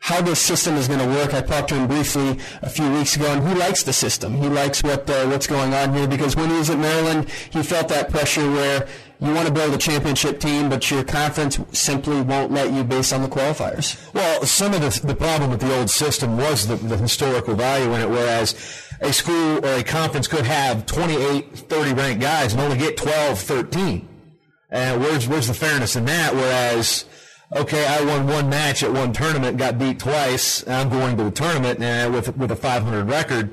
how 0.00 0.22
this 0.22 0.40
system 0.40 0.76
is 0.76 0.88
going 0.88 1.00
to 1.00 1.06
work. 1.06 1.34
I 1.34 1.42
talked 1.42 1.68
to 1.70 1.74
him 1.74 1.86
briefly 1.86 2.38
a 2.62 2.70
few 2.70 2.90
weeks 2.92 3.16
ago, 3.16 3.26
and 3.26 3.46
he 3.46 3.54
likes 3.54 3.82
the 3.82 3.92
system. 3.92 4.34
He 4.36 4.48
likes 4.48 4.82
what 4.82 5.10
uh, 5.10 5.26
what's 5.26 5.46
going 5.46 5.74
on 5.74 5.92
here 5.92 6.06
because 6.06 6.36
when 6.36 6.48
he 6.48 6.56
was 6.56 6.70
at 6.70 6.78
Maryland, 6.78 7.28
he 7.50 7.62
felt 7.62 7.88
that 7.88 8.10
pressure 8.10 8.48
where 8.50 8.88
you 9.20 9.34
want 9.34 9.48
to 9.48 9.52
build 9.52 9.74
a 9.74 9.78
championship 9.78 10.38
team, 10.38 10.68
but 10.68 10.88
your 10.90 11.02
conference 11.02 11.58
simply 11.72 12.20
won't 12.20 12.52
let 12.52 12.72
you 12.72 12.84
based 12.84 13.12
on 13.12 13.22
the 13.22 13.28
qualifiers. 13.28 14.12
Well, 14.14 14.46
some 14.46 14.74
of 14.74 14.80
the, 14.80 15.06
the 15.06 15.14
problem 15.14 15.50
with 15.50 15.60
the 15.60 15.76
old 15.76 15.90
system 15.90 16.36
was 16.36 16.68
the, 16.68 16.76
the 16.76 16.96
historical 16.96 17.54
value 17.56 17.92
in 17.94 18.00
it, 18.00 18.08
whereas 18.08 18.54
a 19.00 19.12
school 19.12 19.64
or 19.64 19.74
a 19.74 19.82
conference 19.82 20.28
could 20.28 20.46
have 20.46 20.86
28, 20.86 21.50
30 21.52 21.94
ranked 21.94 22.20
guys 22.20 22.52
and 22.52 22.62
only 22.62 22.78
get 22.78 22.96
12, 22.96 23.40
13. 23.40 24.08
And 24.70 25.00
where's, 25.00 25.26
where's 25.26 25.48
the 25.48 25.54
fairness 25.54 25.96
in 25.96 26.04
that? 26.04 26.34
Whereas, 26.34 27.04
okay, 27.56 27.86
I 27.86 28.04
won 28.04 28.28
one 28.28 28.48
match 28.48 28.84
at 28.84 28.92
one 28.92 29.12
tournament, 29.12 29.56
got 29.56 29.78
beat 29.78 29.98
twice, 29.98 30.66
I'm 30.68 30.90
going 30.90 31.16
to 31.16 31.24
the 31.24 31.30
tournament 31.32 31.80
and 31.80 32.14
with, 32.14 32.36
with 32.36 32.52
a 32.52 32.56
500 32.56 33.08
record 33.08 33.52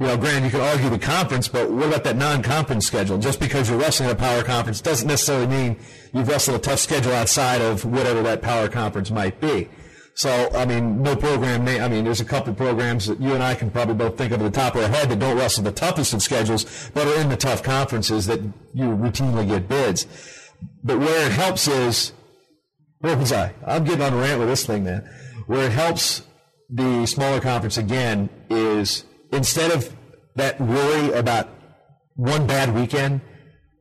you 0.00 0.06
know, 0.06 0.16
granted, 0.16 0.44
you 0.46 0.50
could 0.50 0.62
argue 0.62 0.88
the 0.88 0.98
conference, 0.98 1.46
but 1.46 1.70
what 1.70 1.88
about 1.88 2.04
that 2.04 2.16
non-conference 2.16 2.86
schedule? 2.86 3.18
Just 3.18 3.38
because 3.38 3.68
you're 3.68 3.78
wrestling 3.78 4.10
a 4.10 4.14
power 4.14 4.42
conference 4.42 4.80
doesn't 4.80 5.06
necessarily 5.06 5.46
mean 5.46 5.76
you've 6.14 6.26
wrestled 6.26 6.56
a 6.56 6.58
tough 6.58 6.78
schedule 6.78 7.12
outside 7.12 7.60
of 7.60 7.84
whatever 7.84 8.22
that 8.22 8.40
power 8.40 8.66
conference 8.66 9.10
might 9.10 9.38
be. 9.42 9.68
So, 10.14 10.50
I 10.54 10.64
mean, 10.64 11.02
no 11.02 11.14
program, 11.14 11.64
may, 11.64 11.80
I 11.80 11.88
mean, 11.88 12.04
there's 12.04 12.20
a 12.20 12.24
couple 12.24 12.54
programs 12.54 13.08
that 13.08 13.20
you 13.20 13.34
and 13.34 13.42
I 13.42 13.54
can 13.54 13.70
probably 13.70 13.94
both 13.94 14.16
think 14.16 14.32
of 14.32 14.40
at 14.40 14.44
the 14.44 14.58
top 14.58 14.74
of 14.74 14.82
our 14.82 14.88
head 14.88 15.10
that 15.10 15.18
don't 15.18 15.36
wrestle 15.36 15.64
the 15.64 15.70
toughest 15.70 16.14
of 16.14 16.22
schedules, 16.22 16.90
but 16.94 17.06
are 17.06 17.20
in 17.20 17.28
the 17.28 17.36
tough 17.36 17.62
conferences 17.62 18.26
that 18.26 18.40
you 18.72 18.84
routinely 18.84 19.46
get 19.46 19.68
bids. 19.68 20.06
But 20.82 20.98
where 20.98 21.26
it 21.26 21.32
helps 21.32 21.68
is, 21.68 22.14
where 23.00 23.18
was 23.18 23.32
I? 23.32 23.52
I'm 23.66 23.84
getting 23.84 24.02
on 24.02 24.14
a 24.14 24.16
rant 24.16 24.40
with 24.40 24.48
this 24.48 24.64
thing, 24.64 24.84
man. 24.84 25.06
Where 25.46 25.66
it 25.66 25.72
helps 25.72 26.22
the 26.70 27.04
smaller 27.04 27.40
conference 27.40 27.76
again 27.76 28.30
is 28.48 29.04
instead 29.32 29.70
of 29.70 29.94
that 30.36 30.60
worry 30.60 31.12
about 31.12 31.48
one 32.16 32.46
bad 32.46 32.74
weekend, 32.74 33.20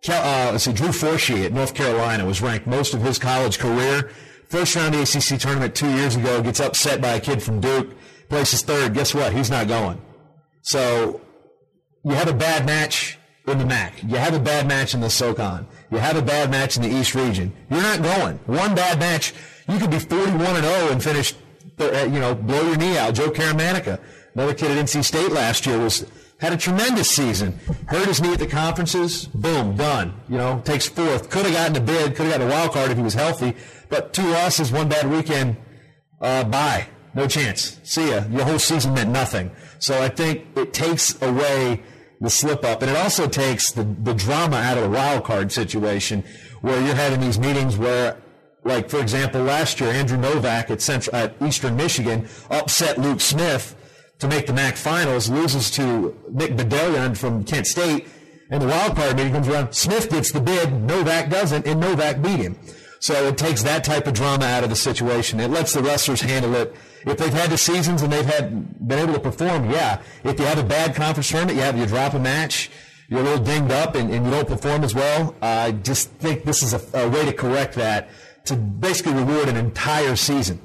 uh, 0.07 0.49
let's 0.51 0.63
see, 0.63 0.73
Drew 0.73 0.89
Forshee 0.89 1.45
at 1.45 1.51
North 1.51 1.73
Carolina 1.73 2.25
was 2.25 2.41
ranked 2.41 2.67
most 2.67 2.93
of 2.93 3.01
his 3.01 3.19
college 3.19 3.59
career. 3.59 4.11
First 4.47 4.75
round 4.75 4.93
the 4.93 5.01
ACC 5.01 5.39
tournament 5.39 5.75
two 5.75 5.89
years 5.89 6.15
ago, 6.15 6.41
gets 6.41 6.59
upset 6.59 7.01
by 7.01 7.09
a 7.09 7.19
kid 7.19 7.43
from 7.43 7.59
Duke, 7.59 7.89
places 8.29 8.61
third. 8.61 8.93
Guess 8.93 9.13
what? 9.13 9.33
He's 9.33 9.49
not 9.49 9.67
going. 9.67 10.01
So 10.61 11.21
you 12.03 12.13
have 12.13 12.27
a 12.27 12.33
bad 12.33 12.65
match 12.65 13.17
in 13.45 13.57
the 13.57 13.65
MAC. 13.65 14.01
You 14.03 14.15
have 14.15 14.33
a 14.33 14.39
bad 14.39 14.67
match 14.67 14.93
in 14.93 15.01
the 15.01 15.09
SoCon. 15.09 15.67
You 15.91 15.97
have 15.97 16.15
a 16.15 16.21
bad 16.21 16.49
match 16.49 16.77
in 16.77 16.83
the 16.83 16.89
East 16.89 17.13
region. 17.13 17.53
You're 17.69 17.81
not 17.81 18.01
going. 18.01 18.37
One 18.45 18.73
bad 18.75 18.99
match, 18.99 19.33
you 19.67 19.77
could 19.77 19.91
be 19.91 19.99
41 19.99 20.55
and 20.55 20.65
0 20.65 20.91
and 20.91 21.03
finish, 21.03 21.33
uh, 21.79 22.07
you 22.11 22.19
know, 22.19 22.33
blow 22.33 22.61
your 22.61 22.77
knee 22.77 22.97
out. 22.97 23.15
Joe 23.15 23.29
Caramanica 23.29 23.99
Another 24.33 24.53
kid 24.53 24.71
at 24.71 24.85
NC 24.85 25.03
State 25.03 25.31
last 25.31 25.65
year 25.65 25.79
was 25.79 26.05
had 26.39 26.53
a 26.53 26.57
tremendous 26.57 27.09
season. 27.09 27.59
Hurt 27.87 28.07
his 28.07 28.21
knee 28.21 28.33
at 28.33 28.39
the 28.39 28.47
conferences. 28.47 29.25
Boom, 29.27 29.75
done. 29.75 30.13
You 30.29 30.37
know, 30.37 30.61
takes 30.63 30.87
fourth. 30.87 31.29
Could 31.29 31.45
have 31.45 31.53
gotten 31.53 31.75
a 31.75 31.81
bid. 31.81 32.15
Could 32.15 32.27
have 32.27 32.39
gotten 32.39 32.47
a 32.47 32.49
wild 32.49 32.71
card 32.71 32.91
if 32.91 32.97
he 32.97 33.03
was 33.03 33.13
healthy. 33.13 33.55
But 33.89 34.13
two 34.13 34.27
losses, 34.27 34.71
one 34.71 34.87
bad 34.87 35.09
weekend. 35.09 35.57
Uh, 36.21 36.45
bye. 36.45 36.87
No 37.13 37.27
chance. 37.27 37.79
See 37.83 38.09
ya. 38.11 38.23
Your 38.29 38.45
whole 38.45 38.59
season 38.59 38.93
meant 38.93 39.09
nothing. 39.09 39.51
So 39.79 40.01
I 40.01 40.09
think 40.09 40.45
it 40.55 40.73
takes 40.73 41.21
away 41.21 41.83
the 42.21 42.29
slip 42.29 42.63
up, 42.63 42.81
and 42.81 42.91
it 42.91 42.97
also 42.97 43.27
takes 43.27 43.71
the, 43.71 43.83
the 43.83 44.13
drama 44.13 44.57
out 44.57 44.77
of 44.77 44.83
the 44.83 44.89
wild 44.89 45.23
card 45.23 45.51
situation, 45.51 46.23
where 46.61 46.79
you're 46.85 46.95
having 46.95 47.21
these 47.21 47.39
meetings 47.39 47.77
where 47.77 48.17
like 48.63 48.89
for 48.89 48.99
example, 48.99 49.41
last 49.41 49.79
year 49.79 49.89
Andrew 49.89 50.17
Novak 50.17 50.69
at 50.69 50.81
Central 50.81 51.15
at 51.15 51.33
Eastern 51.41 51.75
Michigan 51.77 52.27
upset 52.49 52.97
Luke 52.97 53.21
Smith 53.21 53.75
to 54.19 54.27
make 54.27 54.47
the 54.47 54.53
MAC 54.53 54.75
finals, 54.75 55.29
loses 55.29 55.71
to 55.71 56.15
Nick 56.29 56.51
Bedelyon 56.51 57.17
from 57.17 57.43
Kent 57.43 57.67
State, 57.67 58.07
and 58.49 58.61
the 58.61 58.67
wild 58.67 58.95
card 58.95 59.15
meeting 59.15 59.33
comes 59.33 59.47
around. 59.47 59.73
Smith 59.73 60.09
gets 60.09 60.31
the 60.31 60.41
bid, 60.41 60.73
Novak 60.73 61.29
doesn't, 61.29 61.65
and 61.65 61.79
Novak 61.79 62.21
beat 62.21 62.39
him. 62.39 62.57
So 62.99 63.27
it 63.27 63.37
takes 63.37 63.63
that 63.63 63.83
type 63.83 64.07
of 64.07 64.13
drama 64.13 64.45
out 64.45 64.63
of 64.63 64.69
the 64.69 64.75
situation. 64.75 65.39
It 65.39 65.49
lets 65.49 65.73
the 65.73 65.81
wrestlers 65.81 66.19
handle 66.19 66.53
it. 66.55 66.75
If 67.05 67.17
they've 67.17 67.31
had 67.31 67.49
the 67.49 67.57
seasons 67.57 68.01
and 68.01 68.11
they've 68.11 68.25
had 68.25 68.87
been 68.87 68.99
able 68.99 69.13
to 69.13 69.19
perform, 69.21 69.71
yeah. 69.71 70.01
If 70.25 70.37
you 70.37 70.45
have 70.45 70.59
a 70.59 70.63
bad 70.63 70.95
conference 70.95 71.29
tournament, 71.29 71.55
you 71.55 71.63
have 71.63 71.77
you 71.77 71.85
drop 71.85 72.13
a 72.13 72.19
match, 72.19 72.69
you're 73.07 73.21
a 73.21 73.23
little 73.23 73.43
dinged 73.43 73.71
up, 73.71 73.95
and, 73.95 74.13
and 74.13 74.25
you 74.25 74.31
don't 74.31 74.47
perform 74.47 74.83
as 74.83 74.93
well. 74.93 75.33
I 75.41 75.71
just 75.71 76.09
think 76.11 76.43
this 76.43 76.61
is 76.61 76.73
a, 76.73 77.05
a 77.05 77.09
way 77.09 77.23
to 77.23 77.31
correct 77.31 77.75
that 77.75 78.09
to 78.45 78.55
basically 78.57 79.13
reward 79.13 79.47
an 79.47 79.55
entire 79.55 80.17
season. 80.17 80.59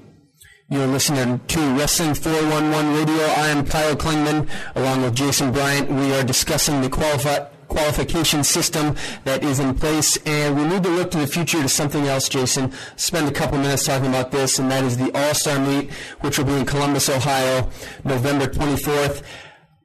You're 0.70 0.86
listening 0.86 1.40
to 1.48 1.60
Wrestling 1.74 2.14
411 2.14 2.94
Radio. 2.94 3.24
I 3.26 3.48
am 3.48 3.66
Kyle 3.66 3.94
Klingman 3.94 4.48
along 4.74 5.02
with 5.02 5.14
Jason 5.14 5.52
Bryant. 5.52 5.90
We 5.90 6.12
are 6.14 6.24
discussing 6.24 6.80
the 6.80 6.88
qualifi- 6.88 7.48
qualification 7.68 8.42
system 8.42 8.96
that 9.24 9.44
is 9.44 9.60
in 9.60 9.74
place, 9.74 10.16
and 10.24 10.56
we 10.56 10.64
need 10.64 10.82
to 10.82 10.88
look 10.88 11.10
to 11.12 11.18
the 11.18 11.26
future 11.26 11.60
to 11.60 11.68
something 11.68 12.06
else, 12.06 12.30
Jason. 12.30 12.72
Spend 12.96 13.28
a 13.28 13.32
couple 13.32 13.58
minutes 13.58 13.84
talking 13.84 14.08
about 14.08 14.30
this, 14.30 14.58
and 14.58 14.70
that 14.70 14.84
is 14.84 14.96
the 14.96 15.14
All-Star 15.14 15.58
Meet, 15.58 15.92
which 16.22 16.38
will 16.38 16.46
be 16.46 16.54
in 16.54 16.64
Columbus, 16.64 17.10
Ohio, 17.10 17.68
November 18.04 18.46
24th. 18.46 19.22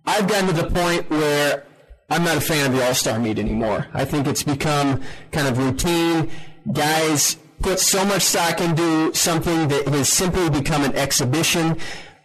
I've 0.06 0.28
gotten 0.28 0.48
to 0.48 0.62
the 0.62 0.70
point 0.70 1.10
where 1.10 1.66
I'm 2.10 2.24
not 2.24 2.38
a 2.38 2.42
fan 2.42 2.72
of 2.72 2.78
the 2.78 2.86
All-Star 2.88 3.20
Meet 3.20 3.38
anymore. 3.38 3.86
I 3.94 4.06
think 4.06 4.28
it's 4.28 4.44
become 4.44 5.02
kind 5.34 5.48
of 5.48 5.58
routine. 5.58 6.32
Guys 6.72 7.36
put 7.62 7.80
so 7.80 8.06
much 8.06 8.24
stock 8.24 8.62
into 8.62 9.14
something 9.14 9.68
that 9.68 9.88
has 9.88 10.12
simply 10.12 10.50
become 10.50 10.84
an 10.84 10.96
exhibition. 10.96 11.78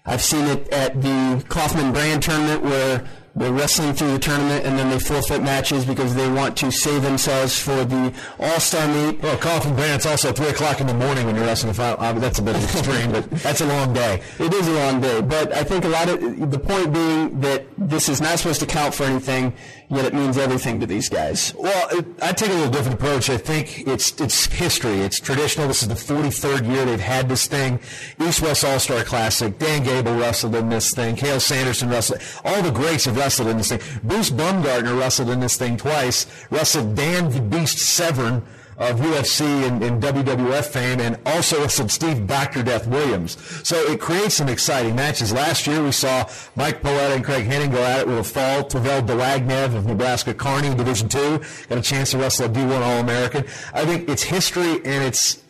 I've 0.07 0.23
seen 0.23 0.45
it 0.47 0.69
at 0.69 1.01
the 1.01 1.45
Kaufman 1.49 1.93
Brand 1.93 2.23
tournament 2.23 2.63
where 2.63 3.05
they're 3.37 3.53
wrestling 3.53 3.95
through 3.95 4.13
the 4.13 4.19
tournament 4.19 4.65
and 4.65 4.79
then 4.79 4.91
they 4.91 4.99
forfeit 4.99 5.43
matches 5.43 5.85
because 5.85 6.15
they 6.15 6.31
want 6.31 6.57
to 6.59 6.71
save 6.71 7.03
themselves 7.03 7.59
for 7.59 7.85
the 7.85 8.13
All-Star 8.39 8.87
meet. 8.87 9.21
Well, 9.23 9.37
Kaufman 9.39 9.75
Brand's 9.75 10.07
also 10.07 10.33
3 10.33 10.49
o'clock 10.49 10.81
in 10.81 10.87
the 10.87 10.95
morning 10.95 11.27
when 11.27 11.35
you're 11.35 11.45
wrestling. 11.45 11.73
Five, 11.73 11.99
uh, 11.99 12.13
that's 12.13 12.39
a 12.39 12.43
bit 12.43 12.55
extreme, 12.57 13.11
but 13.11 13.29
that's 13.31 13.61
a 13.61 13.67
long 13.67 13.93
day. 13.93 14.23
It 14.39 14.55
is 14.55 14.69
a 14.69 14.73
long 14.73 15.01
day, 15.01 15.21
but 15.21 15.53
I 15.53 15.65
think 15.65 15.85
a 15.85 15.89
lot 15.89 16.09
of 16.09 16.51
the 16.51 16.59
point 16.59 16.93
being 16.93 17.41
that 17.41 17.65
this 17.77 18.09
is 18.09 18.21
not 18.21 18.39
supposed 18.39 18.61
to 18.61 18.67
count 18.67 18.95
for 18.95 19.05
anything. 19.05 19.53
Yet 19.89 20.05
it 20.05 20.15
means 20.15 20.39
everything 20.39 20.81
to 20.81 20.87
these 20.87 21.09
guys. 21.09 21.55
Well, 21.55 21.89
it, 21.99 22.07
I 22.23 22.33
take 22.33 22.51
a 22.51 22.55
little 22.55 22.71
different 22.71 22.95
approach. 22.95 23.31
I 23.31 23.37
think 23.37 23.87
it's 23.87 24.21
it's 24.21 24.47
history. 24.47 25.01
It's 25.01 25.21
traditional. 25.21 25.69
This 25.69 25.83
is 25.83 25.89
the 25.89 25.95
43rd 25.95 26.67
year 26.67 26.85
they've 26.85 27.01
had 27.01 27.29
this 27.29 27.47
thing. 27.47 27.81
East 28.21 28.43
West 28.43 28.65
All 28.65 28.79
Star 28.79 29.05
Classic. 29.05 29.59
Dan 29.59 29.83
Gable 29.83 30.15
wrestled 30.15 30.55
in 30.55 30.69
this 30.69 30.93
thing. 30.93 31.17
Cael 31.17 31.41
Sanderson 31.41 31.89
wrestled. 31.89 32.21
All 32.45 32.63
the 32.63 32.71
greats 32.71 33.05
have 33.05 33.17
wrestled 33.17 33.49
in 33.49 33.59
this 33.59 33.69
thing. 33.69 33.81
Bruce 34.03 34.31
Baumgartner 34.31 34.95
wrestled 34.95 35.31
in 35.31 35.41
this 35.41 35.57
thing 35.57 35.77
twice. 35.77 36.27
Wrestled 36.51 36.95
Dan 36.95 37.31
the 37.31 37.41
Beast 37.41 37.79
Severn 37.79 38.43
of 38.79 38.99
UFC 39.01 39.67
and, 39.67 39.83
and, 39.83 40.03
WWF 40.03 40.65
fame, 40.65 41.01
and 41.01 41.19
also 41.27 41.67
some 41.67 41.89
Steve 41.89 42.27
Dr. 42.27 42.63
Death 42.63 42.87
Williams. 42.87 43.37
So 43.67 43.77
it 43.77 44.01
creates 44.01 44.35
some 44.35 44.49
exciting 44.49 44.95
matches. 44.95 45.33
Last 45.33 45.67
year 45.67 45.83
we 45.83 45.93
saw 45.93 46.29
Mike 46.57 46.83
Paletta 46.83 47.17
and 47.17 47.25
Craig 47.25 47.45
Henning 47.45 47.71
go 47.71 47.83
at 47.83 48.01
it 48.01 48.07
with 48.07 48.19
a 48.19 48.25
fall. 48.25 48.65
Tervel 48.65 49.07
Dlagnev 49.07 49.75
of 49.75 49.87
Nebraska 49.87 50.35
Kearney 50.35 50.75
Division 50.75 51.09
Two 51.09 51.41
got 51.69 51.79
a 51.79 51.83
chance 51.83 52.11
to 52.11 52.19
wrestle 52.19 52.47
a 52.47 52.49
D1 52.49 52.81
All-American. 52.81 53.45
I 53.73 53.85
think 53.85 54.09
it's 54.09 54.23
history 54.23 54.77
and 54.85 55.05
it's 55.05 55.43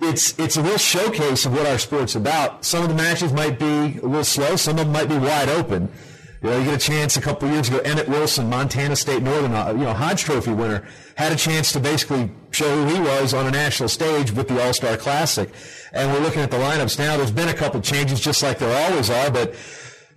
it's 0.00 0.38
it's 0.38 0.56
a 0.56 0.62
real 0.62 0.78
showcase 0.78 1.46
of 1.46 1.52
what 1.52 1.66
our 1.66 1.78
sport's 1.78 2.16
about. 2.16 2.64
Some 2.64 2.82
of 2.82 2.88
the 2.88 2.94
matches 2.94 3.32
might 3.32 3.58
be 3.58 3.64
a 3.64 4.06
little 4.06 4.24
slow, 4.24 4.56
some 4.56 4.78
of 4.78 4.84
them 4.84 4.92
might 4.92 5.08
be 5.08 5.16
wide 5.16 5.48
open. 5.48 5.88
You 6.42 6.50
know, 6.50 6.58
you 6.58 6.64
get 6.64 6.74
a 6.74 6.78
chance 6.78 7.16
a 7.16 7.20
couple 7.20 7.48
years 7.48 7.68
ago. 7.68 7.78
Emmett 7.78 8.08
Willson, 8.08 8.48
Montana 8.48 8.96
State 8.96 9.22
Northern, 9.22 9.54
uh, 9.54 9.70
you 9.70 9.84
know, 9.84 9.92
Hodge 9.92 10.22
Trophy 10.24 10.52
winner, 10.52 10.84
had 11.14 11.30
a 11.30 11.36
chance 11.36 11.70
to 11.72 11.78
basically 11.78 12.32
show 12.54 12.84
who 12.84 12.94
he 12.94 13.00
was 13.00 13.34
on 13.34 13.46
a 13.46 13.50
national 13.50 13.88
stage 13.88 14.32
with 14.32 14.48
the 14.48 14.62
All 14.62 14.72
Star 14.72 14.96
Classic. 14.96 15.50
And 15.92 16.12
we're 16.12 16.20
looking 16.20 16.42
at 16.42 16.50
the 16.50 16.58
lineups 16.58 16.98
now. 16.98 17.16
There's 17.16 17.30
been 17.30 17.48
a 17.48 17.54
couple 17.54 17.80
changes, 17.80 18.20
just 18.20 18.42
like 18.42 18.58
there 18.58 18.90
always 18.90 19.10
are, 19.10 19.30
but. 19.30 19.54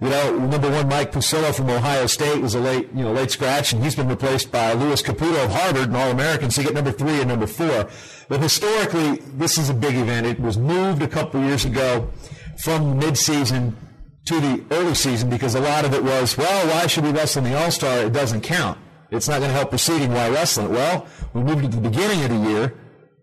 You 0.01 0.09
know, 0.09 0.37
number 0.37 0.69
one, 0.69 0.89
Mike 0.89 1.13
Pucillo 1.13 1.55
from 1.55 1.69
Ohio 1.69 2.05
State 2.05 2.41
was 2.41 2.53
a 2.53 2.59
late, 2.59 2.89
you 2.93 3.03
know, 3.03 3.13
late 3.13 3.31
scratch, 3.31 3.71
and 3.71 3.81
he's 3.81 3.95
been 3.95 4.09
replaced 4.09 4.51
by 4.51 4.73
Louis 4.73 5.01
Caputo 5.01 5.45
of 5.45 5.51
Harvard, 5.51 5.87
an 5.87 5.95
All-American. 5.95 6.51
So 6.51 6.59
you 6.59 6.67
get 6.67 6.75
number 6.75 6.91
three 6.91 7.21
and 7.21 7.29
number 7.29 7.47
four. 7.47 7.87
But 8.27 8.41
historically, 8.41 9.21
this 9.35 9.57
is 9.57 9.69
a 9.69 9.73
big 9.73 9.95
event. 9.95 10.25
It 10.27 10.37
was 10.37 10.57
moved 10.57 11.01
a 11.01 11.07
couple 11.07 11.41
years 11.41 11.63
ago 11.63 12.11
from 12.57 12.99
midseason 12.99 13.73
to 14.25 14.41
the 14.41 14.63
early 14.71 14.95
season 14.95 15.29
because 15.29 15.55
a 15.55 15.61
lot 15.61 15.85
of 15.85 15.93
it 15.93 16.03
was, 16.03 16.37
well, 16.37 16.67
why 16.67 16.87
should 16.87 17.05
we 17.05 17.11
wrestle 17.11 17.45
in 17.45 17.51
the 17.51 17.57
All 17.57 17.71
Star? 17.71 17.99
It 17.99 18.11
doesn't 18.11 18.41
count. 18.41 18.77
It's 19.15 19.27
not 19.27 19.39
going 19.39 19.49
to 19.49 19.57
help 19.57 19.69
proceeding. 19.69 20.11
Why 20.11 20.29
wrestling? 20.29 20.69
Well, 20.69 21.07
we 21.33 21.43
moved 21.43 21.65
it 21.65 21.71
to 21.71 21.77
the 21.77 21.89
beginning 21.89 22.23
of 22.23 22.29
the 22.29 22.49
year. 22.49 22.73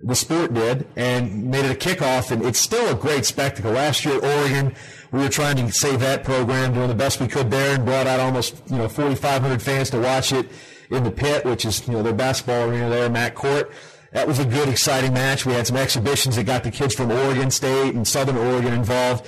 The 0.01 0.17
sport 0.17 0.53
did 0.53 0.89
and 0.97 1.49
made 1.51 1.65
it 1.65 1.71
a 1.71 1.89
kickoff, 1.89 2.33
and 2.33 2.45
it's 2.45 2.59
still 2.59 2.91
a 2.91 2.95
great 2.95 3.25
spectacle. 3.25 3.71
Last 3.71 4.05
year, 4.05 4.17
at 4.17 4.25
Oregon, 4.25 4.75
we 5.13 5.21
were 5.21 5.29
trying 5.29 5.57
to 5.57 5.71
save 5.73 6.01
that 6.01 6.25
program, 6.25 6.75
doing 6.75 6.89
the 6.89 6.95
best 6.95 7.21
we 7.21 7.29
could 7.29 7.51
there, 7.51 7.77
and 7.77 7.85
brought 7.85 8.09
out 8.09 8.19
almost 8.19 8.63
you 8.69 8.79
know 8.79 8.89
4,500 8.89 9.63
fans 9.63 9.91
to 9.91 10.01
watch 10.01 10.33
it 10.33 10.49
in 10.91 11.05
the 11.05 11.11
pit, 11.11 11.45
which 11.45 11.65
is 11.65 11.87
you 11.87 11.95
know 11.95 12.03
their 12.03 12.13
basketball 12.13 12.69
arena 12.69 12.91
there, 12.91 13.09
Mac 13.09 13.35
Court. 13.35 13.71
That 14.13 14.27
was 14.27 14.41
a 14.41 14.45
good, 14.45 14.69
exciting 14.69 15.15
match. 15.15 15.47
We 15.47 15.55
had 15.55 15.67
some 15.67 15.77
exhibitions 15.77 16.37
that 16.37 16.45
got 16.45 16.65
the 16.65 16.71
kids 16.71 16.95
from 16.95 17.11
Oregon 17.11 17.51
State 17.51 17.95
and 17.95 18.07
Southern 18.07 18.37
Oregon 18.37 18.75
involved. 18.75 19.27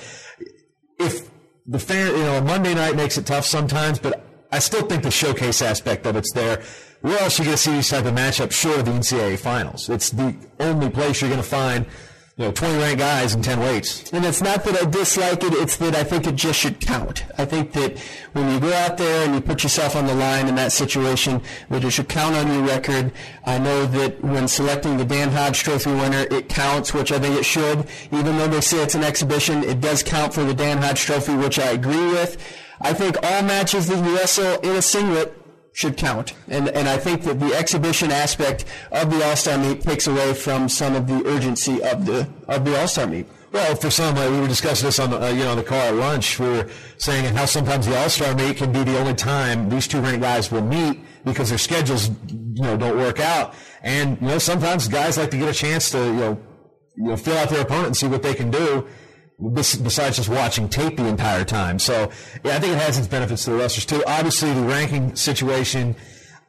If 0.98 1.30
the 1.66 1.78
fan, 1.78 2.14
you 2.14 2.22
know, 2.22 2.40
Monday 2.42 2.74
night 2.74 2.94
makes 2.94 3.16
it 3.16 3.26
tough 3.26 3.46
sometimes, 3.46 3.98
but 3.98 4.22
I 4.54 4.60
still 4.60 4.82
think 4.82 5.02
the 5.02 5.10
showcase 5.10 5.60
aspect 5.62 6.06
of 6.06 6.14
it's 6.14 6.32
there. 6.32 6.62
Where 7.00 7.18
else 7.18 7.40
are 7.40 7.42
you 7.42 7.48
going 7.48 7.56
to 7.56 7.62
see 7.62 7.72
these 7.72 7.88
type 7.88 8.04
of 8.04 8.14
matchups 8.14 8.52
short 8.52 8.78
of 8.78 8.84
the 8.84 8.92
NCAA 8.92 9.36
finals? 9.36 9.90
It's 9.90 10.10
the 10.10 10.32
only 10.60 10.90
place 10.90 11.20
you're 11.20 11.28
going 11.28 11.42
to 11.42 11.48
find 11.48 11.86
you 12.36 12.44
know, 12.44 12.52
20 12.52 12.78
ranked 12.78 13.00
guys 13.00 13.34
and 13.34 13.42
10 13.42 13.58
weights. 13.58 14.12
And 14.12 14.24
it's 14.24 14.40
not 14.40 14.62
that 14.62 14.80
I 14.80 14.88
dislike 14.88 15.42
it, 15.42 15.54
it's 15.54 15.76
that 15.78 15.96
I 15.96 16.04
think 16.04 16.28
it 16.28 16.36
just 16.36 16.60
should 16.60 16.78
count. 16.78 17.24
I 17.36 17.44
think 17.44 17.72
that 17.72 17.98
when 18.32 18.48
you 18.48 18.60
go 18.60 18.72
out 18.72 18.96
there 18.96 19.24
and 19.24 19.34
you 19.34 19.40
put 19.40 19.64
yourself 19.64 19.96
on 19.96 20.06
the 20.06 20.14
line 20.14 20.46
in 20.46 20.54
that 20.54 20.70
situation, 20.70 21.42
that 21.70 21.82
it 21.82 21.90
should 21.90 22.08
count 22.08 22.36
on 22.36 22.46
your 22.46 22.62
record. 22.62 23.10
I 23.44 23.58
know 23.58 23.86
that 23.86 24.22
when 24.22 24.46
selecting 24.46 24.96
the 24.96 25.04
Dan 25.04 25.32
Hodge 25.32 25.64
Trophy 25.64 25.90
winner, 25.90 26.28
it 26.30 26.48
counts, 26.48 26.94
which 26.94 27.10
I 27.10 27.18
think 27.18 27.36
it 27.36 27.44
should. 27.44 27.88
Even 28.12 28.38
though 28.38 28.48
they 28.48 28.60
say 28.60 28.84
it's 28.84 28.94
an 28.94 29.02
exhibition, 29.02 29.64
it 29.64 29.80
does 29.80 30.04
count 30.04 30.32
for 30.32 30.44
the 30.44 30.54
Dan 30.54 30.78
Hodge 30.78 31.00
Trophy, 31.02 31.34
which 31.34 31.58
I 31.58 31.72
agree 31.72 32.06
with. 32.06 32.38
I 32.80 32.92
think 32.92 33.16
all 33.22 33.42
matches 33.42 33.86
that 33.88 34.04
you 34.04 34.16
wrestle 34.16 34.60
in 34.60 34.76
a 34.76 34.82
singlet 34.82 35.36
should 35.72 35.96
count. 35.96 36.34
And, 36.48 36.68
and 36.68 36.88
I 36.88 36.96
think 36.96 37.22
that 37.22 37.40
the 37.40 37.52
exhibition 37.54 38.10
aspect 38.10 38.64
of 38.92 39.10
the 39.10 39.24
All-Star 39.24 39.58
meet 39.58 39.82
takes 39.82 40.06
away 40.06 40.32
from 40.32 40.68
some 40.68 40.94
of 40.94 41.06
the 41.06 41.26
urgency 41.26 41.82
of 41.82 42.06
the, 42.06 42.28
of 42.46 42.64
the 42.64 42.78
All-Star 42.78 43.06
meet. 43.06 43.26
Well, 43.50 43.76
for 43.76 43.90
some, 43.90 44.16
uh, 44.16 44.30
we 44.30 44.40
were 44.40 44.48
discussing 44.48 44.86
this 44.86 44.98
on 44.98 45.10
the, 45.10 45.22
uh, 45.22 45.28
you 45.30 45.44
know, 45.44 45.54
the 45.54 45.62
car 45.62 45.78
at 45.78 45.94
lunch. 45.94 46.38
We 46.40 46.46
were 46.46 46.68
saying 46.98 47.32
how 47.34 47.44
sometimes 47.44 47.86
the 47.86 47.96
All-Star 47.96 48.34
meet 48.34 48.56
can 48.56 48.72
be 48.72 48.84
the 48.84 48.98
only 48.98 49.14
time 49.14 49.68
these 49.68 49.86
two 49.86 50.00
ranked 50.00 50.22
guys 50.22 50.50
will 50.50 50.62
meet 50.62 51.00
because 51.24 51.50
their 51.50 51.58
schedules, 51.58 52.08
you 52.08 52.62
know, 52.62 52.76
don't 52.76 52.96
work 52.96 53.20
out. 53.20 53.54
And, 53.82 54.20
you 54.20 54.28
know, 54.28 54.38
sometimes 54.38 54.88
guys 54.88 55.18
like 55.18 55.30
to 55.32 55.36
get 55.36 55.48
a 55.48 55.52
chance 55.52 55.90
to, 55.90 55.98
you 55.98 56.12
know, 56.12 56.40
you 56.96 57.08
know, 57.08 57.16
feel 57.16 57.36
out 57.36 57.48
their 57.48 57.62
opponent 57.62 57.86
and 57.88 57.96
see 57.96 58.06
what 58.06 58.22
they 58.22 58.34
can 58.34 58.50
do 58.50 58.86
besides 59.52 60.16
just 60.16 60.28
watching 60.28 60.68
tape 60.68 60.96
the 60.96 61.06
entire 61.06 61.44
time. 61.44 61.78
So, 61.78 62.10
yeah, 62.44 62.56
I 62.56 62.60
think 62.60 62.74
it 62.74 62.78
has 62.78 62.98
its 62.98 63.08
benefits 63.08 63.44
to 63.44 63.50
the 63.50 63.56
wrestlers 63.56 63.86
too. 63.86 64.02
Obviously, 64.06 64.52
the 64.52 64.62
ranking 64.62 65.14
situation, 65.16 65.96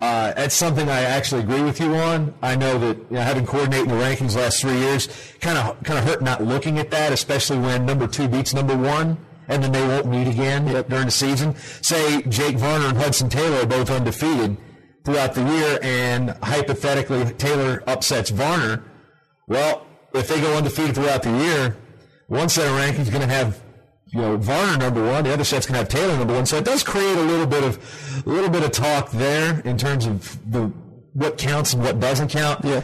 uh, 0.01 0.33
that's 0.33 0.55
something 0.55 0.87
I 0.87 1.01
actually 1.01 1.41
agree 1.41 1.63
with 1.63 1.79
you 1.79 1.95
on. 1.95 2.33
I 2.41 2.55
know 2.55 2.77
that 2.77 2.97
you 2.97 3.05
know, 3.11 3.21
having 3.21 3.45
coordinated 3.45 3.89
the 3.89 3.95
rankings 3.95 4.33
the 4.33 4.39
last 4.39 4.61
three 4.61 4.77
years 4.77 5.07
kind 5.41 5.57
of 5.57 5.81
kind 5.83 5.97
of 5.97 6.05
hurt 6.05 6.21
not 6.21 6.43
looking 6.43 6.77
at 6.77 6.91
that, 6.91 7.11
especially 7.11 7.59
when 7.59 7.85
number 7.85 8.07
two 8.07 8.27
beats 8.27 8.53
number 8.53 8.77
one. 8.77 9.17
And 9.47 9.63
then 9.63 9.71
they 9.71 9.85
won't 9.85 10.07
meet 10.07 10.27
again 10.27 10.65
yep. 10.65 10.89
during 10.89 11.05
the 11.05 11.11
season. 11.11 11.55
Say 11.81 12.23
Jake 12.23 12.57
Varner 12.57 12.87
and 12.87 12.97
Hudson 12.97 13.29
Taylor 13.29 13.57
are 13.57 13.67
both 13.67 13.91
undefeated 13.91 14.57
throughout 15.03 15.35
the 15.35 15.43
year, 15.43 15.79
and 15.83 16.31
hypothetically 16.41 17.31
Taylor 17.33 17.83
upsets 17.85 18.31
Varner. 18.31 18.83
Well, 19.47 19.85
if 20.15 20.27
they 20.27 20.41
go 20.41 20.57
undefeated 20.57 20.95
throughout 20.95 21.21
the 21.21 21.37
year, 21.37 21.77
one 22.27 22.49
set 22.49 22.67
of 22.67 22.73
rankings 22.73 23.03
is 23.03 23.09
going 23.09 23.21
to 23.21 23.33
have 23.33 23.61
you 24.07 24.21
know 24.21 24.37
Varner 24.37 24.77
number 24.77 25.03
one, 25.03 25.23
the 25.23 25.33
other 25.33 25.43
set's 25.43 25.65
going 25.65 25.73
to 25.73 25.79
have 25.79 25.89
Taylor 25.89 26.17
number 26.17 26.33
one. 26.33 26.45
So 26.45 26.57
it 26.57 26.65
does 26.65 26.83
create 26.83 27.17
a 27.17 27.21
little 27.21 27.47
bit 27.47 27.63
of 27.63 28.23
a 28.25 28.29
little 28.29 28.49
bit 28.49 28.63
of 28.63 28.71
talk 28.71 29.11
there 29.11 29.59
in 29.61 29.77
terms 29.77 30.05
of 30.05 30.51
the 30.51 30.71
what 31.13 31.37
counts 31.37 31.73
and 31.73 31.83
what 31.83 31.99
doesn't 31.99 32.29
count. 32.29 32.63
Yeah. 32.63 32.81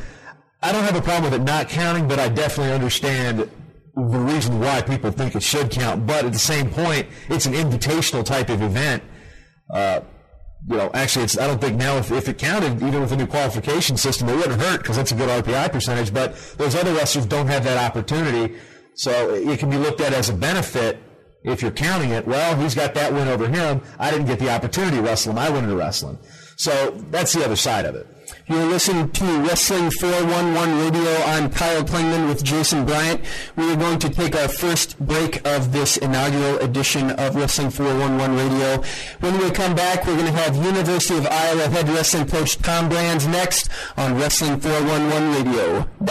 I 0.61 0.71
don't 0.71 0.83
have 0.83 0.95
a 0.95 1.01
problem 1.01 1.31
with 1.31 1.39
it 1.39 1.43
not 1.43 1.69
counting, 1.69 2.07
but 2.07 2.19
I 2.19 2.29
definitely 2.29 2.73
understand 2.73 3.49
the 3.95 4.19
reason 4.19 4.59
why 4.59 4.81
people 4.81 5.11
think 5.11 5.35
it 5.35 5.43
should 5.43 5.71
count. 5.71 6.05
But 6.05 6.25
at 6.25 6.33
the 6.33 6.39
same 6.39 6.69
point, 6.69 7.07
it's 7.29 7.45
an 7.45 7.53
invitational 7.53 8.23
type 8.23 8.49
of 8.49 8.61
event. 8.61 9.03
Uh, 9.73 10.01
you 10.67 10.77
know, 10.77 10.91
actually, 10.93 11.25
it's, 11.25 11.37
I 11.37 11.47
don't 11.47 11.59
think 11.59 11.77
now 11.77 11.97
if, 11.97 12.11
if 12.11 12.29
it 12.29 12.37
counted, 12.37 12.75
even 12.83 13.01
with 13.01 13.09
the 13.09 13.17
new 13.17 13.25
qualification 13.25 13.97
system, 13.97 14.29
it 14.29 14.35
wouldn't 14.35 14.61
hurt 14.61 14.81
because 14.81 14.95
that's 14.95 15.11
a 15.11 15.15
good 15.15 15.29
RPI 15.29 15.71
percentage. 15.71 16.13
But 16.13 16.35
those 16.57 16.75
other 16.75 16.93
wrestlers 16.93 17.25
don't 17.25 17.47
have 17.47 17.63
that 17.63 17.77
opportunity. 17.77 18.55
So 18.95 19.33
it 19.33 19.59
can 19.59 19.69
be 19.69 19.77
looked 19.77 20.01
at 20.01 20.13
as 20.13 20.29
a 20.29 20.33
benefit 20.33 20.99
if 21.43 21.61
you're 21.61 21.71
counting 21.71 22.11
it. 22.11 22.27
Well, 22.27 22.59
he's 22.59 22.75
got 22.75 22.93
that 22.95 23.13
win 23.13 23.27
over 23.27 23.47
him. 23.47 23.81
I 23.99 24.11
didn't 24.11 24.27
get 24.27 24.39
the 24.39 24.49
opportunity 24.49 24.97
to 24.97 25.03
wrestle 25.03 25.31
him. 25.31 25.39
I 25.39 25.49
went 25.49 25.63
into 25.63 25.75
wrestling. 25.75 26.19
So 26.57 26.91
that's 27.09 27.33
the 27.33 27.43
other 27.43 27.55
side 27.55 27.85
of 27.85 27.95
it. 27.95 28.07
You're 28.47 28.65
listening 28.65 29.09
to 29.11 29.25
Wrestling 29.41 29.91
411 29.91 30.77
Radio. 30.79 31.11
I'm 31.25 31.49
Kyle 31.49 31.83
Klingman 31.83 32.27
with 32.27 32.43
Jason 32.43 32.85
Bryant. 32.85 33.21
We 33.55 33.71
are 33.71 33.75
going 33.75 33.99
to 33.99 34.09
take 34.09 34.35
our 34.35 34.47
first 34.47 34.99
break 34.99 35.45
of 35.47 35.71
this 35.71 35.97
inaugural 35.97 36.57
edition 36.59 37.11
of 37.11 37.35
Wrestling 37.35 37.69
411 37.69 38.35
Radio. 38.35 38.83
When 39.21 39.37
we 39.39 39.51
come 39.51 39.75
back, 39.75 40.05
we're 40.05 40.15
going 40.17 40.25
to 40.25 40.39
have 40.39 40.55
University 40.55 41.17
of 41.17 41.27
Iowa 41.27 41.67
head 41.69 41.89
wrestling 41.89 42.27
coach 42.27 42.57
Tom 42.57 42.89
Brands 42.89 43.27
next 43.27 43.69
on 43.97 44.17
Wrestling 44.17 44.59
411 44.59 45.45
Radio. 45.45 46.10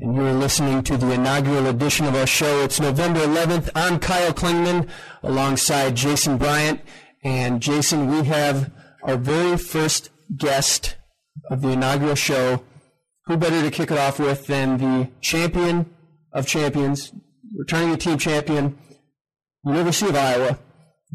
and 0.00 0.14
you're 0.14 0.32
listening 0.32 0.82
to 0.84 0.96
the 0.96 1.12
inaugural 1.12 1.66
edition 1.66 2.06
of 2.06 2.14
our 2.14 2.26
show. 2.26 2.62
It's 2.62 2.78
November 2.78 3.20
11th. 3.20 3.70
I'm 3.74 3.98
Kyle 3.98 4.32
Klingman 4.32 4.88
alongside 5.24 5.96
Jason 5.96 6.38
Bryant. 6.38 6.80
And 7.24 7.60
Jason, 7.60 8.08
we 8.08 8.22
have 8.24 8.70
our 9.02 9.16
very 9.16 9.56
first 9.56 10.10
guest 10.36 10.96
of 11.50 11.62
the 11.62 11.70
inaugural 11.70 12.14
show. 12.14 12.62
Who 13.24 13.36
better 13.36 13.60
to 13.60 13.70
kick 13.70 13.90
it 13.90 13.98
off 13.98 14.20
with 14.20 14.46
than 14.46 14.78
the 14.78 15.10
champion 15.20 15.90
of 16.32 16.46
champions, 16.46 17.12
returning 17.56 17.96
team 17.96 18.18
champion, 18.18 18.78
University 19.64 20.10
of 20.10 20.16
Iowa, 20.16 20.58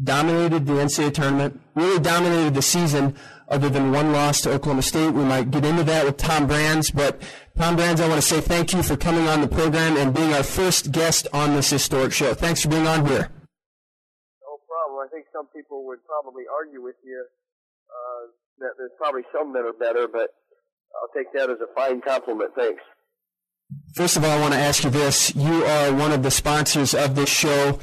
dominated 0.02 0.66
the 0.66 0.74
NCAA 0.74 1.14
tournament, 1.14 1.60
really 1.74 2.00
dominated 2.00 2.54
the 2.54 2.62
season 2.62 3.16
other 3.48 3.68
than 3.68 3.92
one 3.92 4.12
loss 4.12 4.40
to 4.42 4.52
Oklahoma 4.52 4.82
State. 4.82 5.10
We 5.10 5.24
might 5.24 5.50
get 5.50 5.64
into 5.64 5.84
that 5.84 6.04
with 6.04 6.16
Tom 6.16 6.46
Brands, 6.46 6.90
but 6.90 7.20
Tom 7.56 7.76
Brands, 7.76 8.00
I 8.00 8.08
want 8.08 8.20
to 8.20 8.26
say 8.26 8.40
thank 8.40 8.72
you 8.72 8.82
for 8.82 8.96
coming 8.96 9.28
on 9.28 9.40
the 9.40 9.48
program 9.48 9.96
and 9.96 10.14
being 10.14 10.32
our 10.32 10.42
first 10.42 10.92
guest 10.92 11.28
on 11.32 11.54
this 11.54 11.70
historic 11.70 12.12
show. 12.12 12.34
Thanks 12.34 12.62
for 12.62 12.68
being 12.68 12.86
on 12.86 13.06
here. 13.06 13.30
No 14.42 14.58
problem. 14.68 15.06
I 15.06 15.08
think 15.12 15.26
some 15.32 15.46
people 15.54 15.86
would 15.86 16.04
probably 16.06 16.44
argue 16.52 16.82
with 16.82 16.96
you 17.04 17.24
uh, 17.90 18.30
that 18.58 18.72
there's 18.78 18.92
probably 18.98 19.22
some 19.32 19.52
that 19.52 19.64
are 19.64 19.72
better, 19.72 20.08
but 20.08 20.30
I'll 21.00 21.12
take 21.14 21.32
that 21.34 21.50
as 21.50 21.58
a 21.60 21.72
fine 21.74 22.00
compliment. 22.00 22.50
Thanks. 22.56 22.82
First 23.94 24.16
of 24.16 24.24
all, 24.24 24.30
I 24.30 24.40
want 24.40 24.54
to 24.54 24.58
ask 24.58 24.84
you 24.84 24.90
this. 24.90 25.34
You 25.34 25.64
are 25.64 25.92
one 25.92 26.12
of 26.12 26.22
the 26.22 26.30
sponsors 26.30 26.94
of 26.94 27.14
this 27.14 27.28
show. 27.28 27.78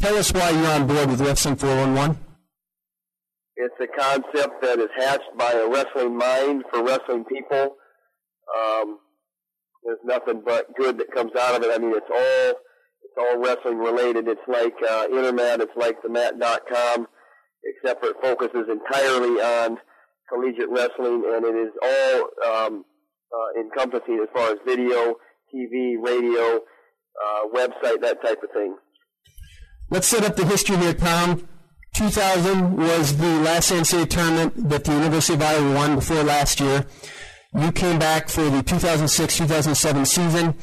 Tell 0.00 0.16
us 0.16 0.32
why 0.32 0.50
you're 0.50 0.70
on 0.70 0.86
board 0.86 1.10
with 1.10 1.20
Wrestling 1.20 1.56
411. 1.56 2.18
It's 3.60 3.74
a 3.80 3.88
concept 3.88 4.62
that 4.62 4.78
is 4.78 4.88
hatched 4.96 5.36
by 5.36 5.50
a 5.50 5.68
wrestling 5.68 6.16
mind 6.16 6.62
for 6.70 6.84
wrestling 6.84 7.24
people. 7.24 7.74
Um, 8.56 8.98
there's 9.84 9.98
nothing 10.04 10.42
but 10.46 10.76
good 10.76 10.96
that 10.98 11.12
comes 11.12 11.32
out 11.34 11.56
of 11.56 11.64
it. 11.64 11.74
I 11.74 11.78
mean, 11.78 11.92
it's 11.92 12.06
all 12.08 12.60
it's 13.02 13.16
all 13.18 13.38
wrestling 13.42 13.78
related. 13.78 14.28
It's 14.28 14.46
like 14.46 14.74
uh, 14.88 15.08
Intermat. 15.08 15.60
It's 15.60 15.76
like 15.76 16.00
the 16.02 16.08
Mat.com, 16.08 17.08
except 17.64 18.04
for 18.04 18.10
it 18.10 18.16
focuses 18.22 18.68
entirely 18.70 19.42
on 19.42 19.78
collegiate 20.32 20.70
wrestling, 20.70 21.24
and 21.26 21.44
it 21.44 21.56
is 21.56 21.72
all 21.82 22.22
um, 22.46 22.84
uh, 23.34 23.60
encompassing 23.60 24.20
as 24.22 24.28
far 24.32 24.52
as 24.52 24.58
video, 24.64 25.16
TV, 25.52 25.94
radio, 26.00 26.60
uh, 26.60 27.48
website, 27.52 28.02
that 28.02 28.22
type 28.22 28.40
of 28.40 28.50
thing. 28.52 28.76
Let's 29.90 30.06
set 30.06 30.22
up 30.22 30.36
the 30.36 30.44
history 30.44 30.76
here, 30.76 30.94
Tom. 30.94 31.48
2000 31.98 32.76
was 32.76 33.16
the 33.16 33.40
last 33.40 33.72
NCAA 33.72 34.08
tournament 34.08 34.68
that 34.68 34.84
the 34.84 34.92
University 34.92 35.34
of 35.34 35.42
Iowa 35.42 35.74
won 35.74 35.96
before 35.96 36.22
last 36.22 36.60
year. 36.60 36.86
You 37.58 37.72
came 37.72 37.98
back 37.98 38.28
for 38.28 38.42
the 38.42 38.62
2006-2007 38.62 40.06
season. 40.06 40.54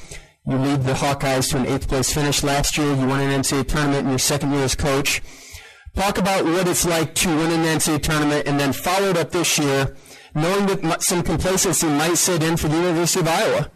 You 0.48 0.58
lead 0.58 0.84
the 0.84 0.94
Hawkeyes 0.94 1.52
to 1.52 1.58
an 1.58 1.66
eighth 1.66 1.90
place 1.90 2.14
finish 2.14 2.42
last 2.42 2.78
year. 2.78 2.88
You 2.88 3.06
won 3.06 3.20
an 3.20 3.42
NCAA 3.42 3.68
tournament 3.68 4.04
in 4.06 4.12
your 4.12 4.20
second 4.20 4.54
year 4.54 4.64
as 4.64 4.76
coach. 4.76 5.22
Talk 5.94 6.18
about 6.18 6.46
what 6.46 6.70
it's 6.70 6.86
like 6.86 7.14
to 7.16 7.28
win 7.28 7.52
an 7.52 7.80
NCAA 7.80 8.02
tournament 8.02 8.48
and 8.48 8.58
then 8.58 8.72
follow 8.72 9.10
it 9.10 9.18
up 9.18 9.32
this 9.32 9.60
year, 9.60 9.94
knowing 10.36 10.68
that 10.68 11.04
some 11.04 11.22
complacency 11.22 11.88
might 11.88 12.16
set 12.16 12.44
in 12.44 12.56
for 12.56 12.70
the 12.70 12.78
University 12.78 13.20
of 13.20 13.28
Iowa. 13.28 13.72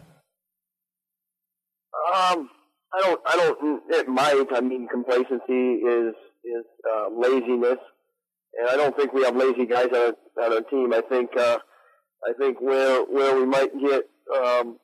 Um, 2.14 2.48
I 2.94 3.00
don't. 3.00 3.20
I 3.26 3.36
don't. 3.36 3.82
It 3.90 4.08
might. 4.08 4.46
I 4.50 4.60
mean, 4.62 4.88
complacency 4.90 5.84
is 5.84 6.14
is 6.50 6.64
uh, 6.84 7.08
laziness, 7.16 7.78
and 8.58 8.68
I 8.68 8.76
don't 8.76 8.96
think 8.96 9.12
we 9.12 9.24
have 9.24 9.36
lazy 9.36 9.66
guys 9.66 9.88
on 9.94 10.14
our, 10.38 10.44
on 10.44 10.52
our 10.52 10.62
team. 10.62 10.92
I 10.92 11.02
think. 11.08 11.30
Uh, 11.36 11.58
I 12.22 12.32
think 12.38 12.60
where 12.60 13.02
where 13.04 13.34
we 13.34 13.46
might 13.46 13.72
get 13.80 14.02
um, 14.36 14.78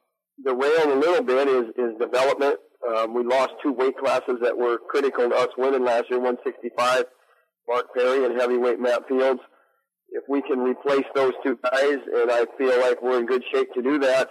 derailed 0.45 0.89
a 0.89 0.99
little 0.99 1.25
bit 1.25 1.49
is 1.49 1.67
is 1.77 1.99
development. 2.01 2.59
Um, 2.87 3.15
we 3.15 3.25
lost 3.25 3.53
two 3.63 3.73
weight 3.73 3.97
classes 3.99 4.37
that 4.43 4.57
were 4.57 4.79
critical 4.79 5.29
to 5.29 5.35
us 5.35 5.49
winning 5.59 5.85
last 5.85 6.05
year. 6.11 6.21
165 6.21 7.05
Mark 7.69 7.87
Perry 7.95 8.25
and 8.25 8.41
heavyweight 8.41 8.81
Matt 8.81 9.09
Fields. 9.09 9.41
If 10.11 10.23
we 10.29 10.41
can 10.43 10.61
replace 10.61 11.05
those 11.15 11.33
two 11.45 11.59
guys, 11.63 11.99
and 12.15 12.31
I 12.31 12.47
feel 12.57 12.81
like 12.81 13.03
we're 13.03 13.19
in 13.19 13.27
good 13.27 13.43
shape 13.53 13.73
to 13.75 13.83
do 13.83 13.99
that, 13.99 14.31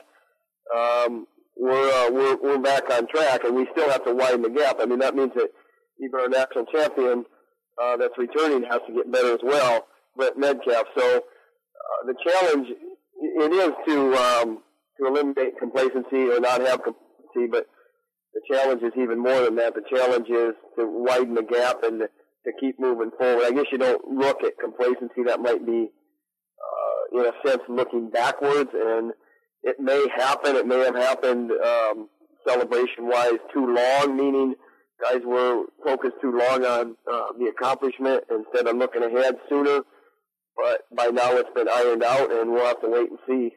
um, 0.76 1.28
we're, 1.58 1.92
uh, 1.92 2.12
we're 2.12 2.38
we're 2.38 2.58
back 2.60 2.90
on 2.92 3.08
track, 3.08 3.44
and 3.44 3.56
we 3.56 3.68
still 3.72 3.90
have 3.90 4.06
to 4.06 4.14
widen 4.14 4.42
the 4.42 4.50
gap. 4.50 4.78
I 4.80 4.86
mean, 4.86 5.00
that 5.00 5.16
means 5.16 5.32
that 5.36 5.50
even 6.00 6.20
our 6.20 6.30
national 6.30 6.66
champion 6.66 7.26
uh, 7.82 7.98
that's 7.98 8.18
returning 8.18 8.64
has 8.70 8.82
to 8.88 8.94
get 8.94 9.12
better 9.12 9.34
as 9.34 9.44
well, 9.44 9.88
Brent 10.16 10.38
Metcalf. 10.38 10.88
So 10.98 11.18
uh, 11.18 12.06
the 12.08 12.16
challenge 12.26 12.68
it 13.18 13.52
is 13.52 13.72
to 13.88 14.14
um, 14.16 14.64
to 15.00 15.08
eliminate 15.08 15.58
complacency 15.60 16.30
or 16.30 16.40
not 16.40 16.62
have 16.62 16.84
complacency, 16.84 17.48
but 17.52 17.68
the 18.34 18.42
challenge 18.52 18.84
is 18.84 18.94
even 18.98 19.20
more 19.20 19.42
than 19.42 19.56
that. 19.56 19.74
The 19.76 19.84
challenge 19.90 20.28
is 20.30 20.56
to 20.78 20.86
widen 20.86 21.36
the 21.36 21.44
gap 21.44 21.84
and 21.84 22.02
to 22.02 22.52
keep 22.60 22.80
moving 22.80 23.12
forward. 23.18 23.44
I 23.46 23.52
guess 23.52 23.66
you 23.72 23.78
don't 23.78 24.06
look 24.08 24.44
at 24.44 24.60
complacency. 24.60 25.24
That 25.26 25.40
might 25.40 25.66
be, 25.66 25.90
uh, 26.60 27.20
in 27.20 27.26
a 27.26 27.48
sense, 27.48 27.64
looking 27.70 28.10
backwards, 28.10 28.70
and 28.74 29.14
it 29.64 29.80
may 29.80 30.06
happen. 30.16 30.56
It 30.56 30.68
may 30.68 30.80
have 30.80 30.96
happened 30.96 31.52
um, 31.52 32.10
celebration-wise 32.48 33.40
too 33.54 33.74
long, 33.74 34.16
meaning 34.16 34.56
guys 35.02 35.22
were 35.26 35.66
focused 35.84 36.16
too 36.22 36.32
long 36.32 36.66
on 36.66 36.96
uh, 37.12 37.28
the 37.38 37.46
accomplishment 37.46 38.24
instead 38.30 38.68
of 38.68 38.78
looking 38.78 39.04
ahead 39.04 39.36
sooner. 39.50 39.82
But 40.58 40.86
by 40.96 41.08
now 41.08 41.34
it's 41.34 41.50
been 41.54 41.68
ironed 41.68 42.04
out, 42.04 42.32
and 42.32 42.52
we'll 42.52 42.66
have 42.66 42.82
to 42.82 42.90
wait 42.90 43.10
and 43.10 43.20
see. 43.28 43.56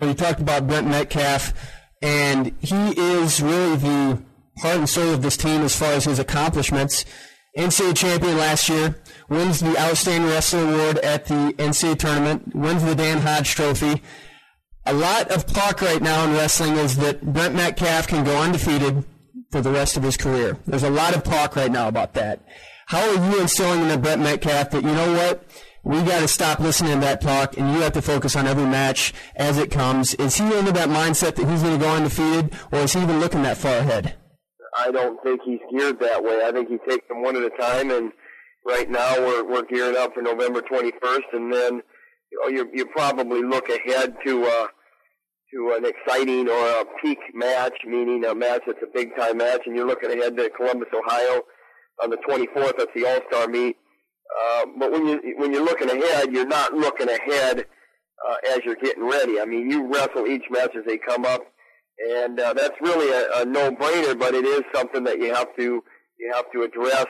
You 0.00 0.14
talked 0.14 0.40
about 0.40 0.66
Brent 0.66 0.86
Metcalf, 0.86 1.52
and 2.00 2.52
he 2.60 2.90
is 2.98 3.40
really 3.40 3.76
the 3.76 4.22
heart 4.58 4.78
and 4.78 4.88
soul 4.88 5.14
of 5.14 5.22
this 5.22 5.36
team 5.36 5.62
as 5.62 5.76
far 5.76 5.92
as 5.92 6.04
his 6.04 6.18
accomplishments. 6.18 7.04
NCAA 7.56 7.96
champion 7.96 8.38
last 8.38 8.68
year, 8.68 9.00
wins 9.28 9.60
the 9.60 9.78
Outstanding 9.78 10.30
Wrestler 10.30 10.62
Award 10.62 10.98
at 10.98 11.26
the 11.26 11.54
NCAA 11.58 11.98
tournament, 11.98 12.54
wins 12.54 12.82
the 12.82 12.94
Dan 12.94 13.18
Hodge 13.18 13.54
Trophy. 13.54 14.02
A 14.86 14.92
lot 14.92 15.30
of 15.30 15.46
talk 15.46 15.82
right 15.82 16.00
now 16.00 16.24
in 16.24 16.32
wrestling 16.32 16.76
is 16.76 16.96
that 16.96 17.20
Brent 17.22 17.54
Metcalf 17.54 18.08
can 18.08 18.24
go 18.24 18.40
undefeated 18.40 19.04
for 19.52 19.60
the 19.60 19.70
rest 19.70 19.96
of 19.96 20.02
his 20.02 20.16
career. 20.16 20.58
There's 20.66 20.82
a 20.82 20.90
lot 20.90 21.14
of 21.14 21.22
talk 21.22 21.54
right 21.54 21.70
now 21.70 21.86
about 21.86 22.14
that. 22.14 22.40
How 22.86 23.08
are 23.08 23.30
you 23.30 23.40
instilling 23.40 23.88
in 23.88 24.00
Brent 24.00 24.22
Metcalf 24.22 24.70
that, 24.70 24.82
you 24.82 24.90
know 24.90 25.12
what, 25.12 25.44
we 25.84 26.02
got 26.02 26.20
to 26.20 26.28
stop 26.28 26.58
listening 26.58 26.94
to 26.94 27.00
that 27.00 27.20
talk 27.20 27.56
and 27.56 27.72
you 27.72 27.80
have 27.80 27.92
to 27.92 28.02
focus 28.02 28.34
on 28.34 28.46
every 28.46 28.64
match 28.64 29.12
as 29.36 29.58
it 29.58 29.70
comes. 29.70 30.14
Is 30.14 30.36
he 30.36 30.44
into 30.44 30.72
that 30.72 30.88
mindset 30.88 31.36
that 31.36 31.48
he's 31.48 31.62
going 31.62 31.78
to 31.78 31.84
go 31.84 31.94
undefeated 31.94 32.54
or 32.72 32.80
is 32.80 32.94
he 32.94 33.02
even 33.02 33.20
looking 33.20 33.42
that 33.42 33.58
far 33.58 33.78
ahead? 33.78 34.16
I 34.76 34.90
don't 34.90 35.22
think 35.22 35.40
he's 35.44 35.60
geared 35.70 36.00
that 36.00 36.24
way. 36.24 36.40
I 36.44 36.52
think 36.52 36.68
he 36.68 36.78
takes 36.88 37.06
them 37.08 37.22
one 37.22 37.36
at 37.36 37.42
a 37.42 37.50
time, 37.50 37.90
and 37.90 38.10
right 38.66 38.88
now 38.88 39.18
we're 39.18 39.44
we're 39.44 39.64
gearing 39.64 39.96
up 39.98 40.14
for 40.14 40.22
November 40.22 40.62
21st, 40.62 41.34
and 41.34 41.52
then 41.52 41.82
you 42.30 42.40
know 42.40 42.48
you 42.48 42.70
you 42.72 42.86
probably 42.86 43.42
look 43.42 43.68
ahead 43.68 44.16
to 44.24 44.46
uh, 44.46 44.66
to 45.54 45.74
an 45.76 45.84
exciting 45.84 46.48
or 46.48 46.68
a 46.80 46.84
peak 47.02 47.18
match, 47.34 47.74
meaning 47.86 48.24
a 48.24 48.34
match 48.34 48.62
that's 48.66 48.82
a 48.82 48.92
big 48.94 49.14
time 49.16 49.38
match, 49.38 49.62
and 49.66 49.76
you're 49.76 49.86
looking 49.86 50.10
ahead 50.10 50.36
to 50.36 50.50
Columbus, 50.50 50.88
Ohio, 50.94 51.42
on 52.02 52.10
the 52.10 52.16
24th. 52.28 52.78
That's 52.78 52.90
the 52.94 53.06
All 53.06 53.20
Star 53.30 53.48
meet. 53.48 53.76
Uh, 54.40 54.66
but 54.78 54.92
when 54.92 55.06
you 55.06 55.34
when 55.36 55.52
you're 55.52 55.64
looking 55.64 55.90
ahead, 55.90 56.32
you're 56.32 56.46
not 56.46 56.72
looking 56.72 57.08
ahead 57.08 57.66
uh, 58.28 58.36
as 58.54 58.60
you're 58.64 58.76
getting 58.76 59.06
ready. 59.06 59.40
I 59.40 59.44
mean, 59.44 59.70
you 59.70 59.92
wrestle 59.92 60.26
each 60.26 60.44
match 60.50 60.70
as 60.74 60.84
they 60.86 60.98
come 60.98 61.26
up 61.26 61.42
and 61.98 62.38
uh, 62.40 62.52
that's 62.54 62.80
really 62.80 63.10
a, 63.10 63.42
a 63.42 63.44
no-brainer. 63.44 64.18
But 64.18 64.34
it 64.34 64.44
is 64.44 64.62
something 64.74 65.04
that 65.04 65.18
you 65.18 65.34
have 65.34 65.54
to 65.56 65.82
you 66.18 66.32
have 66.34 66.50
to 66.52 66.62
address 66.62 67.06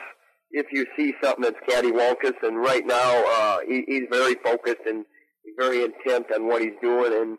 if 0.51 0.67
you 0.71 0.85
see 0.97 1.13
something 1.23 1.43
that's 1.43 1.55
cattywampus. 1.67 2.33
And 2.43 2.57
right 2.57 2.85
now, 2.85 3.23
uh, 3.25 3.57
he, 3.67 3.83
he's 3.87 4.03
very 4.11 4.35
focused 4.35 4.81
and 4.87 5.05
very 5.57 5.83
intent 5.83 6.27
on 6.33 6.47
what 6.47 6.61
he's 6.61 6.77
doing. 6.81 7.13
And 7.13 7.37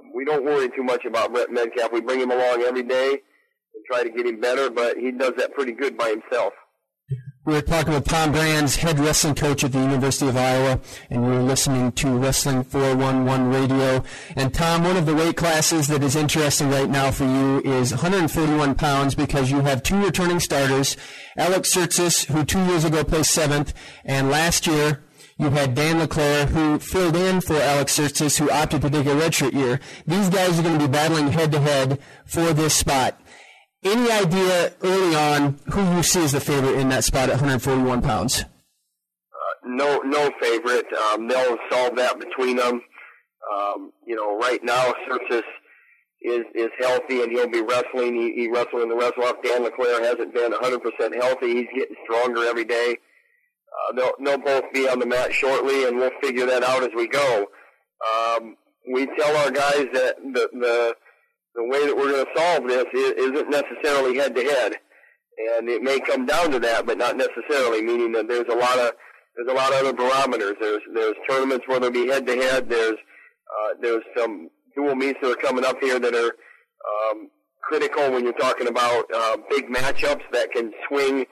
Um, 0.00 0.12
we 0.14 0.24
don't 0.24 0.44
worry 0.44 0.68
too 0.74 0.82
much 0.82 1.04
about 1.04 1.32
Brent 1.32 1.52
Metcalf. 1.52 1.92
We 1.92 2.00
bring 2.00 2.20
him 2.20 2.30
along 2.30 2.62
every 2.62 2.82
day 2.82 3.10
and 3.10 3.84
try 3.86 4.02
to 4.02 4.10
get 4.10 4.26
him 4.26 4.40
better, 4.40 4.70
but 4.70 4.96
he 4.96 5.12
does 5.12 5.32
that 5.36 5.52
pretty 5.54 5.72
good 5.72 5.96
by 5.96 6.08
himself. 6.10 6.52
We're 7.46 7.62
talking 7.62 7.94
with 7.94 8.04
Tom 8.04 8.32
Brands, 8.32 8.76
head 8.76 9.00
wrestling 9.00 9.34
coach 9.34 9.64
at 9.64 9.72
the 9.72 9.80
University 9.80 10.28
of 10.28 10.36
Iowa, 10.36 10.78
and 11.08 11.26
we 11.26 11.34
are 11.34 11.42
listening 11.42 11.90
to 11.92 12.18
Wrestling 12.18 12.62
411 12.62 13.50
Radio. 13.50 14.04
And 14.36 14.52
Tom, 14.52 14.84
one 14.84 14.98
of 14.98 15.06
the 15.06 15.14
weight 15.14 15.36
classes 15.36 15.88
that 15.88 16.04
is 16.04 16.14
interesting 16.14 16.68
right 16.68 16.88
now 16.88 17.10
for 17.10 17.24
you 17.24 17.60
is 17.62 17.92
141 17.92 18.74
pounds 18.74 19.14
because 19.14 19.50
you 19.50 19.62
have 19.62 19.82
two 19.82 20.04
returning 20.04 20.38
starters, 20.38 20.98
Alex 21.36 21.74
Tsirtsis, 21.74 22.26
who 22.26 22.44
two 22.44 22.62
years 22.66 22.84
ago 22.84 23.02
placed 23.02 23.32
seventh, 23.32 23.72
and 24.04 24.28
last 24.28 24.66
year 24.66 25.02
you 25.40 25.48
had 25.50 25.74
Dan 25.74 25.98
LeClere, 25.98 26.46
who 26.46 26.78
filled 26.78 27.16
in 27.16 27.40
for 27.40 27.54
Alex 27.54 27.98
Tsirtsis, 27.98 28.38
who 28.38 28.50
opted 28.50 28.82
to 28.82 28.90
take 28.90 29.06
a 29.06 29.14
redshirt 29.14 29.54
year. 29.54 29.80
These 30.06 30.28
guys 30.28 30.58
are 30.58 30.62
going 30.62 30.78
to 30.78 30.86
be 30.86 30.92
battling 30.92 31.32
head 31.32 31.50
to 31.52 31.60
head 31.60 31.98
for 32.26 32.52
this 32.52 32.74
spot. 32.74 33.18
Any 33.82 34.10
idea 34.10 34.74
early 34.82 35.16
on 35.16 35.58
who 35.72 35.96
you 35.96 36.02
see 36.02 36.22
as 36.22 36.32
the 36.32 36.40
favorite 36.40 36.78
in 36.78 36.90
that 36.90 37.04
spot 37.04 37.30
at 37.30 37.36
141 37.36 38.02
pounds? 38.02 38.42
Uh, 38.42 38.46
no, 39.64 40.00
no 40.04 40.30
favorite. 40.42 40.86
Um, 40.92 41.26
they'll 41.26 41.56
solve 41.70 41.96
that 41.96 42.20
between 42.20 42.56
them. 42.56 42.82
Um, 43.50 43.92
you 44.06 44.16
know, 44.16 44.38
right 44.38 44.62
now, 44.62 44.92
Tsirtsis 45.08 45.42
is 46.20 46.44
is 46.54 46.68
healthy 46.78 47.22
and 47.22 47.32
he'll 47.32 47.48
be 47.48 47.62
wrestling. 47.62 48.14
He, 48.14 48.42
he 48.42 48.50
wrestled 48.50 48.82
in 48.82 48.90
the 48.90 48.96
wrestle 48.96 49.24
off. 49.24 49.42
Dan 49.42 49.64
LeClere 49.64 50.02
hasn't 50.02 50.34
been 50.34 50.52
100% 50.52 51.14
healthy. 51.14 51.54
He's 51.54 51.68
getting 51.74 51.96
stronger 52.04 52.44
every 52.44 52.66
day. 52.66 52.98
Uh, 53.70 53.94
they'll, 53.96 54.12
they'll 54.24 54.44
both 54.44 54.72
be 54.72 54.88
on 54.88 54.98
the 54.98 55.06
mat 55.06 55.32
shortly, 55.32 55.86
and 55.86 55.96
we'll 55.96 56.10
figure 56.20 56.46
that 56.46 56.62
out 56.62 56.82
as 56.82 56.90
we 56.94 57.06
go. 57.06 57.46
Um, 58.10 58.56
we 58.92 59.06
tell 59.06 59.36
our 59.36 59.50
guys 59.50 59.86
that 59.92 60.16
the, 60.32 60.48
the 60.52 60.94
the 61.54 61.64
way 61.64 61.84
that 61.84 61.96
we're 61.96 62.12
going 62.12 62.24
to 62.24 62.40
solve 62.40 62.68
this 62.68 62.86
isn't 62.94 63.50
necessarily 63.50 64.16
head 64.16 64.34
to 64.36 64.42
head, 64.42 64.72
and 65.58 65.68
it 65.68 65.82
may 65.82 65.98
come 66.00 66.24
down 66.24 66.50
to 66.52 66.58
that, 66.60 66.86
but 66.86 66.96
not 66.96 67.16
necessarily. 67.16 67.82
Meaning 67.82 68.12
that 68.12 68.28
there's 68.28 68.48
a 68.48 68.56
lot 68.56 68.78
of 68.78 68.92
there's 69.36 69.48
a 69.48 69.54
lot 69.54 69.72
of 69.72 69.80
other 69.80 69.92
barometers. 69.92 70.56
There's 70.60 70.82
there's 70.94 71.16
tournaments 71.28 71.66
where 71.66 71.80
there'll 71.80 71.92
be 71.92 72.08
head 72.08 72.26
to 72.26 72.36
head. 72.36 72.68
There's 72.68 72.96
uh, 72.96 73.74
there's 73.80 74.04
some 74.16 74.48
dual 74.74 74.94
meets 74.94 75.18
that 75.22 75.32
are 75.32 75.36
coming 75.36 75.64
up 75.64 75.78
here 75.80 75.98
that 75.98 76.14
are 76.14 76.32
um, 77.10 77.28
critical 77.62 78.10
when 78.10 78.24
you're 78.24 78.32
talking 78.34 78.68
about 78.68 79.04
uh, 79.14 79.36
big 79.50 79.68
matchups 79.68 80.22
that 80.32 80.52
can 80.52 80.72
swing 80.88 81.26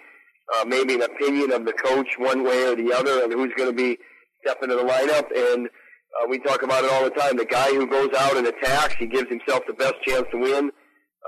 uh, 0.57 0.65
maybe 0.65 0.95
an 0.95 1.03
opinion 1.03 1.53
of 1.53 1.65
the 1.65 1.73
coach 1.73 2.09
one 2.19 2.45
way 2.45 2.65
or 2.65 2.77
the 2.77 2.93
other 2.93 3.23
and 3.23 3.33
who's 3.33 3.53
going 3.57 3.71
to 3.71 3.77
be 3.77 3.99
stepping 4.45 4.71
in 4.71 4.77
the 4.77 4.83
lineup. 4.83 5.27
And 5.35 5.67
uh, 5.67 6.27
we 6.29 6.39
talk 6.39 6.63
about 6.63 6.85
it 6.85 6.91
all 6.91 7.05
the 7.05 7.11
time. 7.11 7.37
The 7.37 7.45
guy 7.45 7.69
who 7.69 7.87
goes 7.87 8.11
out 8.19 8.37
and 8.37 8.47
attacks, 8.47 8.95
he 8.99 9.07
gives 9.07 9.29
himself 9.29 9.63
the 9.67 9.75
best 9.75 9.95
chance 10.07 10.27
to 10.33 10.39
win. 10.39 10.71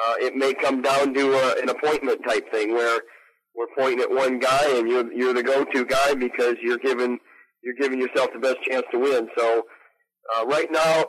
Uh, 0.00 0.14
it 0.18 0.34
may 0.34 0.54
come 0.54 0.80
down 0.80 1.12
to 1.14 1.34
uh, 1.34 1.54
an 1.62 1.68
appointment 1.68 2.20
type 2.26 2.50
thing 2.50 2.72
where 2.72 3.00
we're 3.54 3.66
pointing 3.76 4.00
at 4.00 4.10
one 4.10 4.38
guy 4.38 4.78
and 4.78 4.88
you're 4.88 5.12
you're 5.12 5.34
the 5.34 5.42
go-to 5.42 5.84
guy 5.84 6.14
because 6.14 6.54
you're 6.62 6.78
giving 6.78 7.18
you're 7.62 7.74
giving 7.78 8.00
yourself 8.00 8.30
the 8.32 8.38
best 8.38 8.56
chance 8.62 8.84
to 8.92 8.98
win. 8.98 9.28
So 9.36 9.64
uh, 10.36 10.46
right 10.46 10.70
now, 10.70 11.04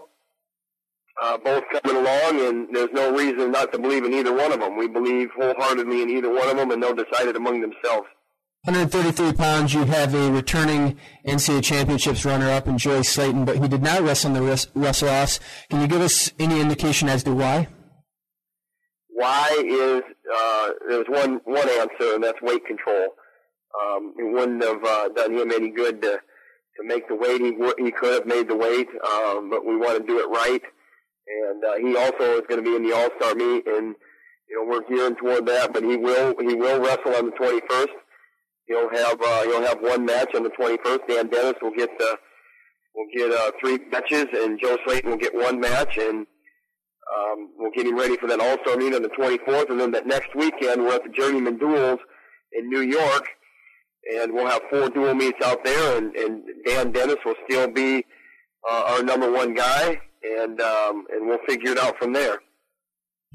uh, 1.22 1.38
both 1.38 1.64
coming 1.82 1.98
along, 1.98 2.42
and 2.46 2.68
there's 2.74 2.92
no 2.94 3.16
reason 3.16 3.52
not 3.52 3.72
to 3.74 3.80
believe 3.80 4.04
in 4.06 4.14
either 4.14 4.34
one 4.34 4.52
of 4.52 4.60
them. 4.60 4.78
We 4.78 4.88
believe 4.88 5.30
wholeheartedly 5.36 6.02
in 6.02 6.10
either 6.10 6.34
one 6.34 6.50
of 6.50 6.58
them, 6.58 6.72
and 6.72 6.82
they'll 6.82 6.96
decide 6.96 7.28
it 7.28 7.36
among 7.36 7.62
themselves. 7.62 8.08
133 8.66 9.34
pounds, 9.34 9.74
you 9.74 9.86
have 9.86 10.14
a 10.14 10.32
returning 10.32 11.00
NCAA 11.26 11.64
championships 11.64 12.24
runner-up 12.24 12.68
in 12.68 12.78
Joey 12.78 13.00
Slaton, 13.00 13.44
but 13.44 13.58
he 13.58 13.68
did 13.68 13.82
not 13.82 14.04
wrestle 14.04 14.36
in 14.36 14.46
the 14.46 14.70
wrestle 14.76 15.10
offs. 15.10 15.40
Can 15.70 15.82
you 15.82 15.88
give 15.88 16.02
us 16.02 16.32
any 16.38 16.62
indication 16.62 17.10
as 17.10 17.24
to 17.24 17.34
why? 17.34 17.68
Why 19.10 19.64
is 19.66 20.04
uh, 20.32 20.70
there's 20.88 21.08
one 21.08 21.42
one 21.46 21.70
answer, 21.70 22.14
and 22.14 22.24
that's 22.24 22.42
weight 22.42 22.66
control. 22.66 23.10
Um, 23.80 24.14
it 24.18 24.32
wouldn't 24.32 24.64
have 24.64 24.84
uh, 24.84 25.10
done 25.10 25.34
him 25.34 25.52
any 25.52 25.70
good 25.70 26.02
to 26.04 26.20
to 26.78 26.84
make 26.84 27.08
the 27.08 27.16
weight. 27.16 27.42
He 27.42 27.56
he 27.84 27.92
could 27.92 28.14
have 28.14 28.26
made 28.26 28.48
the 28.48 28.56
weight, 28.56 28.88
um, 29.04 29.50
but 29.50 29.66
we 29.66 29.76
want 29.76 30.00
to 30.00 30.08
do 30.08 30.20
it 30.20 30.30
right 30.30 30.62
and 31.32 31.64
uh, 31.64 31.78
he 31.78 31.96
also 31.96 32.40
is 32.40 32.44
going 32.48 32.64
to 32.64 32.70
be 32.70 32.76
in 32.76 32.84
the 32.84 32.96
All 32.96 33.10
Star 33.20 33.36
meet, 33.36 33.66
and 33.68 33.96
you 34.50 34.56
know 34.56 34.66
we're 34.68 34.88
gearing 34.88 35.16
toward 35.16 35.46
that. 35.48 35.74
But 35.74 35.84
he 35.84 35.98
will 35.98 36.36
he 36.40 36.56
will 36.56 36.80
wrestle 36.80 37.16
on 37.16 37.26
the 37.28 37.32
21st. 37.32 37.88
He'll 38.66 38.90
have 38.90 39.22
uh, 39.22 39.44
he'll 39.44 39.66
have 39.66 39.80
one 39.82 40.06
match 40.06 40.34
on 40.36 40.44
the 40.44 40.50
21st. 40.50 41.08
Dan 41.08 41.28
Dennis 41.28 41.56
will 41.62 41.76
get 41.76 41.90
the 41.98 42.18
will 42.96 43.08
get 43.16 43.32
uh, 43.32 43.52
three 43.60 43.80
matches, 43.92 44.26
and 44.34 44.60
Joe 44.62 44.78
Slaton 44.86 45.06
will 45.06 45.18
get 45.18 45.34
one 45.34 45.60
match, 45.60 45.98
and 45.98 46.26
um, 47.16 47.50
we'll 47.58 47.72
get 47.72 47.86
him 47.88 47.98
ready 47.98 48.18
for 48.18 48.28
that 48.28 48.40
All 48.40 48.58
Star 48.66 48.78
meet 48.78 48.94
on 48.94 49.02
the 49.02 49.10
24th. 49.10 49.70
And 49.70 49.80
then 49.80 49.92
that 49.92 50.08
next 50.08 50.36
weekend 50.36 50.82
we're 50.82 50.96
at 50.96 51.04
the 51.04 51.10
Journeyman 51.10 51.58
Duels 51.58 52.00
in 52.54 52.70
New 52.70 52.82
York, 52.82 53.28
and 54.20 54.34
we'll 54.34 54.48
have 54.48 54.62
four 54.70 54.90
dual 54.90 55.14
meets 55.14 55.44
out 55.46 55.64
there, 55.64 55.98
and, 55.98 56.16
and 56.16 56.44
Dan 56.66 56.92
Dennis 56.92 57.18
will 57.26 57.36
still 57.50 57.70
be 57.70 58.06
uh, 58.70 58.84
our 58.88 59.04
number 59.04 59.32
one 59.32 59.54
guy 59.54 60.02
and 60.24 60.62
um, 60.62 61.06
and 61.12 61.28
we'll 61.28 61.40
figure 61.48 61.72
it 61.72 61.78
out 61.78 61.98
from 61.98 62.14
there. 62.14 62.40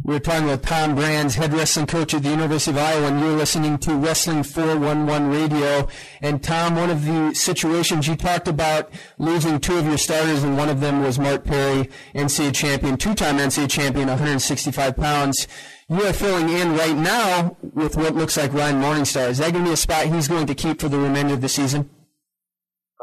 We're 0.03 0.21
talking 0.21 0.47
with 0.47 0.63
Tom 0.63 0.95
Brands, 0.95 1.35
head 1.35 1.55
wrestling 1.55 1.87
coach 1.87 2.13
at 2.13 2.23
the 2.23 2.29
University 2.29 2.71
of 2.71 2.77
Iowa, 2.77 3.09
and 3.09 3.19
you're 3.19 3.33
listening 3.33 3.79
to 3.79 3.95
Wrestling 3.95 4.43
411 4.43 5.31
Radio. 5.31 5.89
And 6.21 6.43
Tom, 6.43 6.77
one 6.77 6.91
of 6.91 7.07
the 7.07 7.35
situations 7.35 8.07
you 8.07 8.15
talked 8.15 8.47
about 8.47 8.91
losing 9.19 9.59
two 9.59 9.77
of 9.79 9.87
your 9.87 9.97
starters, 9.97 10.43
and 10.43 10.57
one 10.57 10.69
of 10.69 10.81
them 10.81 11.03
was 11.03 11.19
Mark 11.19 11.45
Perry, 11.45 11.89
NCAA 12.15 12.55
champion, 12.55 12.99
two-time 12.99 13.39
NCAA 13.39 13.71
champion, 13.71 14.09
165 14.09 14.97
pounds. 14.97 15.49
You 15.89 16.03
are 16.03 16.13
filling 16.13 16.51
in 16.51 16.77
right 16.77 16.97
now 16.97 17.57
with 17.75 17.97
what 17.97 18.15
looks 18.15 18.37
like 18.37 18.53
Ryan 18.53 18.81
Morningstar. 18.81 19.31
Is 19.31 19.39
that 19.39 19.53
going 19.53 19.65
to 19.65 19.71
be 19.71 19.75
a 19.75 19.77
spot 19.77 20.07
he's 20.07 20.29
going 20.29 20.47
to 20.47 20.55
keep 20.55 20.81
for 20.81 20.89
the 20.89 20.99
remainder 20.99 21.35
of 21.35 21.41
the 21.41 21.49
season? 21.49 21.89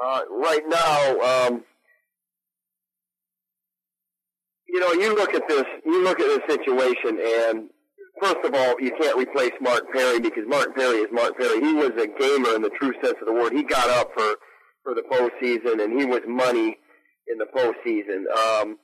Uh, 0.02 0.22
right 0.30 0.64
now, 0.68 1.20
um, 1.20 1.64
you 4.74 4.80
know, 4.80 4.92
you 4.94 5.16
look 5.16 5.36
at 5.36 5.48
this, 5.48 5.66
you 5.86 6.04
look 6.04 6.20
at 6.20 6.26
this 6.26 6.56
situation, 6.58 7.20
and 7.24 7.70
first 8.20 8.44
of 8.44 8.56
all, 8.56 8.74
you 8.82 8.90
can't 9.00 9.16
replace 9.16 9.52
Mark 9.62 9.84
Perry 9.94 10.20
because 10.20 10.46
Mark 10.48 10.76
Perry 10.76 10.98
is 10.98 11.10
Mark 11.12 11.38
Perry. 11.38 11.62
He 11.62 11.74
was 11.74 11.92
a 11.92 12.08
gamer 12.08 12.56
in 12.56 12.64
the 12.64 12.72
true 12.82 12.92
sense 13.04 13.14
of 13.22 13.28
the 13.28 13.34
word. 13.34 13.54
He 13.54 13.62
got 13.62 13.88
up 13.92 14.10
for 14.18 14.36
for 14.82 14.96
the 14.96 15.04
postseason, 15.04 15.84
and 15.84 16.00
he 16.00 16.08
was 16.08 16.22
money 16.28 16.76
in 17.28 17.38
the 17.38 17.46
postseason. 17.56 18.26
Um, 18.36 18.80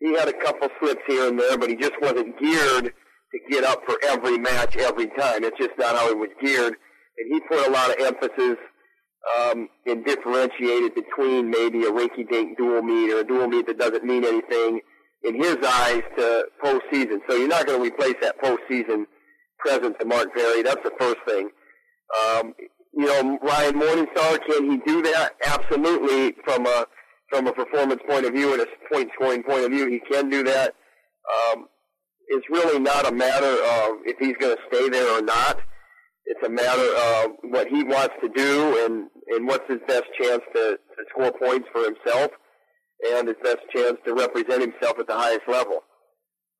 he 0.00 0.12
had 0.12 0.28
a 0.28 0.32
couple 0.32 0.68
slips 0.80 1.02
here 1.06 1.28
and 1.28 1.38
there, 1.38 1.56
but 1.56 1.70
he 1.70 1.76
just 1.76 1.94
wasn't 2.02 2.36
geared 2.40 2.92
to 2.92 3.38
get 3.48 3.62
up 3.62 3.82
for 3.86 3.96
every 4.08 4.38
match 4.38 4.76
every 4.76 5.06
time. 5.06 5.44
It's 5.44 5.56
just 5.56 5.78
not 5.78 5.96
how 5.96 6.08
he 6.08 6.14
was 6.14 6.30
geared, 6.42 6.74
and 7.16 7.32
he 7.32 7.40
put 7.48 7.64
a 7.64 7.70
lot 7.70 7.90
of 7.90 8.04
emphasis 8.04 8.58
um, 9.38 9.68
and 9.86 10.04
differentiated 10.04 10.96
between 10.96 11.48
maybe 11.48 11.84
a 11.84 11.90
rinky-dink 11.92 12.58
dual 12.58 12.82
meet 12.82 13.12
or 13.12 13.20
a 13.20 13.24
dual 13.24 13.46
meet 13.46 13.68
that 13.68 13.78
doesn't 13.78 14.04
mean 14.04 14.24
anything 14.24 14.80
in 15.28 15.34
his 15.34 15.56
eyes 15.64 16.02
to 16.16 16.44
postseason. 16.64 17.18
So 17.28 17.36
you're 17.36 17.48
not 17.48 17.66
going 17.66 17.80
to 17.80 17.86
replace 17.86 18.16
that 18.22 18.40
postseason 18.42 19.04
presence 19.58 19.96
of 20.00 20.06
Mark 20.06 20.34
Perry. 20.34 20.62
That's 20.62 20.82
the 20.82 20.92
first 20.98 21.18
thing. 21.26 21.50
Um, 22.24 22.54
you 22.94 23.06
know, 23.06 23.38
Ryan 23.42 23.74
Morningstar, 23.74 24.40
can 24.46 24.70
he 24.70 24.78
do 24.86 25.02
that? 25.02 25.32
Absolutely. 25.44 26.34
From 26.44 26.66
a 26.66 26.86
from 27.30 27.46
a 27.46 27.52
performance 27.52 28.00
point 28.08 28.24
of 28.24 28.32
view 28.32 28.54
and 28.54 28.62
a 28.62 28.66
point 28.90 29.10
scoring 29.14 29.42
point 29.42 29.64
of 29.64 29.70
view, 29.70 29.86
he 29.86 30.00
can 30.10 30.30
do 30.30 30.42
that. 30.44 30.74
Um, 31.52 31.66
it's 32.28 32.46
really 32.48 32.80
not 32.80 33.06
a 33.06 33.12
matter 33.12 33.52
of 33.52 33.98
if 34.06 34.16
he's 34.18 34.36
going 34.38 34.56
to 34.56 34.62
stay 34.72 34.88
there 34.88 35.18
or 35.18 35.20
not. 35.20 35.58
It's 36.24 36.46
a 36.46 36.48
matter 36.48 36.94
of 37.22 37.32
what 37.50 37.68
he 37.68 37.84
wants 37.84 38.14
to 38.22 38.28
do 38.34 38.84
and 38.86 39.10
and 39.28 39.46
what's 39.46 39.68
his 39.68 39.80
best 39.86 40.04
chance 40.18 40.42
to, 40.54 40.78
to 40.78 41.04
score 41.10 41.32
points 41.32 41.68
for 41.72 41.84
himself 41.84 42.30
and 43.06 43.28
his 43.28 43.36
best 43.42 43.60
chance 43.74 43.98
to 44.06 44.14
represent 44.14 44.60
himself 44.60 44.98
at 44.98 45.06
the 45.06 45.14
highest 45.14 45.48
level. 45.48 45.82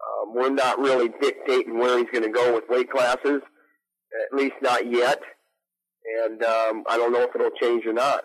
Um, 0.00 0.34
we're 0.34 0.50
not 0.50 0.78
really 0.78 1.10
dictating 1.20 1.78
where 1.78 1.98
he's 1.98 2.10
going 2.12 2.24
to 2.24 2.30
go 2.30 2.54
with 2.54 2.64
weight 2.68 2.90
classes, 2.90 3.40
at 3.42 4.38
least 4.38 4.54
not 4.62 4.90
yet. 4.90 5.20
And 6.24 6.42
um, 6.42 6.84
I 6.88 6.96
don't 6.96 7.12
know 7.12 7.22
if 7.22 7.34
it'll 7.34 7.50
change 7.60 7.84
or 7.86 7.92
not. 7.92 8.24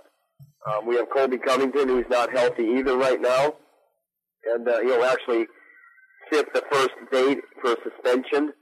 Um, 0.65 0.87
we 0.87 0.95
have 0.95 1.07
Colby 1.13 1.37
Covington, 1.37 1.89
who's 1.89 2.05
not 2.09 2.31
healthy 2.31 2.63
either 2.63 2.95
right 2.97 3.19
now, 3.19 3.55
and 4.53 4.67
uh, 4.67 4.79
he'll 4.81 5.03
actually 5.03 5.45
sit 6.31 6.53
the 6.53 6.63
first 6.71 6.91
date 7.11 7.39
for 7.61 7.75
suspension 7.83 8.53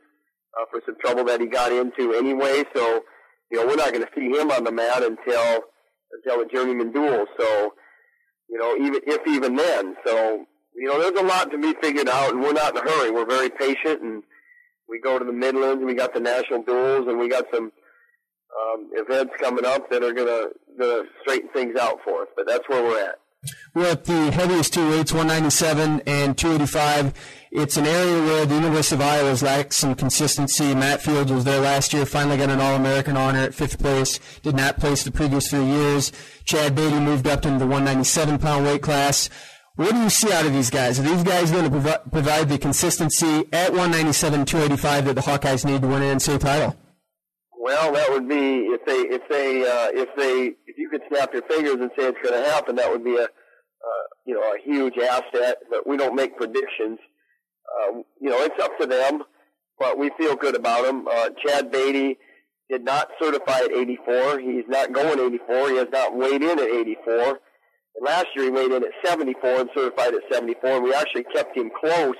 uh, 0.60 0.66
for 0.72 0.82
some 0.86 0.96
trouble 1.00 1.24
that 1.26 1.40
he 1.40 1.48
got 1.48 1.72
into 1.72 2.14
anyway. 2.14 2.64
So, 2.76 3.04
you 3.52 3.60
know, 3.60 3.68
we're 3.68 3.76
not 3.76 3.94
going 3.94 4.04
to 4.04 4.12
see 4.16 4.30
him 4.30 4.50
on 4.52 4.64
the 4.64 4.72
mat 4.72 5.04
until 5.04 5.62
until 6.14 6.44
the 6.44 6.50
journeyman 6.52 6.92
duel. 6.92 7.26
So, 7.40 7.74
you 8.52 8.58
know, 8.58 8.76
even 8.76 9.02
if 9.08 9.26
even 9.28 9.56
then. 9.56 9.96
So, 10.06 10.46
you 10.76 10.88
know, 10.88 11.00
there's 11.00 11.20
a 11.20 11.26
lot 11.26 11.50
to 11.52 11.58
be 11.58 11.74
figured 11.82 12.10
out, 12.10 12.34
and 12.34 12.42
we're 12.42 12.54
not 12.54 12.76
in 12.76 12.86
a 12.86 12.90
hurry. 12.90 13.10
We're 13.10 13.26
very 13.26 13.50
patient, 13.50 14.02
and 14.02 14.24
we 14.90 15.00
go 15.00 15.18
to 15.18 15.26
the 15.26 15.32
Midlands, 15.32 15.78
and 15.78 15.86
we 15.86 15.96
got 15.96 16.14
the 16.14 16.20
national 16.20 16.64
duels, 16.64 17.08
and 17.08 17.18
we 17.18 17.30
got 17.30 17.46
some 17.54 17.72
um, 18.62 18.90
events 18.94 19.34
coming 19.40 19.66
up 19.66 19.90
that 19.90 20.04
are 20.04 20.14
gonna, 20.14 20.50
gonna 20.78 21.04
straighten 21.22 21.50
things 21.50 21.78
out 21.80 22.00
for 22.04 22.24
us. 22.24 22.28
But 22.36 22.46
that's 22.46 22.68
where 22.68 22.84
we're 22.84 23.04
at. 23.04 23.16
We're 23.74 23.92
at 23.92 24.06
the 24.06 24.32
heaviest 24.32 24.74
two 24.74 24.92
weights, 24.92 25.12
197 25.12 26.02
and 26.06 26.38
285. 26.38 27.14
It's 27.52 27.76
an 27.76 27.88
area 27.88 28.22
where 28.24 28.46
the 28.46 28.54
University 28.54 28.96
of 28.96 29.02
Iowa 29.02 29.30
has 29.30 29.42
lacked 29.42 29.74
some 29.74 29.96
consistency. 29.96 30.76
Matt 30.76 31.02
Fields 31.02 31.32
was 31.32 31.44
there 31.44 31.60
last 31.60 31.92
year, 31.92 32.06
finally 32.06 32.38
got 32.38 32.50
an 32.50 32.62
All-American 32.62 33.18
honor 33.18 33.40
at 33.40 33.56
fifth 33.56 33.80
place, 33.80 34.20
did 34.44 34.56
not 34.56 34.78
place 34.78 35.04
the 35.04 35.12
previous 35.12 35.50
three 35.50 35.66
years. 35.66 36.12
Chad 36.52 36.76
Beatty 36.76 37.00
moved 37.00 37.28
up 37.28 37.46
into 37.46 37.60
the 37.60 37.66
197 37.66 38.38
pound 38.38 38.66
weight 38.66 38.82
class. 38.82 39.30
What 39.76 39.92
do 39.92 40.02
you 40.02 40.10
see 40.10 40.34
out 40.34 40.46
of 40.46 40.52
these 40.52 40.70
guys? 40.70 41.00
Are 41.00 41.04
these 41.04 41.24
guys 41.24 41.50
going 41.50 41.64
to 41.64 41.70
provi- 41.70 42.10
provide 42.12 42.50
the 42.50 42.58
consistency 42.58 43.46
at 43.54 43.72
197, 43.72 44.44
285 44.44 45.06
that 45.06 45.14
the 45.14 45.22
Hawkeyes 45.22 45.64
need 45.64 45.82
to 45.82 45.88
win 45.88 46.02
an 46.04 46.18
NCAA 46.18 46.40
title? 46.42 46.76
Well, 47.58 47.94
that 47.94 48.12
would 48.12 48.28
be 48.28 48.68
if 48.68 48.86
they 48.86 48.98
if 48.98 49.22
they 49.30 49.62
uh, 49.62 49.92
if 49.94 50.10
they 50.18 50.56
if 50.68 50.78
you 50.78 50.90
could 50.90 51.04
snap 51.08 51.32
your 51.32 51.44
fingers 51.44 51.76
and 51.76 51.90
say 51.98 52.08
it's 52.08 52.18
going 52.22 52.44
to 52.44 52.50
happen, 52.50 52.76
that 52.76 52.92
would 52.92 53.06
be 53.06 53.16
a 53.16 53.24
uh, 53.24 54.06
you 54.26 54.34
know 54.34 54.42
a 54.42 54.60
huge 54.62 54.98
asset. 54.98 55.56
But 55.70 55.88
we 55.88 55.96
don't 55.96 56.16
make 56.16 56.36
predictions. 56.36 57.00
Um, 57.80 58.04
you 58.20 58.30
know, 58.30 58.42
it's 58.42 58.62
up 58.62 58.78
to 58.82 58.88
them, 58.88 59.24
but 59.80 59.98
we 59.98 60.12
feel 60.18 60.36
good 60.36 60.58
about 60.58 60.84
them. 60.84 61.08
Uh, 61.08 61.30
Chad 61.48 61.72
Beatty 61.72 62.18
did 62.72 62.86
not 62.86 63.10
certify 63.22 63.60
at 63.60 63.72
84. 63.72 64.40
He's 64.40 64.68
not 64.68 64.94
going 64.94 65.20
84. 65.20 65.70
He 65.70 65.78
has 65.78 65.88
not 65.92 66.16
weighed 66.16 66.42
in 66.42 66.58
at 66.58 66.70
84. 66.70 67.40
And 67.96 68.06
last 68.06 68.28
year 68.36 68.46
he 68.46 68.52
weighed 68.52 68.72
in 68.72 68.84
at 68.84 68.92
74 69.04 69.60
and 69.60 69.70
certified 69.76 70.14
at 70.14 70.22
74. 70.32 70.70
And 70.70 70.84
we 70.84 70.94
actually 70.94 71.26
kept 71.26 71.56
him 71.56 71.70
close 71.80 72.16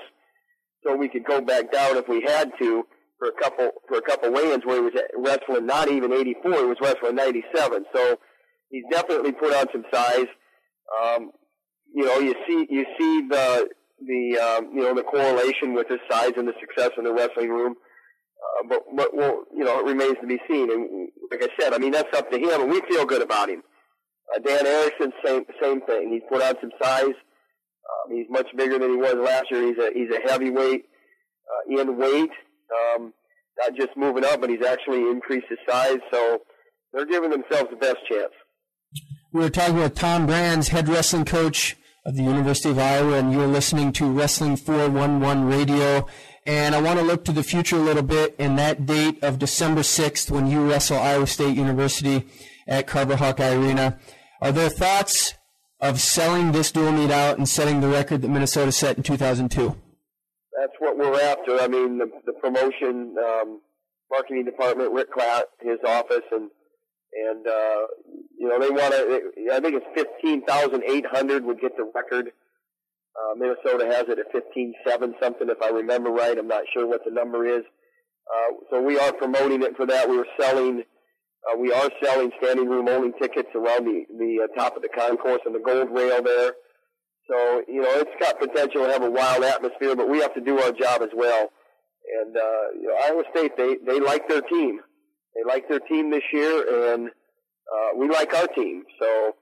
so 0.84 0.94
we 0.94 1.08
could 1.08 1.24
go 1.24 1.40
back 1.40 1.72
down 1.72 1.96
if 1.96 2.06
we 2.08 2.22
had 2.26 2.52
to 2.60 2.84
for 3.18 3.28
a 3.28 3.42
couple 3.42 3.70
for 3.88 3.98
a 3.98 4.02
couple 4.02 4.32
weigh-ins 4.32 4.66
where 4.66 4.76
he 4.76 4.82
was 4.82 4.94
wrestling 5.16 5.66
not 5.66 5.88
even 5.90 6.12
84. 6.12 6.52
He 6.52 6.64
was 6.64 6.76
wrestling 6.82 7.14
97. 7.14 7.84
So 7.94 8.18
he's 8.68 8.84
definitely 8.90 9.32
put 9.32 9.54
on 9.54 9.66
some 9.72 9.84
size. 9.92 10.26
Um, 11.02 11.30
you 11.94 12.04
know, 12.04 12.18
you 12.18 12.34
see 12.46 12.66
you 12.68 12.84
see 12.98 13.28
the 13.28 13.68
the 14.04 14.38
um, 14.38 14.70
you 14.74 14.82
know 14.82 14.94
the 14.94 15.02
correlation 15.02 15.72
with 15.72 15.88
his 15.88 16.00
size 16.10 16.32
and 16.36 16.46
the 16.46 16.54
success 16.60 16.90
in 16.98 17.04
the 17.04 17.12
wrestling 17.12 17.48
room. 17.48 17.76
Uh, 18.42 18.68
but 18.68 18.82
but 18.96 19.14
well, 19.14 19.44
you 19.54 19.64
know, 19.64 19.78
it 19.80 19.86
remains 19.86 20.16
to 20.20 20.26
be 20.26 20.38
seen. 20.48 20.70
And 20.70 21.08
like 21.30 21.42
I 21.42 21.48
said, 21.60 21.72
I 21.72 21.78
mean 21.78 21.92
that's 21.92 22.16
up 22.16 22.30
to 22.30 22.38
him, 22.38 22.62
and 22.62 22.70
we 22.70 22.80
feel 22.88 23.04
good 23.04 23.22
about 23.22 23.48
him. 23.48 23.62
Uh, 24.34 24.40
Dan 24.40 24.66
Erickson, 24.66 25.12
same 25.24 25.44
same 25.62 25.80
thing. 25.82 26.12
He's 26.12 26.22
put 26.28 26.42
on 26.42 26.54
some 26.60 26.72
size. 26.82 27.14
Um, 27.14 28.16
he's 28.16 28.26
much 28.30 28.46
bigger 28.56 28.78
than 28.78 28.90
he 28.90 28.96
was 28.96 29.14
last 29.14 29.46
year. 29.50 29.66
He's 29.66 29.78
a 29.78 29.90
he's 29.94 30.10
a 30.10 30.28
heavyweight 30.28 30.84
uh, 31.50 31.80
in 31.80 31.96
weight, 31.98 32.30
um, 32.96 33.12
not 33.58 33.74
just 33.76 33.90
moving 33.96 34.24
up, 34.24 34.40
but 34.40 34.50
he's 34.50 34.64
actually 34.64 35.02
increased 35.10 35.46
his 35.48 35.58
size. 35.68 35.98
So 36.10 36.38
they're 36.92 37.06
giving 37.06 37.30
themselves 37.30 37.70
the 37.70 37.76
best 37.76 37.98
chance. 38.08 38.32
We 39.32 39.40
were 39.40 39.50
talking 39.50 39.76
with 39.76 39.94
Tom 39.94 40.26
Brands, 40.26 40.68
head 40.68 40.88
wrestling 40.88 41.24
coach 41.24 41.76
of 42.04 42.16
the 42.16 42.22
University 42.22 42.70
of 42.70 42.78
Iowa, 42.78 43.14
and 43.18 43.32
you're 43.32 43.46
listening 43.46 43.92
to 43.92 44.10
Wrestling 44.10 44.56
411 44.56 45.46
Radio. 45.46 46.06
And 46.44 46.74
I 46.74 46.80
want 46.80 46.98
to 46.98 47.04
look 47.04 47.24
to 47.26 47.32
the 47.32 47.44
future 47.44 47.76
a 47.76 47.80
little 47.80 48.02
bit 48.02 48.34
in 48.36 48.56
that 48.56 48.84
date 48.84 49.22
of 49.22 49.38
December 49.38 49.82
6th 49.82 50.30
when 50.30 50.48
you 50.48 50.68
wrestle 50.68 50.98
Iowa 50.98 51.26
State 51.26 51.56
University 51.56 52.26
at 52.66 52.86
Carver 52.88 53.16
Hawkeye 53.16 53.54
Arena. 53.54 53.98
Are 54.40 54.50
there 54.50 54.68
thoughts 54.68 55.34
of 55.80 56.00
selling 56.00 56.50
this 56.50 56.72
dual 56.72 56.90
meet 56.90 57.10
out 57.12 57.38
and 57.38 57.48
setting 57.48 57.80
the 57.80 57.88
record 57.88 58.22
that 58.22 58.28
Minnesota 58.28 58.72
set 58.72 58.96
in 58.96 59.04
2002? 59.04 59.76
That's 60.58 60.72
what 60.80 60.98
we're 60.98 61.20
after. 61.20 61.60
I 61.60 61.68
mean, 61.68 61.98
the, 61.98 62.10
the 62.26 62.32
promotion, 62.32 63.14
um, 63.18 63.60
marketing 64.10 64.44
department, 64.44 64.92
Rick 64.92 65.12
Klatt, 65.12 65.44
his 65.60 65.78
office, 65.86 66.24
and 66.32 66.50
and 67.14 67.46
uh, 67.46 67.86
you 68.38 68.48
know 68.48 68.58
they 68.58 68.70
want 68.70 68.92
to. 68.94 69.52
I 69.52 69.60
think 69.60 69.76
it's 69.76 69.86
fifteen 69.94 70.44
thousand 70.44 70.82
eight 70.84 71.06
hundred 71.06 71.44
would 71.44 71.60
get 71.60 71.76
the 71.76 71.90
record. 71.94 72.32
Uh, 73.14 73.34
Minnesota 73.36 73.86
has 73.86 74.08
it 74.08 74.18
at 74.18 74.32
fifteen 74.32 74.72
seven 74.86 75.14
something, 75.22 75.48
if 75.48 75.60
I 75.62 75.68
remember 75.68 76.10
right. 76.10 76.36
I'm 76.38 76.48
not 76.48 76.64
sure 76.72 76.86
what 76.86 77.04
the 77.04 77.10
number 77.12 77.44
is. 77.46 77.62
Uh, 78.32 78.52
so 78.70 78.82
we 78.82 78.98
are 78.98 79.12
promoting 79.12 79.62
it 79.62 79.76
for 79.76 79.86
that. 79.86 80.08
We 80.08 80.16
were 80.16 80.26
selling. 80.40 80.82
Uh, 81.44 81.58
we 81.58 81.72
are 81.72 81.90
selling 82.02 82.30
standing 82.40 82.68
room 82.68 82.88
only 82.88 83.12
tickets 83.20 83.48
around 83.54 83.84
the 83.84 84.04
the 84.16 84.44
uh, 84.44 84.60
top 84.60 84.76
of 84.76 84.82
the 84.82 84.88
concourse 84.88 85.40
and 85.44 85.54
the 85.54 85.58
gold 85.60 85.90
rail 85.90 86.22
there. 86.22 86.52
So 87.28 87.62
you 87.68 87.82
know 87.82 87.90
it's 88.00 88.16
got 88.20 88.38
potential 88.40 88.84
to 88.84 88.92
have 88.92 89.02
a 89.02 89.10
wild 89.10 89.44
atmosphere, 89.44 89.94
but 89.94 90.08
we 90.08 90.20
have 90.20 90.34
to 90.34 90.40
do 90.40 90.58
our 90.60 90.72
job 90.72 91.02
as 91.02 91.10
well. 91.14 91.48
And 92.22 92.36
uh, 92.36 92.66
you 92.80 92.88
know, 92.88 92.96
Iowa 93.04 93.24
State 93.34 93.56
they 93.56 93.76
they 93.84 94.00
like 94.00 94.28
their 94.28 94.42
team. 94.42 94.80
They 95.34 95.44
like 95.46 95.68
their 95.68 95.80
team 95.80 96.10
this 96.10 96.24
year, 96.32 96.92
and 96.92 97.08
uh, 97.08 97.98
we 97.98 98.08
like 98.08 98.34
our 98.34 98.46
team. 98.48 98.84
So 99.00 99.36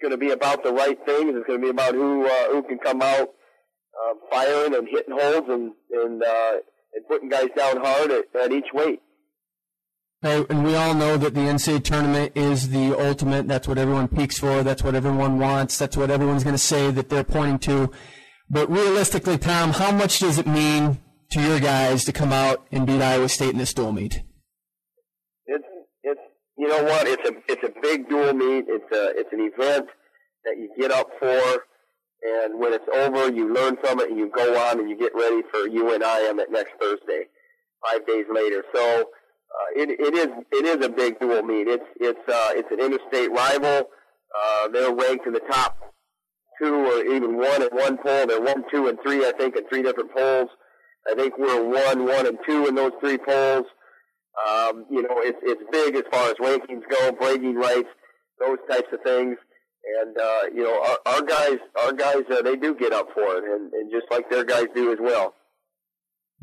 going 0.00 0.12
to 0.12 0.18
be 0.18 0.30
about 0.30 0.62
the 0.62 0.72
right 0.72 0.98
things. 1.04 1.34
It's 1.34 1.46
going 1.46 1.60
to 1.60 1.64
be 1.64 1.70
about 1.70 1.94
who 1.94 2.26
uh, 2.26 2.50
who 2.50 2.62
can 2.62 2.78
come 2.78 3.02
out 3.02 3.28
uh, 3.28 4.14
firing 4.30 4.74
and 4.74 4.88
hitting 4.88 5.14
holes 5.18 5.48
and 5.48 5.72
and 5.90 6.22
uh, 6.22 6.52
and 6.94 7.06
putting 7.08 7.28
guys 7.28 7.48
down 7.56 7.78
hard 7.78 8.10
at, 8.10 8.24
at 8.40 8.52
each 8.52 8.68
weight. 8.72 9.00
Hey, 10.22 10.44
and 10.50 10.64
we 10.64 10.74
all 10.74 10.92
know 10.92 11.16
that 11.16 11.32
the 11.32 11.40
NCAA 11.40 11.82
tournament 11.82 12.32
is 12.34 12.68
the 12.68 12.94
ultimate. 12.98 13.48
That's 13.48 13.66
what 13.66 13.78
everyone 13.78 14.06
peaks 14.06 14.38
for. 14.38 14.62
That's 14.62 14.82
what 14.82 14.94
everyone 14.94 15.38
wants. 15.38 15.78
That's 15.78 15.96
what 15.96 16.10
everyone's 16.10 16.44
going 16.44 16.54
to 16.54 16.58
say 16.58 16.90
that 16.90 17.08
they're 17.08 17.24
pointing 17.24 17.58
to. 17.60 17.90
But 18.50 18.70
realistically, 18.70 19.38
Tom, 19.38 19.70
how 19.70 19.92
much 19.92 20.18
does 20.18 20.38
it 20.38 20.46
mean 20.46 21.00
to 21.30 21.40
your 21.40 21.58
guys 21.58 22.04
to 22.04 22.12
come 22.12 22.32
out 22.32 22.66
and 22.70 22.86
beat 22.86 23.00
Iowa 23.00 23.30
State 23.30 23.52
in 23.52 23.58
this 23.58 23.72
dual 23.72 23.92
meet? 23.92 24.22
You 26.60 26.68
know 26.68 26.84
what? 26.84 27.08
It's 27.08 27.26
a 27.26 27.32
it's 27.48 27.64
a 27.64 27.72
big 27.80 28.10
dual 28.10 28.34
meet. 28.34 28.66
It's 28.68 28.92
a 28.92 29.18
it's 29.18 29.32
an 29.32 29.40
event 29.40 29.88
that 30.44 30.58
you 30.58 30.68
get 30.78 30.90
up 30.90 31.08
for, 31.18 31.64
and 32.22 32.60
when 32.60 32.74
it's 32.74 32.84
over, 32.92 33.32
you 33.32 33.50
learn 33.50 33.78
from 33.82 33.98
it 34.00 34.10
and 34.10 34.18
you 34.18 34.28
go 34.28 34.60
on 34.68 34.78
and 34.78 34.90
you 34.90 34.98
get 34.98 35.14
ready 35.14 35.40
for 35.50 35.66
UNIM 35.66 36.38
at 36.38 36.52
next 36.52 36.72
Thursday, 36.78 37.28
five 37.82 38.06
days 38.06 38.26
later. 38.30 38.62
So 38.74 39.00
uh, 39.00 39.68
it 39.74 39.88
it 39.88 40.14
is 40.14 40.28
it 40.52 40.66
is 40.66 40.84
a 40.84 40.90
big 40.90 41.18
dual 41.18 41.42
meet. 41.44 41.66
It's 41.66 41.88
it's 41.98 42.28
uh, 42.28 42.50
it's 42.52 42.70
an 42.70 42.78
interstate 42.78 43.30
rival. 43.30 43.88
Uh, 44.38 44.68
they're 44.68 44.92
ranked 44.92 45.26
in 45.26 45.32
the 45.32 45.40
top 45.50 45.78
two 46.60 46.74
or 46.74 47.06
even 47.06 47.38
one 47.38 47.62
at 47.62 47.72
one 47.72 47.96
poll. 47.96 48.26
They're 48.26 48.42
one, 48.42 48.64
two, 48.70 48.88
and 48.88 48.98
three, 49.02 49.26
I 49.26 49.32
think, 49.32 49.56
in 49.56 49.66
three 49.68 49.82
different 49.82 50.14
polls. 50.14 50.50
I 51.10 51.14
think 51.14 51.38
we're 51.38 51.64
one, 51.64 52.04
one, 52.04 52.26
and 52.26 52.38
two 52.46 52.66
in 52.66 52.74
those 52.74 52.92
three 53.00 53.16
polls. 53.16 53.64
Um, 54.38 54.86
you 54.90 55.02
know, 55.02 55.20
it's 55.20 55.38
it's 55.42 55.62
big 55.70 55.96
as 55.96 56.04
far 56.10 56.30
as 56.30 56.34
rankings 56.34 56.82
go, 56.88 57.12
bragging 57.12 57.54
rights, 57.54 57.88
those 58.38 58.58
types 58.70 58.88
of 58.92 59.00
things. 59.02 59.36
And 60.02 60.16
uh, 60.16 60.42
you 60.54 60.62
know, 60.62 60.80
our, 60.82 61.14
our 61.14 61.22
guys, 61.22 61.58
our 61.82 61.92
guys, 61.92 62.22
uh, 62.30 62.42
they 62.42 62.56
do 62.56 62.74
get 62.74 62.92
up 62.92 63.08
for 63.14 63.36
it, 63.36 63.44
and, 63.44 63.72
and 63.72 63.90
just 63.90 64.06
like 64.10 64.30
their 64.30 64.44
guys 64.44 64.66
do 64.74 64.92
as 64.92 64.98
well. 65.00 65.34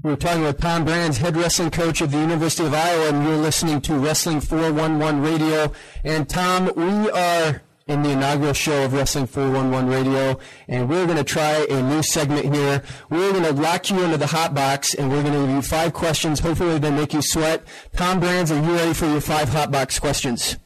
We're 0.04 0.16
talking 0.16 0.44
with 0.44 0.60
Tom 0.60 0.86
Brands, 0.86 1.18
head 1.18 1.36
wrestling 1.36 1.72
coach 1.72 2.02
of 2.02 2.12
the 2.12 2.20
University 2.20 2.68
of 2.68 2.74
Iowa, 2.74 3.10
and 3.10 3.26
you're 3.26 3.38
listening 3.38 3.82
to 3.82 3.96
Wrestling 3.96 4.42
411 4.42 5.22
Radio. 5.22 5.72
And 6.04 6.30
Tom, 6.30 6.72
we 6.76 7.10
are 7.10 7.64
in 7.88 8.04
the 8.04 8.10
inaugural 8.12 8.54
show 8.54 8.84
of 8.86 8.94
Wrestling 8.94 9.28
411 9.28 9.90
Radio, 9.90 10.40
and 10.68 10.90
we're 10.90 11.06
going 11.06 11.18
to 11.18 11.24
try 11.24 11.66
a 11.70 11.82
new 11.82 12.04
segment 12.04 12.54
here. 12.54 12.84
We're 13.10 13.32
going 13.32 13.44
to 13.44 13.54
lock 13.54 13.90
you 13.90 14.02
into 14.04 14.18
the 14.18 14.28
hot 14.28 14.54
box, 14.54 14.94
and 14.94 15.10
we're 15.10 15.22
going 15.22 15.34
to 15.34 15.40
give 15.42 15.50
you 15.50 15.62
five 15.62 15.94
questions. 15.94 16.40
Hopefully, 16.42 16.78
they 16.80 16.92
make 16.92 17.14
you 17.14 17.22
sweat. 17.22 17.64
Tom 17.96 18.20
Brands, 18.20 18.52
are 18.52 18.62
you 18.62 18.74
ready 18.76 18.94
for 18.94 19.06
your 19.06 19.22
five 19.22 19.50
hot 19.50 19.72
box 19.72 20.00
questions? 20.00 20.58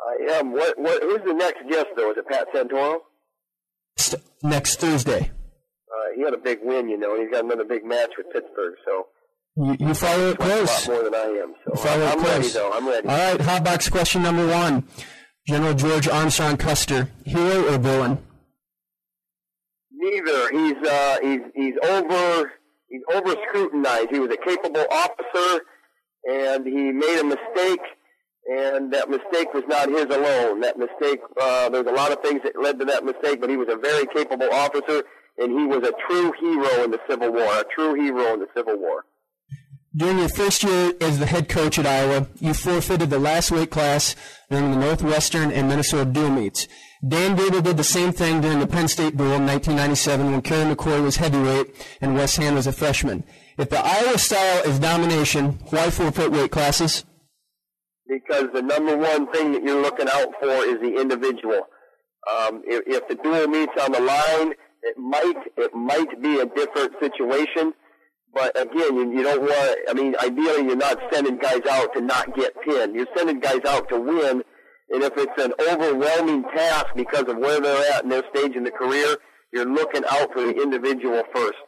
I 0.00 0.38
am. 0.38 0.52
What, 0.52 0.78
what, 0.78 1.02
who's 1.02 1.22
the 1.26 1.34
next 1.34 1.62
guest, 1.68 1.86
though? 1.96 2.12
Is 2.12 2.18
it 2.18 2.26
Pat 2.28 2.46
Santoro? 2.54 3.00
Next 4.42 4.80
Thursday. 4.80 5.30
Uh, 5.30 6.14
he 6.16 6.22
had 6.22 6.34
a 6.34 6.38
big 6.38 6.60
win, 6.62 6.88
you 6.88 6.96
know. 6.98 7.20
He's 7.20 7.30
got 7.30 7.44
another 7.44 7.64
big 7.64 7.84
match 7.84 8.10
with 8.16 8.26
Pittsburgh, 8.32 8.74
so. 8.84 9.06
You, 9.56 9.88
you 9.88 9.94
follow 9.94 10.30
it 10.30 10.38
close. 10.38 10.86
A 10.86 10.90
lot 10.92 11.02
more 11.02 11.10
than 11.10 11.14
I 11.14 11.42
am, 11.42 11.54
so 11.66 11.74
follow 11.74 12.06
I'm 12.06 12.18
it 12.20 12.22
ready, 12.22 12.40
close. 12.42 12.54
though. 12.54 12.72
I'm 12.72 12.86
ready. 12.86 13.08
All 13.08 13.16
right, 13.32 13.40
hot 13.40 13.64
box 13.64 13.88
question 13.88 14.22
number 14.22 14.46
one. 14.46 14.86
General 15.50 15.74
George 15.74 16.06
Armstrong 16.06 16.56
Custer, 16.56 17.08
hero 17.24 17.74
or 17.74 17.78
villain? 17.78 18.18
Neither. 19.90 20.48
He's 20.52 20.88
uh, 20.88 21.18
he's 21.20 21.40
he's 21.56 21.74
over 21.82 22.52
he's 22.88 23.02
over 23.12 23.34
scrutinized. 23.48 24.10
He 24.12 24.20
was 24.20 24.30
a 24.30 24.36
capable 24.36 24.86
officer, 24.92 25.62
and 26.24 26.64
he 26.64 26.92
made 26.92 27.18
a 27.18 27.24
mistake, 27.24 27.80
and 28.46 28.92
that 28.92 29.10
mistake 29.10 29.52
was 29.52 29.64
not 29.66 29.88
his 29.88 30.04
alone. 30.04 30.60
That 30.60 30.78
mistake, 30.78 31.18
uh, 31.40 31.68
there's 31.68 31.88
a 31.88 31.94
lot 31.94 32.12
of 32.12 32.22
things 32.22 32.42
that 32.44 32.52
led 32.54 32.78
to 32.78 32.84
that 32.84 33.04
mistake, 33.04 33.40
but 33.40 33.50
he 33.50 33.56
was 33.56 33.66
a 33.68 33.76
very 33.76 34.06
capable 34.14 34.52
officer, 34.52 35.02
and 35.38 35.50
he 35.50 35.66
was 35.66 35.78
a 35.78 35.92
true 36.08 36.32
hero 36.38 36.84
in 36.84 36.92
the 36.92 37.00
Civil 37.08 37.32
War. 37.32 37.58
A 37.58 37.64
true 37.74 37.94
hero 37.94 38.34
in 38.34 38.38
the 38.38 38.48
Civil 38.54 38.78
War. 38.78 39.04
During 39.96 40.18
your 40.18 40.28
first 40.28 40.62
year 40.62 40.92
as 41.00 41.18
the 41.18 41.26
head 41.26 41.48
coach 41.48 41.78
at 41.78 41.86
Iowa, 41.86 42.28
you 42.38 42.54
forfeited 42.54 43.10
the 43.10 43.18
last 43.18 43.50
weight 43.50 43.70
class 43.70 44.14
during 44.48 44.70
the 44.70 44.76
Northwestern 44.76 45.50
and 45.50 45.68
Minnesota 45.68 46.04
dual 46.04 46.30
meets. 46.30 46.68
Dan 47.06 47.36
Gable 47.36 47.60
did 47.60 47.76
the 47.76 47.84
same 47.84 48.12
thing 48.12 48.40
during 48.40 48.60
the 48.60 48.66
Penn 48.66 48.86
State 48.88 49.16
duel 49.16 49.32
in 49.32 49.46
1997 49.46 50.30
when 50.30 50.42
Kerry 50.42 50.74
McCoy 50.74 51.02
was 51.02 51.16
heavyweight 51.16 51.74
and 52.00 52.14
Wes 52.14 52.36
Hand 52.36 52.54
was 52.56 52.66
a 52.66 52.72
freshman. 52.72 53.24
If 53.58 53.70
the 53.70 53.84
Iowa 53.84 54.18
style 54.18 54.62
is 54.64 54.78
domination, 54.78 55.58
why 55.70 55.90
forfeit 55.90 56.30
weight 56.30 56.50
classes? 56.52 57.04
because 58.10 58.48
the 58.52 58.62
number 58.62 58.96
one 58.96 59.30
thing 59.32 59.52
that 59.52 59.62
you're 59.62 59.80
looking 59.80 60.08
out 60.08 60.34
for 60.40 60.50
is 60.50 60.80
the 60.80 61.00
individual. 61.00 61.60
Um, 62.30 62.62
if, 62.66 62.82
if 62.86 63.08
the 63.08 63.14
dual 63.22 63.46
meets 63.46 63.72
on 63.80 63.92
the 63.92 64.00
line, 64.00 64.52
it 64.82 64.98
might 64.98 65.36
it 65.56 65.74
might 65.74 66.20
be 66.22 66.40
a 66.40 66.46
different 66.46 66.92
situation. 67.00 67.72
But 68.32 68.58
again, 68.60 68.94
you, 68.96 69.12
you 69.12 69.22
don't 69.22 69.42
want. 69.42 69.78
I 69.88 69.92
mean, 69.92 70.14
ideally, 70.22 70.64
you're 70.66 70.76
not 70.76 70.98
sending 71.12 71.38
guys 71.38 71.62
out 71.70 71.92
to 71.94 72.00
not 72.00 72.34
get 72.36 72.54
pinned. 72.62 72.94
You're 72.94 73.08
sending 73.16 73.40
guys 73.40 73.60
out 73.66 73.88
to 73.88 73.98
win. 73.98 74.42
And 74.90 75.02
if 75.02 75.12
it's 75.16 75.42
an 75.42 75.52
overwhelming 75.60 76.42
task 76.54 76.86
because 76.94 77.24
of 77.28 77.38
where 77.38 77.60
they're 77.60 77.92
at 77.92 78.04
in 78.04 78.10
their 78.10 78.24
stage 78.34 78.56
in 78.56 78.64
the 78.64 78.70
career, 78.70 79.16
you're 79.52 79.72
looking 79.72 80.02
out 80.10 80.32
for 80.32 80.42
the 80.42 80.62
individual 80.62 81.22
first. 81.34 81.58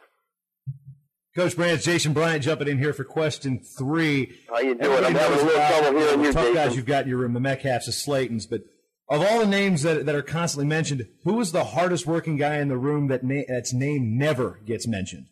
Coach 1.35 1.55
Brands, 1.55 1.83
Jason 1.83 2.13
Bryant 2.13 2.43
jumping 2.43 2.67
in 2.67 2.77
here 2.77 2.93
for 2.93 3.03
question 3.03 3.59
three. 3.59 4.37
How 4.47 4.59
you 4.59 4.75
doing? 4.75 5.03
I'm 5.03 5.15
Everybody 5.15 5.17
having 5.17 5.39
a 5.39 5.43
little 5.43 5.67
trouble 5.67 5.99
hearing 5.99 6.23
you, 6.23 6.33
tough 6.33 6.53
guys 6.53 6.75
you've 6.75 6.85
got 6.85 7.07
your 7.07 7.27
the 7.27 7.39
Metcalfs, 7.39 7.85
the 7.85 7.91
Slatons, 7.91 8.47
but 8.47 8.61
of 9.09 9.21
all 9.21 9.39
the 9.39 9.47
names 9.47 9.81
that, 9.81 10.05
that 10.05 10.15
are 10.15 10.21
constantly 10.21 10.67
mentioned, 10.67 11.07
who 11.23 11.39
is 11.39 11.51
the 11.51 11.63
hardest 11.63 12.05
working 12.05 12.37
guy 12.37 12.57
in 12.57 12.67
the 12.67 12.77
room 12.77 13.07
that 13.07 13.23
na- 13.23 13.41
that's 13.47 13.73
name 13.73 14.17
never 14.17 14.59
gets 14.65 14.87
mentioned? 14.87 15.25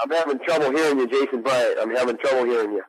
I'm 0.00 0.10
having 0.10 0.38
trouble 0.40 0.70
hearing 0.76 0.98
you, 0.98 1.06
Jason 1.08 1.42
Bryant. 1.42 1.78
I'm 1.80 1.94
having 1.94 2.16
trouble 2.18 2.44
hearing 2.44 2.72
you. 2.72 2.82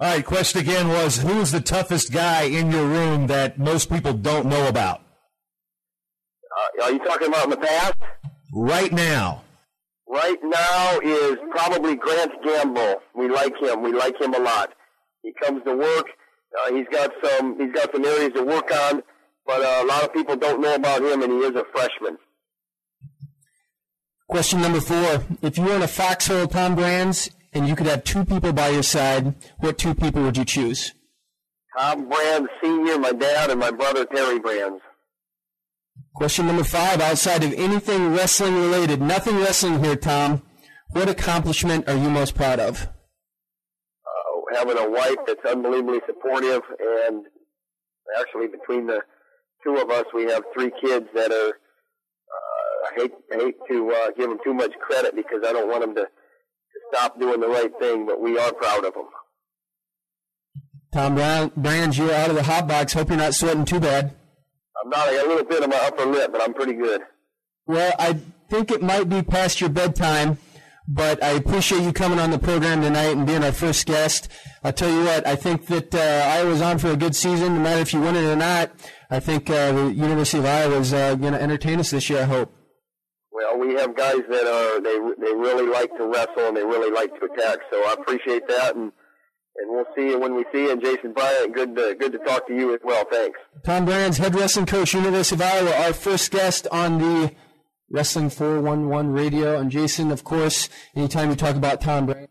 All 0.00 0.14
right, 0.14 0.24
question 0.24 0.60
again 0.60 0.88
was 0.88 1.18
who 1.18 1.40
is 1.40 1.50
the 1.52 1.60
toughest 1.60 2.12
guy 2.12 2.42
in 2.42 2.70
your 2.70 2.86
room 2.86 3.26
that 3.26 3.58
most 3.58 3.90
people 3.90 4.12
don't 4.12 4.46
know 4.46 4.68
about 4.68 5.00
Uh, 6.80 6.84
are 6.84 6.92
you 6.92 6.98
talking 7.00 7.28
about 7.28 7.44
in 7.44 7.50
the 7.50 7.56
past? 7.56 7.94
right 8.52 8.92
now? 8.92 9.42
right 10.08 10.38
now 10.42 10.98
is 11.02 11.36
probably 11.50 11.94
Grant 11.96 12.32
Gamble. 12.44 12.96
We 13.14 13.28
like 13.28 13.54
him. 13.60 13.82
We 13.82 13.92
like 13.92 14.18
him 14.20 14.34
a 14.34 14.38
lot. 14.38 14.72
He 15.22 15.32
comes 15.42 15.62
to 15.64 15.74
work. 15.76 16.06
Uh, 16.64 16.74
he's 16.74 16.86
got 16.90 17.10
some. 17.22 17.58
He's 17.60 17.72
got 17.72 17.92
some 17.92 18.04
areas 18.04 18.32
to 18.34 18.42
work 18.42 18.70
on, 18.72 19.02
but 19.46 19.60
uh, 19.62 19.82
a 19.84 19.86
lot 19.86 20.02
of 20.04 20.12
people 20.14 20.34
don't 20.36 20.60
know 20.62 20.74
about 20.74 21.02
him, 21.02 21.22
and 21.22 21.30
he 21.32 21.38
is 21.40 21.54
a 21.56 21.64
freshman. 21.74 22.16
Question 24.28 24.60
number 24.60 24.80
four. 24.80 25.24
If 25.40 25.56
you 25.56 25.64
were 25.64 25.76
in 25.76 25.82
a 25.82 25.88
foxhole, 25.88 26.46
Tom 26.48 26.74
Brands, 26.74 27.30
and 27.54 27.66
you 27.66 27.74
could 27.74 27.86
have 27.86 28.04
two 28.04 28.26
people 28.26 28.52
by 28.52 28.68
your 28.68 28.82
side, 28.82 29.34
what 29.58 29.78
two 29.78 29.94
people 29.94 30.22
would 30.22 30.36
you 30.36 30.44
choose? 30.44 30.92
Tom 31.76 32.08
Brands 32.08 32.50
Sr., 32.62 32.98
my 32.98 33.12
dad, 33.12 33.50
and 33.50 33.58
my 33.58 33.70
brother 33.70 34.04
Terry 34.04 34.38
Brands. 34.38 34.82
Question 36.14 36.46
number 36.46 36.64
five. 36.64 37.00
Outside 37.00 37.42
of 37.42 37.54
anything 37.54 38.14
wrestling 38.14 38.54
related, 38.54 39.00
nothing 39.00 39.38
wrestling 39.38 39.82
here, 39.82 39.96
Tom, 39.96 40.42
what 40.90 41.08
accomplishment 41.08 41.88
are 41.88 41.96
you 41.96 42.10
most 42.10 42.34
proud 42.34 42.60
of? 42.60 42.82
Uh, 44.04 44.56
having 44.58 44.76
a 44.76 44.90
wife 44.90 45.16
that's 45.26 45.44
unbelievably 45.50 46.00
supportive, 46.06 46.62
and 47.00 47.24
actually 48.20 48.48
between 48.48 48.86
the 48.86 49.00
two 49.64 49.76
of 49.76 49.90
us, 49.90 50.04
we 50.12 50.24
have 50.24 50.42
three 50.52 50.70
kids 50.82 51.06
that 51.14 51.32
are 51.32 51.58
hate 53.00 53.12
I 53.32 53.36
hate 53.36 53.56
to 53.68 53.90
uh, 53.90 54.10
give 54.16 54.28
them 54.28 54.38
too 54.44 54.54
much 54.54 54.72
credit 54.80 55.14
because 55.16 55.42
I 55.46 55.52
don't 55.52 55.68
want 55.68 55.80
them 55.82 55.94
to, 55.94 56.02
to 56.02 56.78
stop 56.92 57.18
doing 57.18 57.40
the 57.40 57.48
right 57.48 57.72
thing, 57.78 58.06
but 58.06 58.20
we 58.20 58.38
are 58.38 58.52
proud 58.52 58.84
of 58.84 58.94
them. 58.94 59.06
Tom 60.92 61.14
Brown, 61.14 61.52
Brands, 61.56 61.98
you're 61.98 62.12
out 62.12 62.30
of 62.30 62.36
the 62.36 62.42
hot 62.42 62.66
box. 62.66 62.94
Hope 62.94 63.10
you're 63.10 63.18
not 63.18 63.34
sweating 63.34 63.64
too 63.64 63.80
bad. 63.80 64.16
I'm 64.82 64.90
not. 64.90 65.08
I 65.08 65.14
got 65.14 65.26
a 65.26 65.28
little 65.28 65.44
bit 65.44 65.62
on 65.62 65.70
my 65.70 65.76
upper 65.76 66.06
lip, 66.06 66.32
but 66.32 66.42
I'm 66.42 66.54
pretty 66.54 66.74
good. 66.74 67.02
Well, 67.66 67.94
I 67.98 68.18
think 68.48 68.70
it 68.70 68.82
might 68.82 69.08
be 69.08 69.22
past 69.22 69.60
your 69.60 69.68
bedtime, 69.68 70.38
but 70.86 71.22
I 71.22 71.30
appreciate 71.30 71.82
you 71.82 71.92
coming 71.92 72.18
on 72.18 72.30
the 72.30 72.38
program 72.38 72.80
tonight 72.80 73.16
and 73.16 73.26
being 73.26 73.44
our 73.44 73.52
first 73.52 73.86
guest. 73.86 74.28
I'll 74.64 74.72
tell 74.72 74.90
you 74.90 75.04
what, 75.04 75.26
I 75.26 75.36
think 75.36 75.66
that 75.66 75.94
uh, 75.94 75.98
Iowa's 75.98 76.62
on 76.62 76.78
for 76.78 76.88
a 76.88 76.96
good 76.96 77.14
season, 77.14 77.56
no 77.56 77.60
matter 77.60 77.80
if 77.80 77.92
you 77.92 78.00
win 78.00 78.16
it 78.16 78.24
or 78.24 78.36
not. 78.36 78.70
I 79.10 79.20
think 79.20 79.50
uh, 79.50 79.72
the 79.72 79.92
University 79.92 80.38
of 80.38 80.46
Iowa 80.46 80.78
is 80.78 80.94
uh, 80.94 81.14
going 81.16 81.34
to 81.34 81.42
entertain 81.42 81.80
us 81.80 81.90
this 81.90 82.08
year, 82.08 82.22
I 82.22 82.24
hope. 82.24 82.54
Well, 83.38 83.60
we 83.60 83.74
have 83.74 83.94
guys 83.94 84.22
that 84.28 84.46
are 84.46 84.80
they 84.80 84.98
they 85.24 85.32
really 85.32 85.68
like 85.70 85.96
to 85.96 86.06
wrestle 86.06 86.48
and 86.48 86.56
they 86.56 86.64
really 86.64 86.90
like 86.90 87.10
to 87.20 87.26
attack. 87.26 87.58
So 87.70 87.76
I 87.84 87.92
appreciate 87.92 88.48
that, 88.48 88.74
and 88.74 88.90
and 89.58 89.70
we'll 89.70 89.84
see 89.96 90.10
you 90.10 90.18
when 90.18 90.34
we 90.34 90.44
see 90.52 90.62
you. 90.62 90.72
And 90.72 90.82
Jason 90.82 91.12
Bryant, 91.12 91.54
good 91.54 91.76
to, 91.76 91.94
good 91.98 92.12
to 92.12 92.18
talk 92.18 92.48
to 92.48 92.54
you 92.54 92.74
as 92.74 92.80
well. 92.82 93.04
Thanks. 93.10 93.38
Tom 93.64 93.84
Brands, 93.84 94.18
head 94.18 94.34
wrestling 94.34 94.66
coach, 94.66 94.92
University 94.92 95.36
of 95.36 95.42
Iowa, 95.42 95.72
our 95.86 95.92
first 95.92 96.32
guest 96.32 96.66
on 96.72 96.98
the 96.98 97.32
Wrestling 97.90 98.30
411 98.30 99.12
radio. 99.12 99.58
And 99.58 99.70
Jason, 99.70 100.10
of 100.10 100.24
course, 100.24 100.68
anytime 100.96 101.30
you 101.30 101.36
talk 101.36 101.54
about 101.54 101.80
Tom 101.80 102.06
Brands, 102.06 102.30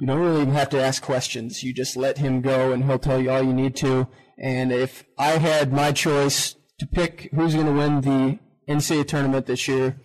you 0.00 0.06
don't 0.06 0.20
really 0.20 0.42
even 0.42 0.54
have 0.54 0.70
to 0.70 0.80
ask 0.80 1.02
questions. 1.02 1.64
You 1.64 1.74
just 1.74 1.96
let 1.96 2.18
him 2.18 2.40
go 2.40 2.72
and 2.72 2.84
he'll 2.84 3.00
tell 3.00 3.20
you 3.20 3.30
all 3.30 3.42
you 3.42 3.52
need 3.52 3.74
to. 3.76 4.06
And 4.38 4.72
if 4.72 5.04
I 5.18 5.38
had 5.38 5.72
my 5.72 5.90
choice 5.90 6.54
to 6.78 6.86
pick 6.86 7.30
who's 7.34 7.54
going 7.54 7.66
to 7.66 7.72
win 7.72 8.00
the 8.00 8.38
NCAA 8.68 9.06
tournament 9.06 9.46
this 9.46 9.66
year. 9.68 10.00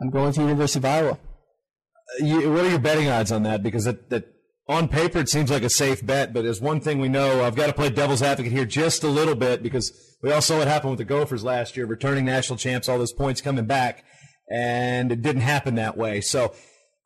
I'm 0.00 0.10
going 0.10 0.32
to 0.32 0.40
University 0.40 0.78
of 0.78 0.84
Iowa. 0.84 1.12
Uh, 1.12 2.24
you, 2.24 2.50
what 2.50 2.64
are 2.64 2.70
your 2.70 2.78
betting 2.78 3.08
odds 3.08 3.32
on 3.32 3.42
that? 3.44 3.62
Because 3.62 3.84
that, 3.84 4.10
that 4.10 4.24
on 4.68 4.88
paper 4.88 5.18
it 5.18 5.28
seems 5.28 5.50
like 5.50 5.62
a 5.62 5.70
safe 5.70 6.04
bet, 6.04 6.32
but 6.32 6.44
as 6.44 6.60
one 6.60 6.80
thing 6.80 6.98
we 6.98 7.08
know, 7.08 7.44
I've 7.44 7.56
got 7.56 7.66
to 7.66 7.72
play 7.72 7.90
devil's 7.90 8.22
advocate 8.22 8.52
here 8.52 8.64
just 8.64 9.04
a 9.04 9.08
little 9.08 9.34
bit 9.34 9.62
because 9.62 9.92
we 10.22 10.32
all 10.32 10.40
saw 10.40 10.58
what 10.58 10.68
happened 10.68 10.90
with 10.90 10.98
the 10.98 11.04
Gophers 11.04 11.44
last 11.44 11.76
year, 11.76 11.86
returning 11.86 12.24
national 12.24 12.58
champs, 12.58 12.88
all 12.88 12.98
those 12.98 13.12
points 13.12 13.40
coming 13.40 13.66
back, 13.66 14.04
and 14.50 15.12
it 15.12 15.22
didn't 15.22 15.42
happen 15.42 15.74
that 15.74 15.96
way. 15.96 16.20
So, 16.20 16.54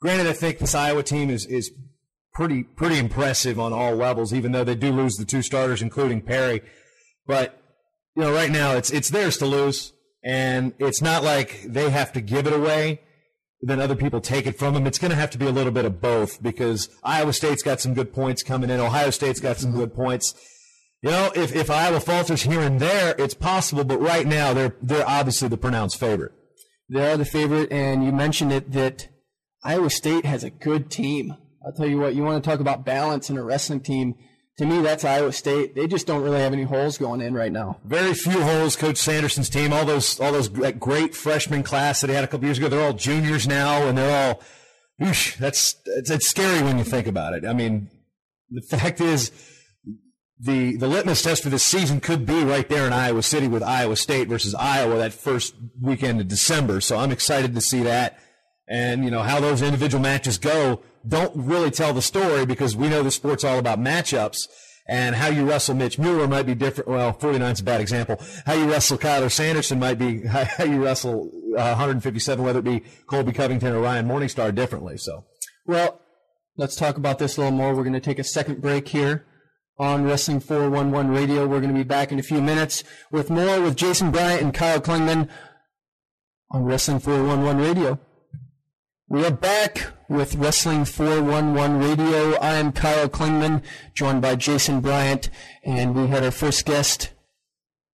granted, 0.00 0.28
I 0.28 0.32
think 0.32 0.58
this 0.58 0.74
Iowa 0.74 1.02
team 1.02 1.30
is 1.30 1.44
is 1.46 1.72
pretty 2.32 2.62
pretty 2.62 2.98
impressive 2.98 3.58
on 3.58 3.72
all 3.72 3.96
levels, 3.96 4.32
even 4.32 4.52
though 4.52 4.64
they 4.64 4.76
do 4.76 4.92
lose 4.92 5.16
the 5.16 5.24
two 5.24 5.42
starters, 5.42 5.82
including 5.82 6.22
Perry. 6.22 6.62
But 7.26 7.60
you 8.14 8.22
know, 8.22 8.32
right 8.32 8.50
now 8.50 8.76
it's 8.76 8.90
it's 8.90 9.10
theirs 9.10 9.36
to 9.38 9.46
lose. 9.46 9.92
And 10.28 10.74
it's 10.78 11.00
not 11.00 11.24
like 11.24 11.62
they 11.62 11.88
have 11.88 12.12
to 12.12 12.20
give 12.20 12.46
it 12.46 12.52
away, 12.52 13.00
then 13.62 13.80
other 13.80 13.96
people 13.96 14.20
take 14.20 14.46
it 14.46 14.58
from 14.58 14.74
them. 14.74 14.86
It's 14.86 14.98
going 14.98 15.10
to 15.10 15.16
have 15.16 15.30
to 15.30 15.38
be 15.38 15.46
a 15.46 15.50
little 15.50 15.72
bit 15.72 15.86
of 15.86 16.02
both 16.02 16.42
because 16.42 16.90
Iowa 17.02 17.32
State's 17.32 17.62
got 17.62 17.80
some 17.80 17.94
good 17.94 18.12
points 18.12 18.42
coming 18.42 18.68
in. 18.68 18.78
Ohio 18.78 19.08
State's 19.08 19.40
got 19.40 19.56
some 19.56 19.72
good 19.72 19.94
points. 19.94 20.34
You 21.02 21.12
know, 21.12 21.32
if, 21.34 21.56
if 21.56 21.70
Iowa 21.70 22.00
falters 22.00 22.42
here 22.42 22.60
and 22.60 22.78
there, 22.78 23.14
it's 23.16 23.32
possible, 23.32 23.84
but 23.84 24.02
right 24.02 24.26
now 24.26 24.52
they're 24.52 24.76
they're 24.82 25.08
obviously 25.08 25.48
the 25.48 25.56
pronounced 25.56 25.98
favorite. 25.98 26.32
They 26.90 27.10
are 27.10 27.16
the 27.16 27.24
favorite, 27.24 27.72
and 27.72 28.04
you 28.04 28.12
mentioned 28.12 28.52
it 28.52 28.72
that 28.72 29.08
Iowa 29.64 29.88
State 29.88 30.26
has 30.26 30.44
a 30.44 30.50
good 30.50 30.90
team. 30.90 31.32
I'll 31.64 31.72
tell 31.72 31.86
you 31.86 32.00
what, 32.00 32.14
you 32.14 32.22
want 32.22 32.44
to 32.44 32.50
talk 32.50 32.60
about 32.60 32.84
balance 32.84 33.30
in 33.30 33.38
a 33.38 33.42
wrestling 33.42 33.80
team 33.80 34.14
to 34.58 34.66
me, 34.66 34.82
that's 34.82 35.04
Iowa 35.04 35.32
State. 35.32 35.76
They 35.76 35.86
just 35.86 36.06
don't 36.06 36.20
really 36.22 36.40
have 36.40 36.52
any 36.52 36.64
holes 36.64 36.98
going 36.98 37.20
in 37.20 37.32
right 37.32 37.52
now. 37.52 37.78
Very 37.84 38.12
few 38.12 38.42
holes. 38.42 38.74
Coach 38.74 38.96
Sanderson's 38.96 39.48
team, 39.48 39.72
all 39.72 39.84
those 39.84 40.18
all 40.18 40.32
those 40.32 40.48
great 40.48 41.14
freshman 41.14 41.62
class 41.62 42.00
that 42.00 42.10
he 42.10 42.14
had 42.14 42.24
a 42.24 42.26
couple 42.26 42.44
years 42.46 42.58
ago, 42.58 42.68
they're 42.68 42.84
all 42.84 42.92
juniors 42.92 43.46
now, 43.46 43.86
and 43.86 43.96
they're 43.96 44.28
all. 44.28 44.42
Whoosh, 44.98 45.36
that's 45.36 45.76
it's, 45.86 46.10
it's 46.10 46.28
scary 46.28 46.60
when 46.62 46.76
you 46.76 46.82
think 46.82 47.06
about 47.06 47.34
it. 47.34 47.46
I 47.46 47.52
mean, 47.52 47.88
the 48.50 48.62
fact 48.62 49.00
is, 49.00 49.30
the 50.40 50.76
the 50.76 50.88
litmus 50.88 51.22
test 51.22 51.44
for 51.44 51.50
this 51.50 51.62
season 51.62 52.00
could 52.00 52.26
be 52.26 52.42
right 52.42 52.68
there 52.68 52.84
in 52.84 52.92
Iowa 52.92 53.22
City 53.22 53.46
with 53.46 53.62
Iowa 53.62 53.94
State 53.94 54.26
versus 54.26 54.56
Iowa 54.56 54.96
that 54.96 55.12
first 55.12 55.54
weekend 55.80 56.20
of 56.20 56.26
December. 56.26 56.80
So 56.80 56.96
I'm 56.96 57.12
excited 57.12 57.54
to 57.54 57.60
see 57.60 57.84
that, 57.84 58.18
and 58.66 59.04
you 59.04 59.12
know 59.12 59.22
how 59.22 59.38
those 59.38 59.62
individual 59.62 60.02
matches 60.02 60.36
go 60.36 60.82
don't 61.06 61.32
really 61.36 61.70
tell 61.70 61.92
the 61.92 62.02
story 62.02 62.46
because 62.46 62.76
we 62.76 62.88
know 62.88 63.02
the 63.02 63.10
sport's 63.10 63.44
all 63.44 63.58
about 63.58 63.78
matchups. 63.78 64.48
And 64.90 65.14
how 65.14 65.28
you 65.28 65.46
wrestle 65.46 65.74
Mitch 65.74 65.98
Mueller 65.98 66.26
might 66.26 66.46
be 66.46 66.54
different. 66.54 66.88
Well, 66.88 67.12
49 67.12 67.52
is 67.52 67.60
a 67.60 67.64
bad 67.64 67.82
example. 67.82 68.18
How 68.46 68.54
you 68.54 68.70
wrestle 68.70 68.98
Cyler 68.98 69.28
Sanderson 69.28 69.78
might 69.78 69.98
be 69.98 70.22
how 70.26 70.64
you 70.64 70.82
wrestle 70.82 71.30
uh, 71.58 71.76
157, 71.76 72.42
whether 72.42 72.60
it 72.60 72.64
be 72.64 72.84
Colby 73.06 73.32
Covington 73.32 73.74
or 73.74 73.80
Ryan 73.80 74.08
Morningstar, 74.08 74.54
differently. 74.54 74.96
So, 74.96 75.26
well, 75.66 76.00
let's 76.56 76.74
talk 76.74 76.96
about 76.96 77.18
this 77.18 77.36
a 77.36 77.42
little 77.42 77.56
more. 77.56 77.74
We're 77.74 77.82
going 77.82 77.92
to 77.92 78.00
take 78.00 78.18
a 78.18 78.24
second 78.24 78.62
break 78.62 78.88
here 78.88 79.26
on 79.78 80.04
Wrestling 80.04 80.40
411 80.40 81.12
Radio. 81.12 81.46
We're 81.46 81.60
going 81.60 81.72
to 81.72 81.78
be 81.78 81.84
back 81.84 82.10
in 82.10 82.18
a 82.18 82.22
few 82.22 82.40
minutes 82.40 82.82
with 83.10 83.28
more 83.28 83.60
with 83.60 83.76
Jason 83.76 84.10
Bryant 84.10 84.40
and 84.40 84.54
Kyle 84.54 84.80
Klingman 84.80 85.28
on 86.50 86.64
Wrestling 86.64 87.00
411 87.00 87.62
Radio. 87.62 88.00
We 89.10 89.24
are 89.24 89.30
back 89.30 89.86
with 90.10 90.34
Wrestling 90.34 90.84
411 90.84 91.78
Radio. 91.78 92.38
I 92.40 92.56
am 92.56 92.72
Kyle 92.72 93.08
Klingman, 93.08 93.62
joined 93.94 94.20
by 94.20 94.36
Jason 94.36 94.82
Bryant, 94.82 95.30
and 95.64 95.94
we 95.94 96.08
had 96.08 96.22
our 96.22 96.30
first 96.30 96.66
guest 96.66 97.14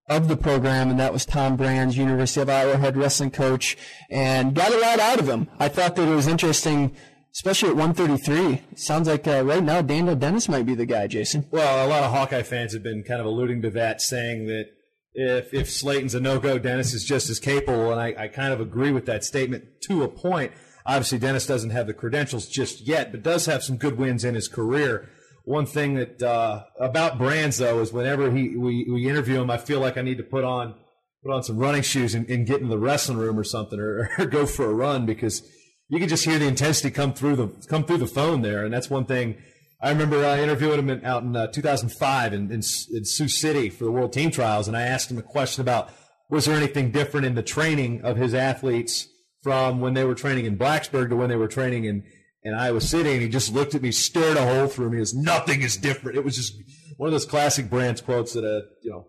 of 0.09 0.27
the 0.27 0.37
program, 0.37 0.91
and 0.91 0.99
that 0.99 1.13
was 1.13 1.25
Tom 1.25 1.55
Brands, 1.57 1.97
University 1.97 2.41
of 2.41 2.49
Iowa 2.49 2.79
head 2.79 2.97
wrestling 2.97 3.31
coach, 3.31 3.77
and 4.11 4.57
got 4.57 4.73
a 4.73 4.81
lot 4.81 4.99
out 4.99 5.21
of 5.21 5.29
him. 5.29 5.49
I 5.61 5.69
thought 5.69 5.95
that 5.95 6.09
it 6.09 6.17
was 6.17 6.27
interesting, 6.27 6.97
especially 7.33 7.69
at 7.69 7.77
133. 7.77 8.63
It 8.73 8.81
sounds 8.81 9.07
like 9.07 9.29
uh, 9.29 9.45
right 9.45 9.63
now 9.63 9.83
Daniel 9.83 10.17
Dennis 10.17 10.49
might 10.49 10.67
be 10.67 10.75
the 10.75 10.85
guy, 10.85 11.07
Jason. 11.07 11.47
Well, 11.53 11.87
a 11.87 11.89
lot 11.89 12.03
of 12.03 12.11
Hawkeye 12.11 12.43
fans 12.43 12.73
have 12.73 12.83
been 12.83 13.05
kind 13.05 13.21
of 13.21 13.27
alluding 13.27 13.63
to 13.63 13.71
that, 13.71 14.03
saying 14.03 14.49
that 14.49 14.65
if 15.13 15.55
if 15.55 15.71
Slaton's 15.71 16.17
a 16.17 16.21
no 16.21 16.41
go, 16.41 16.59
Dennis 16.59 16.93
is 16.93 17.05
just 17.05 17.31
as 17.31 17.39
capable, 17.39 17.93
and 17.93 18.01
I, 18.01 18.25
I 18.25 18.27
kind 18.27 18.53
of 18.53 18.61
agree 18.61 18.91
with 18.91 19.07
that 19.07 19.23
statement 19.23 19.81
to 19.83 20.03
a 20.03 20.09
point. 20.09 20.51
Obviously, 20.87 21.19
Dennis 21.19 21.47
doesn't 21.47 21.71
have 21.71 21.87
the 21.87 21.95
credentials 21.95 22.47
just 22.47 22.87
yet, 22.87 23.11
but 23.11 23.23
does 23.23 23.47
have 23.47 23.63
some 23.63 23.77
good 23.77 23.97
wins 23.97 24.25
in 24.25 24.35
his 24.35 24.49
career. 24.49 25.09
One 25.45 25.67
thing 25.67 25.95
that 25.95 26.23
uh, 26.23 26.65
about 26.79 27.19
Brands 27.19 27.59
though 27.59 27.81
is 27.81 27.93
whenever 27.93 28.31
he 28.31 28.57
we, 28.57 28.87
we 28.91 29.09
interview 29.09 29.41
him, 29.41 29.51
I 29.51 29.59
feel 29.59 29.81
like 29.81 29.97
I 29.97 30.03
need 30.03 30.19
to 30.19 30.25
put 30.25 30.45
on 30.45 30.75
put 31.23 31.33
on 31.33 31.43
some 31.43 31.57
running 31.57 31.83
shoes 31.83 32.15
and, 32.15 32.29
and 32.29 32.47
get 32.47 32.61
in 32.61 32.69
the 32.69 32.79
wrestling 32.79 33.19
room 33.19 33.39
or 33.39 33.45
something, 33.45 33.81
or, 33.81 34.11
or, 34.19 34.27
go 34.27 34.45
for 34.47 34.67
a 34.67 34.75
run 34.75 35.07
because 35.07 35.43
you 35.89 35.99
can 35.99 36.09
just 36.09 36.25
hear 36.25 36.39
the 36.39 36.47
intensity 36.47 36.91
come 36.91 37.15
through 37.15 37.37
the 37.37 37.49
come 37.69 37.85
through 37.85 37.99
the 37.99 38.07
phone 38.07 38.43
there, 38.43 38.65
and 38.65 38.73
that's 38.73 38.91
one 38.91 39.07
thing. 39.07 39.37
I 39.81 39.91
remember 39.91 40.25
uh, 40.25 40.37
interviewing 40.37 40.79
him 40.79 40.89
in, 40.89 41.05
out 41.05 41.25
in 41.25 41.37
uh, 41.37 41.49
2005 41.49 42.33
in, 42.33 42.51
in, 42.51 42.53
in 42.53 42.61
Sioux 43.05 43.29
City 43.29 43.69
for 43.69 43.85
the 43.85 43.91
World 43.91 44.15
Team 44.15 44.31
Trials, 44.31 44.67
and 44.67 44.77
I 44.77 44.83
asked 44.83 45.11
him 45.11 45.19
a 45.19 45.23
question 45.23 45.61
about 45.61 45.91
was 46.31 46.47
there 46.47 46.57
anything 46.57 46.91
different 46.91 47.27
in 47.27 47.35
the 47.35 47.43
training 47.43 48.03
of 48.03 48.17
his 48.17 48.33
athletes 48.33 49.09
from 49.45 49.81
when 49.81 49.93
they 49.93 50.05
were 50.05 50.15
training 50.15 50.47
in 50.47 50.57
Blacksburg 50.57 51.11
to 51.11 51.17
when 51.17 51.29
they 51.29 51.37
were 51.37 51.47
training 51.47 51.85
in, 51.85 52.03
in 52.43 52.55
Iowa 52.55 52.81
City. 52.81 53.13
And 53.13 53.21
he 53.21 53.29
just 53.29 53.53
looked 53.53 53.75
at 53.75 53.83
me, 53.83 53.93
stared 53.93 54.39
a 54.39 54.43
hole 54.43 54.67
through 54.67 54.91
me. 54.91 55.01
as 55.01 55.15
nothing 55.15 55.61
is 55.61 55.77
different. 55.77 56.17
It 56.17 56.25
was 56.25 56.35
just 56.35 56.55
one 56.97 57.09
of 57.09 57.13
those 57.13 57.27
classic 57.27 57.69
Brands 57.69 58.01
quotes 58.01 58.33
that, 58.33 58.45
uh, 58.45 58.67
you 58.83 58.91
know, 58.91 59.07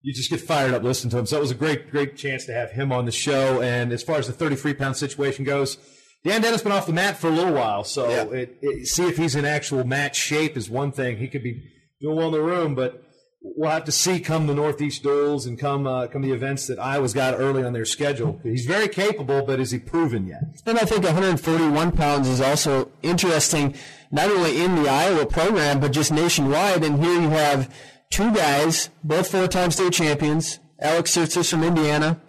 you 0.00 0.14
just 0.14 0.30
get 0.30 0.40
fired 0.40 0.72
up 0.72 0.82
listening 0.82 1.10
to 1.10 1.18
him. 1.18 1.26
So 1.26 1.36
it 1.36 1.40
was 1.40 1.50
a 1.50 1.54
great, 1.54 1.90
great 1.90 2.16
chance 2.16 2.46
to 2.46 2.54
have 2.54 2.70
him 2.70 2.92
on 2.92 3.04
the 3.04 3.12
show. 3.12 3.60
And 3.60 3.92
as 3.92 4.02
far 4.02 4.16
as 4.16 4.26
the 4.26 4.32
33 4.32 4.72
pound 4.74 4.96
situation 4.96 5.44
goes, 5.44 5.76
Dan 6.24 6.40
Dennis 6.40 6.62
been 6.62 6.72
off 6.72 6.86
the 6.86 6.94
mat 6.94 7.18
for 7.18 7.28
a 7.28 7.30
little 7.30 7.52
while. 7.52 7.84
So 7.84 8.08
yeah. 8.08 8.38
it, 8.38 8.58
it, 8.62 8.86
see 8.86 9.06
if 9.06 9.18
he's 9.18 9.34
in 9.34 9.44
actual 9.44 9.84
match 9.84 10.16
shape 10.16 10.56
is 10.56 10.70
one 10.70 10.92
thing. 10.92 11.18
He 11.18 11.28
could 11.28 11.42
be 11.42 11.62
doing 12.00 12.16
well 12.16 12.28
in 12.28 12.32
the 12.32 12.42
room, 12.42 12.74
but 12.74 13.03
we'll 13.44 13.70
have 13.70 13.84
to 13.84 13.92
see 13.92 14.18
come 14.18 14.46
the 14.46 14.54
Northeast 14.54 15.02
duels 15.02 15.46
and 15.46 15.58
come 15.58 15.86
uh, 15.86 16.06
come 16.06 16.22
the 16.22 16.32
events 16.32 16.66
that 16.66 16.78
Iowa's 16.78 17.12
got 17.12 17.34
early 17.38 17.62
on 17.62 17.72
their 17.74 17.84
schedule. 17.84 18.40
He's 18.42 18.64
very 18.64 18.88
capable, 18.88 19.44
but 19.44 19.60
is 19.60 19.70
he 19.70 19.78
proven 19.78 20.26
yet? 20.26 20.42
And 20.66 20.78
I 20.78 20.84
think 20.84 21.04
141 21.04 21.92
pounds 21.92 22.28
is 22.28 22.40
also 22.40 22.90
interesting, 23.02 23.74
not 24.10 24.30
only 24.30 24.60
in 24.60 24.82
the 24.82 24.88
Iowa 24.88 25.26
program 25.26 25.78
but 25.78 25.92
just 25.92 26.10
nationwide. 26.10 26.82
And 26.82 27.04
here 27.04 27.20
you 27.20 27.30
have 27.30 27.72
two 28.10 28.32
guys, 28.34 28.88
both 29.04 29.30
four-time 29.30 29.70
state 29.70 29.92
champions. 29.92 30.58
Alex 30.80 31.16
Tsirtsis 31.16 31.50
from 31.50 31.62
Indiana, 31.62 32.20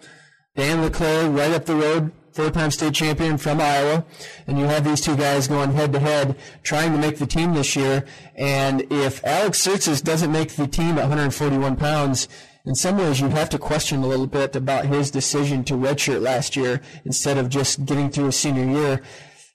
Dan 0.54 0.80
LeClere 0.80 1.28
right 1.28 1.50
up 1.50 1.66
the 1.66 1.74
road 1.74 2.12
four-time 2.36 2.70
state 2.70 2.92
champion 2.92 3.38
from 3.38 3.60
Iowa, 3.60 4.04
and 4.46 4.58
you 4.58 4.66
have 4.66 4.84
these 4.84 5.00
two 5.00 5.16
guys 5.16 5.48
going 5.48 5.72
head-to-head 5.72 6.36
trying 6.62 6.92
to 6.92 6.98
make 6.98 7.16
the 7.16 7.26
team 7.26 7.54
this 7.54 7.74
year. 7.74 8.04
And 8.36 8.86
if 8.92 9.24
Alex 9.24 9.66
Tsirtsis 9.66 10.04
doesn't 10.04 10.30
make 10.30 10.52
the 10.52 10.66
team 10.66 10.98
at 10.98 11.08
141 11.08 11.76
pounds, 11.76 12.28
in 12.66 12.74
some 12.74 12.98
ways 12.98 13.20
you'd 13.20 13.30
have 13.32 13.48
to 13.50 13.58
question 13.58 14.02
a 14.02 14.06
little 14.06 14.26
bit 14.26 14.54
about 14.54 14.84
his 14.84 15.10
decision 15.10 15.64
to 15.64 15.74
redshirt 15.74 16.20
last 16.20 16.56
year 16.56 16.82
instead 17.06 17.38
of 17.38 17.48
just 17.48 17.86
getting 17.86 18.10
through 18.10 18.26
his 18.26 18.36
senior 18.36 18.66
year. 18.66 19.02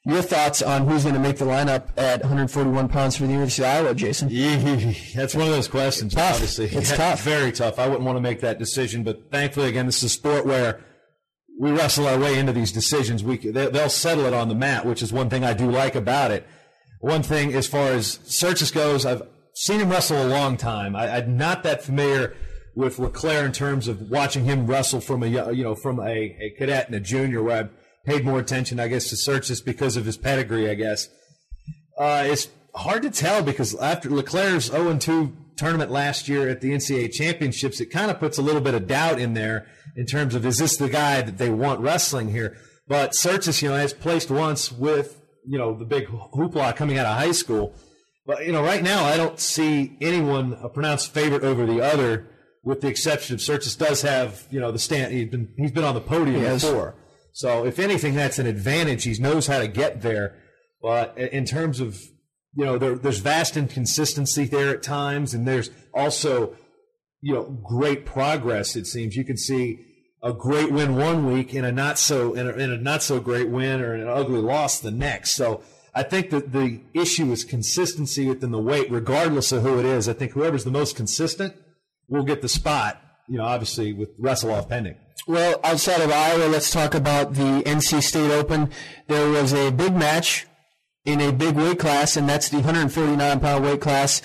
Your 0.03 0.23
thoughts 0.23 0.63
on 0.63 0.87
who's 0.87 1.03
going 1.03 1.13
to 1.13 1.21
make 1.21 1.37
the 1.37 1.45
lineup 1.45 1.89
at 1.95 2.21
141 2.21 2.89
pounds 2.89 3.17
for 3.17 3.27
the 3.27 3.33
University 3.33 3.61
of 3.61 3.69
Iowa, 3.69 3.93
Jason? 3.93 4.29
That's 5.13 5.35
one 5.35 5.45
of 5.45 5.53
those 5.53 5.67
questions. 5.67 6.15
Tough. 6.15 6.33
Obviously, 6.33 6.65
It's 6.65 6.89
Yeah, 6.89 6.95
tough. 6.97 7.21
Very 7.21 7.51
tough. 7.51 7.77
I 7.77 7.85
wouldn't 7.85 8.05
want 8.05 8.15
to 8.17 8.21
make 8.21 8.39
that 8.39 8.57
decision, 8.57 9.03
but 9.03 9.29
thankfully, 9.29 9.69
again, 9.69 9.85
this 9.85 9.97
is 9.97 10.05
a 10.05 10.09
sport 10.09 10.47
where 10.47 10.79
we 11.61 11.71
wrestle 11.71 12.07
our 12.07 12.17
way 12.17 12.39
into 12.39 12.51
these 12.51 12.71
decisions. 12.71 13.23
We 13.23 13.37
they, 13.37 13.67
they'll 13.67 13.87
settle 13.87 14.25
it 14.25 14.33
on 14.33 14.49
the 14.49 14.55
mat, 14.55 14.83
which 14.83 15.03
is 15.03 15.13
one 15.13 15.29
thing 15.29 15.43
I 15.43 15.53
do 15.53 15.69
like 15.69 15.93
about 15.93 16.31
it. 16.31 16.47
One 17.01 17.21
thing, 17.21 17.53
as 17.53 17.67
far 17.67 17.89
as 17.89 18.17
Tsirtsis 18.17 18.73
goes, 18.73 19.05
I've 19.05 19.21
seen 19.53 19.79
him 19.79 19.91
wrestle 19.91 20.25
a 20.25 20.27
long 20.27 20.57
time. 20.57 20.95
I, 20.95 21.17
I'm 21.17 21.37
not 21.37 21.61
that 21.61 21.83
familiar 21.83 22.35
with 22.73 22.97
LeClere 22.97 23.45
in 23.45 23.51
terms 23.51 23.87
of 23.87 24.09
watching 24.09 24.45
him 24.45 24.65
wrestle 24.65 25.01
from 25.01 25.21
a 25.21 25.27
you 25.27 25.63
know 25.63 25.75
from 25.75 25.99
a, 25.99 26.35
a 26.41 26.55
cadet 26.57 26.87
and 26.87 26.95
a 26.95 26.99
junior, 26.99 27.43
where 27.43 27.65
I 27.65 28.09
paid 28.09 28.25
more 28.25 28.39
attention, 28.39 28.79
I 28.79 28.87
guess, 28.87 29.09
to 29.09 29.15
Tsirtsis 29.15 29.63
because 29.63 29.97
of 29.97 30.05
his 30.05 30.17
pedigree, 30.17 30.67
I 30.67 30.73
guess. 30.73 31.09
Uh, 31.95 32.23
it's 32.25 32.47
hard 32.73 33.03
to 33.03 33.11
tell 33.11 33.43
because 33.43 33.75
after 33.75 34.09
LeClere's 34.09 34.71
0 34.71 34.97
2 34.97 35.37
tournament 35.57 35.91
last 35.91 36.27
year 36.27 36.49
at 36.49 36.61
the 36.61 36.71
NCAA 36.71 37.11
championships, 37.11 37.79
it 37.79 37.91
kind 37.91 38.09
of 38.09 38.19
puts 38.19 38.39
a 38.39 38.41
little 38.41 38.61
bit 38.61 38.73
of 38.73 38.87
doubt 38.87 39.19
in 39.19 39.35
there 39.35 39.67
in 39.95 40.05
terms 40.05 40.35
of 40.35 40.45
is 40.45 40.57
this 40.57 40.77
the 40.77 40.89
guy 40.89 41.21
that 41.21 41.37
they 41.37 41.49
want 41.49 41.79
wrestling 41.81 42.29
here? 42.29 42.57
But 42.87 43.11
Tsirtsis, 43.11 43.61
you 43.61 43.69
know, 43.69 43.75
has 43.75 43.93
placed 43.93 44.29
once 44.29 44.71
with, 44.71 45.21
you 45.45 45.57
know, 45.57 45.77
the 45.77 45.85
big 45.85 46.07
hoopla 46.07 46.75
coming 46.75 46.97
out 46.97 47.05
of 47.05 47.17
high 47.17 47.31
school. 47.31 47.73
But, 48.25 48.45
you 48.45 48.51
know, 48.51 48.61
right 48.63 48.83
now 48.83 49.05
I 49.05 49.17
don't 49.17 49.39
see 49.39 49.97
anyone 50.01 50.53
a 50.61 50.69
pronounced 50.69 51.13
favorite 51.13 51.43
over 51.43 51.65
the 51.65 51.81
other, 51.81 52.27
with 52.63 52.81
the 52.81 52.87
exception 52.87 53.33
of 53.35 53.39
Tsirtsis 53.39 53.77
does 53.77 54.01
have, 54.01 54.45
you 54.51 54.59
know, 54.59 54.71
the 54.71 54.79
stand. 54.79 55.13
He's 55.13 55.29
been, 55.29 55.53
he's 55.57 55.71
been 55.71 55.83
on 55.83 55.95
the 55.95 56.01
podium 56.01 56.41
Yes. 56.41 56.63
before. 56.63 56.95
So 57.33 57.65
if 57.65 57.79
anything, 57.79 58.13
that's 58.13 58.39
an 58.39 58.45
advantage. 58.45 59.05
He 59.05 59.17
knows 59.19 59.47
how 59.47 59.59
to 59.59 59.67
get 59.67 60.01
there. 60.01 60.35
But 60.81 61.17
in 61.17 61.45
terms 61.45 61.79
of, 61.79 61.97
you 62.53 62.65
know, 62.65 62.77
there, 62.77 62.95
there's 62.95 63.19
vast 63.19 63.55
inconsistency 63.55 64.45
there 64.45 64.69
at 64.69 64.83
times, 64.83 65.33
and 65.33 65.47
there's 65.47 65.69
also, 65.93 66.55
you 67.21 67.33
know, 67.33 67.43
great 67.43 68.05
progress. 68.05 68.75
It 68.75 68.87
seems 68.87 69.15
you 69.15 69.23
can 69.23 69.37
see 69.37 69.85
a 70.23 70.33
great 70.33 70.71
win 70.71 70.95
one 70.95 71.31
week 71.31 71.53
and 71.53 71.65
a 71.65 71.71
not 71.71 71.97
so 71.97 72.33
and 72.35 72.49
a, 72.49 72.53
and 72.53 72.73
a 72.73 72.77
not 72.77 73.03
so 73.03 73.19
great 73.19 73.49
win 73.49 73.81
or 73.81 73.93
an 73.93 74.07
ugly 74.07 74.39
loss 74.39 74.79
the 74.79 74.91
next. 74.91 75.31
So 75.31 75.63
I 75.93 76.03
think 76.03 76.29
that 76.29 76.51
the 76.51 76.81
issue 76.93 77.31
is 77.31 77.43
consistency 77.43 78.27
within 78.27 78.51
the 78.51 78.61
weight, 78.61 78.89
regardless 78.91 79.51
of 79.51 79.63
who 79.63 79.79
it 79.79 79.85
is. 79.85 80.07
I 80.07 80.13
think 80.13 80.31
whoever's 80.31 80.63
the 80.63 80.71
most 80.71 80.95
consistent 80.95 81.55
will 82.07 82.23
get 82.23 82.41
the 82.41 82.49
spot. 82.49 83.01
You 83.27 83.37
know, 83.37 83.45
obviously 83.45 83.93
with 83.93 84.09
wrestle 84.17 84.51
off 84.51 84.69
pending. 84.69 84.95
Well, 85.27 85.59
outside 85.63 86.01
of 86.01 86.11
Iowa, 86.11 86.45
let's 86.45 86.71
talk 86.71 86.95
about 86.95 87.35
the 87.35 87.61
NC 87.65 88.01
State 88.01 88.31
Open. 88.31 88.71
There 89.07 89.29
was 89.29 89.53
a 89.53 89.71
big 89.71 89.95
match 89.95 90.47
in 91.05 91.21
a 91.21 91.31
big 91.31 91.55
weight 91.55 91.79
class, 91.79 92.17
and 92.17 92.27
that's 92.27 92.49
the 92.49 92.57
149 92.57 93.39
pound 93.39 93.63
weight 93.63 93.81
class, 93.81 94.21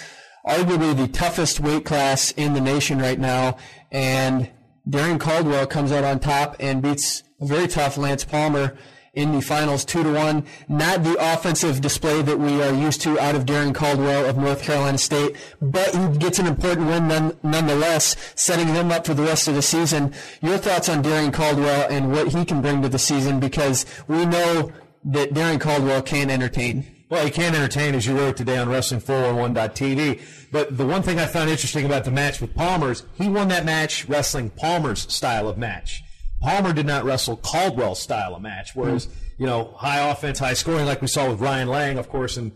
arguably 0.46 0.96
the 0.96 1.08
toughest 1.08 1.60
weight 1.60 1.84
class 1.84 2.30
in 2.32 2.54
the 2.54 2.60
nation 2.60 2.98
right 2.98 3.18
now. 3.18 3.56
And 3.90 4.50
Darrion 4.88 5.18
Caldwell 5.18 5.66
comes 5.66 5.92
out 5.92 6.04
on 6.04 6.20
top 6.20 6.56
and 6.60 6.80
beats 6.80 7.22
a 7.40 7.46
very 7.46 7.66
tough 7.66 7.98
Lance 7.98 8.24
Palmer 8.24 8.76
in 9.16 9.32
the 9.32 9.40
finals, 9.40 9.84
two 9.84 10.02
to 10.02 10.12
one. 10.12 10.44
Not 10.68 11.02
the 11.02 11.16
offensive 11.18 11.80
display 11.80 12.22
that 12.22 12.38
we 12.38 12.62
are 12.62 12.72
used 12.72 13.00
to 13.02 13.18
out 13.18 13.34
of 13.34 13.46
Darrion 13.46 13.74
Caldwell 13.74 14.26
of 14.26 14.36
North 14.36 14.62
Carolina 14.62 14.98
State, 14.98 15.36
but 15.60 15.94
he 15.94 16.18
gets 16.18 16.38
an 16.38 16.46
important 16.46 16.86
win 16.86 17.08
none, 17.08 17.36
nonetheless, 17.42 18.14
setting 18.34 18.74
them 18.74 18.92
up 18.92 19.06
for 19.06 19.14
the 19.14 19.22
rest 19.22 19.48
of 19.48 19.54
the 19.54 19.62
season. 19.62 20.12
Your 20.42 20.58
thoughts 20.58 20.88
on 20.88 21.02
Darrion 21.02 21.32
Caldwell 21.32 21.88
and 21.90 22.12
what 22.12 22.28
he 22.28 22.44
can 22.44 22.60
bring 22.60 22.82
to 22.82 22.88
the 22.88 22.98
season 22.98 23.40
because 23.40 23.86
we 24.06 24.26
know 24.26 24.70
that 25.04 25.32
Darrion 25.32 25.60
Caldwell 25.60 26.02
can 26.02 26.30
entertain. 26.30 26.95
Well, 27.08 27.24
he 27.24 27.30
can 27.30 27.54
entertain, 27.54 27.94
as 27.94 28.04
you 28.04 28.18
wrote 28.18 28.36
today 28.36 28.58
on 28.58 28.66
Wrestling411.tv. 28.68 30.20
But 30.50 30.76
the 30.76 30.86
one 30.86 31.02
thing 31.02 31.20
I 31.20 31.26
found 31.26 31.50
interesting 31.50 31.86
about 31.86 32.04
the 32.04 32.10
match 32.10 32.40
with 32.40 32.54
Palmer's, 32.54 33.04
he 33.14 33.28
won 33.28 33.48
that 33.48 33.64
match 33.64 34.08
wrestling 34.08 34.50
Palmer's 34.50 35.12
style 35.12 35.48
of 35.48 35.56
match. 35.56 36.02
Palmer 36.40 36.72
did 36.72 36.86
not 36.86 37.04
wrestle 37.04 37.36
Caldwell's 37.36 38.02
style 38.02 38.34
of 38.34 38.42
match, 38.42 38.74
whereas, 38.74 39.04
hmm. 39.04 39.12
you 39.38 39.46
know, 39.46 39.72
high 39.76 40.10
offense, 40.10 40.38
high 40.40 40.54
scoring, 40.54 40.84
like 40.84 41.00
we 41.00 41.06
saw 41.06 41.30
with 41.30 41.40
Ryan 41.40 41.68
Lang, 41.68 41.98
of 41.98 42.08
course, 42.08 42.36
and 42.36 42.52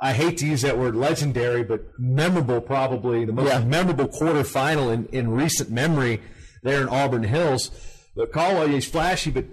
I 0.00 0.12
hate 0.12 0.38
to 0.38 0.46
use 0.46 0.62
that 0.62 0.78
word 0.78 0.94
legendary, 0.94 1.64
but 1.64 1.80
memorable, 1.98 2.60
probably 2.60 3.24
the 3.24 3.32
most 3.32 3.48
Yeah. 3.48 3.64
memorable 3.64 4.06
quarterfinal 4.06 4.92
in, 4.92 5.06
in 5.06 5.32
recent 5.32 5.70
memory 5.70 6.20
there 6.62 6.80
in 6.80 6.88
Auburn 6.88 7.24
Hills. 7.24 7.70
But 8.14 8.32
Caldwell, 8.32 8.68
he's 8.68 8.84
flashy, 8.88 9.32
but 9.32 9.44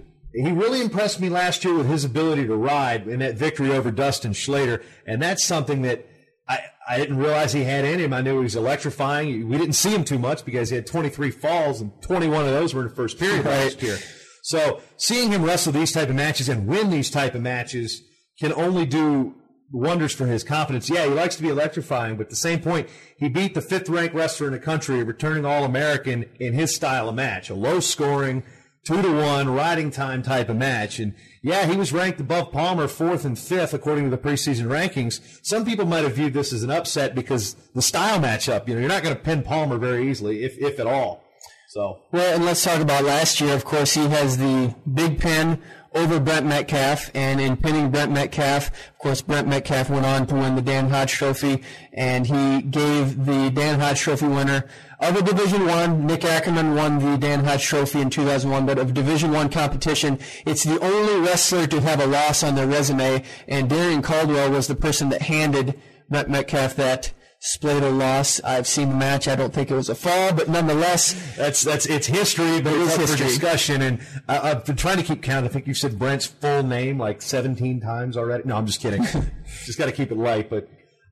he 0.44 0.52
really 0.52 0.80
impressed 0.82 1.20
me 1.20 1.28
last 1.28 1.64
year 1.64 1.74
with 1.74 1.88
his 1.88 2.04
ability 2.04 2.46
to 2.46 2.56
ride 2.56 3.08
in 3.08 3.20
that 3.20 3.36
victory 3.36 3.70
over 3.70 3.90
Dustin 3.90 4.32
Schlatter. 4.32 4.82
And 5.06 5.22
that's 5.22 5.46
something 5.46 5.82
that 5.82 6.06
I, 6.46 6.60
I 6.88 6.98
didn't 6.98 7.16
realize 7.16 7.52
he 7.52 7.64
had 7.64 7.84
in 7.84 7.98
him. 7.98 8.12
I 8.12 8.20
knew 8.20 8.38
he 8.38 8.42
was 8.44 8.56
electrifying. 8.56 9.48
We 9.48 9.56
didn't 9.56 9.74
see 9.74 9.94
him 9.94 10.04
too 10.04 10.18
much 10.18 10.44
because 10.44 10.68
he 10.68 10.76
had 10.76 10.86
23 10.86 11.30
falls 11.30 11.80
and 11.80 11.90
21 12.02 12.44
of 12.44 12.50
those 12.50 12.74
were 12.74 12.82
in 12.82 12.88
the 12.88 12.94
first 12.94 13.18
period 13.18 13.46
last 13.46 13.82
year. 13.82 13.98
So 14.42 14.80
seeing 14.96 15.32
him 15.32 15.42
wrestle 15.42 15.72
these 15.72 15.92
type 15.92 16.08
of 16.08 16.14
matches 16.14 16.48
and 16.48 16.66
win 16.66 16.90
these 16.90 17.10
type 17.10 17.34
of 17.34 17.40
matches 17.40 18.02
can 18.38 18.52
only 18.52 18.84
do 18.84 19.34
wonders 19.72 20.14
for 20.14 20.26
his 20.26 20.44
confidence. 20.44 20.88
Yeah, 20.88 21.06
he 21.06 21.10
likes 21.10 21.36
to 21.36 21.42
be 21.42 21.48
electrifying, 21.48 22.16
but 22.16 22.24
at 22.24 22.30
the 22.30 22.36
same 22.36 22.60
point, 22.60 22.88
he 23.18 23.28
beat 23.28 23.54
the 23.54 23.60
fifth 23.60 23.88
ranked 23.88 24.14
wrestler 24.14 24.46
in 24.46 24.52
the 24.52 24.58
country, 24.58 25.00
a 25.00 25.04
returning 25.04 25.44
All 25.44 25.64
American 25.64 26.26
in 26.38 26.52
his 26.52 26.74
style 26.74 27.08
of 27.08 27.14
match, 27.14 27.50
a 27.50 27.54
low 27.54 27.80
scoring, 27.80 28.44
two 28.86 29.02
to 29.02 29.12
one 29.12 29.48
riding 29.48 29.90
time 29.90 30.22
type 30.22 30.48
of 30.48 30.56
match. 30.56 31.00
And 31.00 31.12
yeah, 31.42 31.66
he 31.66 31.76
was 31.76 31.92
ranked 31.92 32.20
above 32.20 32.52
Palmer 32.52 32.86
fourth 32.86 33.24
and 33.24 33.36
fifth 33.36 33.74
according 33.74 34.04
to 34.04 34.10
the 34.10 34.18
preseason 34.18 34.66
rankings. 34.66 35.20
Some 35.44 35.64
people 35.64 35.84
might 35.84 36.04
have 36.04 36.14
viewed 36.14 36.34
this 36.34 36.52
as 36.52 36.62
an 36.62 36.70
upset 36.70 37.14
because 37.14 37.54
the 37.74 37.82
style 37.82 38.20
matchup, 38.20 38.68
you 38.68 38.74
know, 38.74 38.80
you're 38.80 38.88
not 38.88 39.02
going 39.02 39.16
to 39.16 39.20
pin 39.20 39.42
Palmer 39.42 39.76
very 39.76 40.08
easily, 40.08 40.44
if, 40.44 40.56
if 40.58 40.78
at 40.78 40.86
all. 40.86 41.24
So 41.68 42.02
Well, 42.12 42.36
and 42.36 42.44
let's 42.44 42.62
talk 42.62 42.80
about 42.80 43.04
last 43.04 43.40
year. 43.40 43.54
Of 43.54 43.64
course, 43.64 43.94
he 43.94 44.06
has 44.06 44.38
the 44.38 44.74
big 44.94 45.18
pin 45.18 45.60
over 45.96 46.20
Brent 46.20 46.46
Metcalf, 46.46 47.10
and 47.14 47.40
in 47.40 47.56
pinning 47.56 47.90
Brent 47.90 48.12
Metcalf, 48.12 48.68
of 48.68 48.98
course, 48.98 49.22
Brent 49.22 49.48
Metcalf 49.48 49.88
went 49.88 50.04
on 50.04 50.26
to 50.26 50.34
win 50.34 50.54
the 50.54 50.62
Dan 50.62 50.90
Hodge 50.90 51.12
Trophy, 51.12 51.62
and 51.92 52.26
he 52.26 52.60
gave 52.62 53.24
the 53.24 53.50
Dan 53.50 53.80
Hodge 53.80 54.00
Trophy 54.00 54.26
winner 54.26 54.68
of 55.00 55.16
a 55.16 55.22
Division 55.22 55.66
One. 55.66 56.06
Nick 56.06 56.24
Ackerman 56.24 56.74
won 56.74 56.98
the 56.98 57.16
Dan 57.16 57.44
Hodge 57.44 57.64
Trophy 57.64 58.00
in 58.00 58.10
2001, 58.10 58.66
but 58.66 58.78
of 58.78 58.92
Division 58.92 59.32
One 59.32 59.48
competition, 59.48 60.18
it's 60.44 60.64
the 60.64 60.78
only 60.80 61.26
wrestler 61.26 61.66
to 61.66 61.80
have 61.80 62.00
a 62.00 62.06
loss 62.06 62.42
on 62.42 62.54
their 62.54 62.66
resume, 62.66 63.24
and 63.48 63.70
Darrion 63.70 64.02
Caldwell 64.02 64.50
was 64.50 64.66
the 64.66 64.76
person 64.76 65.08
that 65.08 65.22
handed 65.22 65.80
Brent 66.10 66.28
Metcalf 66.28 66.76
that. 66.76 67.12
Splater 67.46 67.96
loss. 67.96 68.40
I've 68.42 68.66
seen 68.66 68.88
the 68.88 68.96
match. 68.96 69.28
I 69.28 69.36
don't 69.36 69.54
think 69.54 69.70
it 69.70 69.74
was 69.74 69.88
a 69.88 69.94
fall, 69.94 70.32
but 70.32 70.48
nonetheless, 70.48 71.14
That's 71.36 71.62
that's 71.62 71.86
it's 71.86 72.08
history, 72.08 72.60
but 72.60 72.72
It 72.72 72.80
it's 72.80 72.98
is 72.98 73.12
up 73.12 73.18
for 73.18 73.24
discussion. 73.24 73.82
And 73.82 74.00
I, 74.28 74.50
I've 74.50 74.64
been 74.64 74.74
trying 74.74 74.96
to 74.96 75.04
keep 75.04 75.22
count. 75.22 75.46
I 75.46 75.48
think 75.48 75.68
you 75.68 75.74
said 75.74 75.96
Brent's 75.96 76.26
full 76.26 76.64
name 76.64 76.98
like 76.98 77.22
17 77.22 77.80
times 77.80 78.16
already. 78.16 78.42
No, 78.46 78.56
I'm 78.56 78.66
just 78.66 78.80
kidding. 78.80 79.04
just 79.64 79.78
got 79.78 79.86
to 79.86 79.92
keep 79.92 80.10
it 80.10 80.18
light. 80.18 80.50
But 80.50 80.64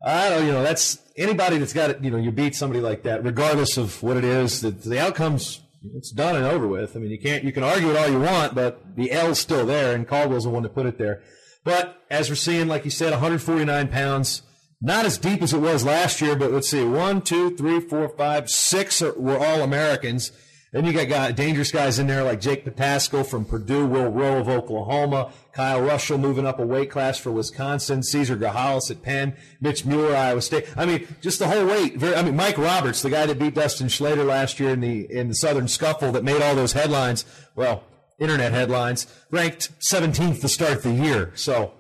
uh, 0.05 0.11
I 0.11 0.29
don't. 0.29 0.47
You 0.47 0.51
know, 0.51 0.65
that's 0.65 0.99
anybody 1.17 1.59
that's 1.59 1.73
got 1.73 1.91
it. 1.91 2.03
You 2.03 2.11
know, 2.11 2.19
you 2.19 2.33
beat 2.33 2.57
somebody 2.57 2.81
like 2.81 3.05
that, 3.05 3.23
regardless 3.23 3.77
of 3.77 4.03
what 4.03 4.17
it 4.17 4.25
is. 4.25 4.61
The, 4.61 4.73
the 4.73 4.99
outcomes. 4.99 5.61
It's 5.95 6.11
done 6.11 6.35
and 6.35 6.47
over 6.47 6.67
with. 6.67 6.97
I 6.97 6.99
mean, 6.99 7.13
you 7.13 7.21
can't. 7.21 7.45
You 7.45 7.53
can 7.53 7.63
argue 7.63 7.91
it 7.91 7.97
all 7.97 8.09
you 8.09 8.19
want, 8.19 8.57
but 8.57 8.97
the 8.97 9.13
L's 9.13 9.39
still 9.39 9.67
there, 9.67 9.95
and 9.95 10.09
Caldwell's 10.09 10.45
the 10.45 10.51
one 10.51 10.65
to 10.65 10.69
put 10.69 10.87
it 10.87 10.99
there. 10.99 11.23
But 11.63 12.03
as 12.11 12.29
we're 12.29 12.35
seeing, 12.35 12.67
like 12.67 12.85
you 12.85 12.91
said, 12.91 13.11
149 13.13 13.87
pounds. 13.89 14.43
Not 14.81 15.05
as 15.07 15.19
deep 15.19 15.43
as 15.43 15.53
it 15.53 15.61
was 15.61 15.85
last 15.85 16.21
year, 16.21 16.37
but 16.37 16.53
let's 16.53 16.71
see. 16.71 16.85
One, 16.85 17.23
two, 17.23 17.57
three, 17.57 17.81
four, 17.81 18.09
five, 18.09 18.51
six 18.51 19.01
are, 19.01 19.13
were 19.15 19.39
all 19.39 19.63
Americans. 19.63 20.33
Then 20.75 20.85
you 20.87 20.93
got 20.93 21.09
guy, 21.09 21.31
dangerous 21.31 21.71
guys 21.71 22.01
in 22.01 22.09
there 22.09 22.25
like 22.25 22.41
Jake 22.41 22.65
Potasco 22.65 23.23
from 23.23 23.45
Purdue, 23.45 23.87
Will 23.87 24.09
Rowe 24.09 24.39
of 24.39 24.49
Oklahoma, 24.49 25.31
Kyle 25.53 25.81
Russell 25.81 26.19
moving 26.19 26.45
up 26.45 26.59
a 26.59 26.67
weight 26.67 26.91
class 26.91 27.17
for 27.17 27.31
Wisconsin, 27.31 28.03
Cesar 28.03 28.37
Grajales 28.37 28.91
at 28.91 29.01
Penn, 29.01 29.37
Mitch 29.61 29.87
Mueller, 29.87 30.17
Iowa 30.17 30.43
State. 30.43 30.67
I 30.77 30.85
mean, 30.85 31.07
just 31.21 31.39
the 31.39 31.47
whole 31.47 31.65
weight. 31.65 31.97
Very, 31.97 32.17
I 32.17 32.23
mean, 32.23 32.35
Mike 32.35 32.59
Roberts, 32.59 33.03
the 33.03 33.11
guy 33.11 33.25
that 33.25 33.39
beat 33.39 33.55
Dustin 33.55 33.87
Schlatter 33.87 34.27
last 34.27 34.59
year 34.59 34.71
in 34.71 34.81
the 34.81 35.07
in 35.09 35.29
the 35.29 35.37
Southern 35.37 35.69
Scuffle, 35.69 36.11
that 36.11 36.25
made 36.25 36.43
all 36.43 36.57
those 36.57 36.73
headlines. 36.73 37.25
Well, 37.55 37.85
internet 38.19 38.51
headlines, 38.51 39.07
ranked 39.31 39.71
17th 39.81 40.41
to 40.41 40.49
start 40.49 40.83
the 40.83 40.91
year. 40.91 41.31
So 41.37 41.73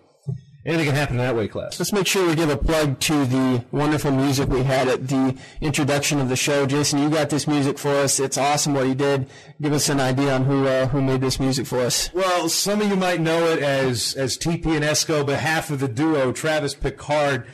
anything 0.66 0.86
can 0.86 0.94
happen 0.94 1.16
in 1.16 1.22
that 1.22 1.36
weight 1.36 1.50
class. 1.50 1.78
Let's 1.78 1.92
make 1.92 2.06
sure 2.06 2.26
we 2.26 2.34
give 2.34 2.50
a 2.50 2.56
plug 2.56 2.98
to 3.00 3.24
the 3.26 3.64
wonderful 3.70 4.10
music 4.10 4.48
we 4.48 4.62
had 4.62 4.88
at 4.88 5.08
the 5.08 5.36
introduction 5.60 6.20
of 6.20 6.28
the 6.28 6.36
show. 6.36 6.66
Jason, 6.66 7.00
you 7.00 7.10
got 7.10 7.30
this 7.30 7.46
music 7.46 7.78
for 7.78 7.90
us. 7.90 8.18
It's 8.18 8.38
awesome 8.38 8.74
what 8.74 8.86
you 8.86 8.94
did. 8.94 9.28
Give 9.60 9.72
us 9.72 9.88
an 9.88 10.00
idea 10.00 10.34
on 10.34 10.44
who 10.44 10.66
uh, 10.66 10.86
who 10.88 11.02
made 11.02 11.20
this 11.20 11.38
music 11.38 11.66
for 11.66 11.80
us. 11.80 12.12
Well, 12.14 12.48
some 12.48 12.80
of 12.80 12.88
you 12.88 12.96
might 12.96 13.20
know 13.20 13.46
it 13.48 13.60
as 13.60 14.14
as 14.14 14.38
TP 14.38 14.66
and 14.66 14.84
Esco, 14.84 15.24
but 15.26 15.38
half 15.38 15.70
of 15.70 15.80
the 15.80 15.88
duo, 15.88 16.32
Travis 16.32 16.74
Picard, 16.74 17.46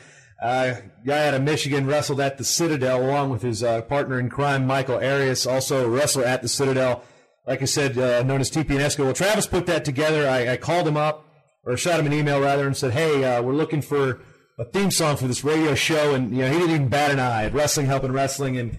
uh, 0.43 0.75
guy 1.05 1.27
out 1.27 1.35
of 1.35 1.43
Michigan, 1.43 1.87
wrestled 1.87 2.21
at 2.21 2.39
the 2.39 2.45
Citadel 2.45 3.03
along 3.03 3.31
with 3.31 3.43
his 3.43 3.63
uh, 3.63 3.83
partner 3.83 4.21
in 4.21 4.29
crime, 4.29 4.67
Michael 4.67 4.97
Arias, 4.97 5.47
also 5.47 5.87
a 5.87 5.89
wrestler 5.89 6.25
at 6.25 6.43
the 6.43 6.49
Citadel. 6.49 7.03
Like 7.47 7.63
I 7.63 7.65
said, 7.65 7.99
uh, 7.99 8.23
known 8.23 8.41
as 8.41 8.51
TP 8.51 8.71
and 8.71 8.81
Esco. 8.81 9.05
Well, 9.05 9.15
Travis 9.15 9.47
put 9.47 9.67
that 9.67 9.85
together. 9.85 10.29
I, 10.29 10.53
I 10.53 10.57
called 10.57 10.87
him 10.87 10.97
up 10.97 11.30
or 11.65 11.77
shot 11.77 12.01
him 12.01 12.07
an 12.07 12.13
email 12.13 12.41
rather 12.41 12.67
and 12.67 12.77
said, 12.77 12.93
"Hey, 12.93 13.25
uh, 13.25 13.43
we're 13.43 13.55
looking 13.55 13.83
for 13.83 14.21
a 14.59 14.65
theme 14.65 14.91
song 14.91 15.17
for 15.17 15.27
this 15.27 15.45
radio 15.45 15.75
show." 15.75 16.15
And 16.15 16.35
you 16.35 16.43
know, 16.43 16.51
he 16.51 16.59
didn't 16.59 16.75
even 16.75 16.89
bat 16.89 17.11
an 17.11 17.21
eye. 17.21 17.49
Wrestling 17.49 17.87
helping 17.87 18.13
wrestling, 18.13 18.57
and 18.57 18.73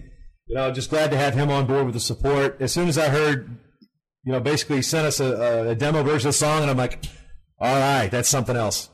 you 0.46 0.54
know, 0.54 0.70
just 0.70 0.90
glad 0.90 1.10
to 1.10 1.16
have 1.16 1.34
him 1.34 1.50
on 1.50 1.66
board 1.66 1.86
with 1.86 1.94
the 1.94 2.00
support. 2.00 2.56
As 2.60 2.72
soon 2.72 2.88
as 2.88 2.98
I 2.98 3.08
heard, 3.08 3.58
you 4.24 4.32
know, 4.32 4.40
basically 4.40 4.76
he 4.76 4.82
sent 4.82 5.06
us 5.06 5.20
a, 5.20 5.70
a 5.70 5.74
demo 5.74 6.02
version 6.02 6.28
of 6.28 6.34
the 6.34 6.38
song, 6.38 6.62
and 6.62 6.70
I'm 6.70 6.76
like, 6.76 7.04
"All 7.58 7.78
right, 7.78 8.08
that's 8.10 8.28
something 8.28 8.56
else." 8.56 8.88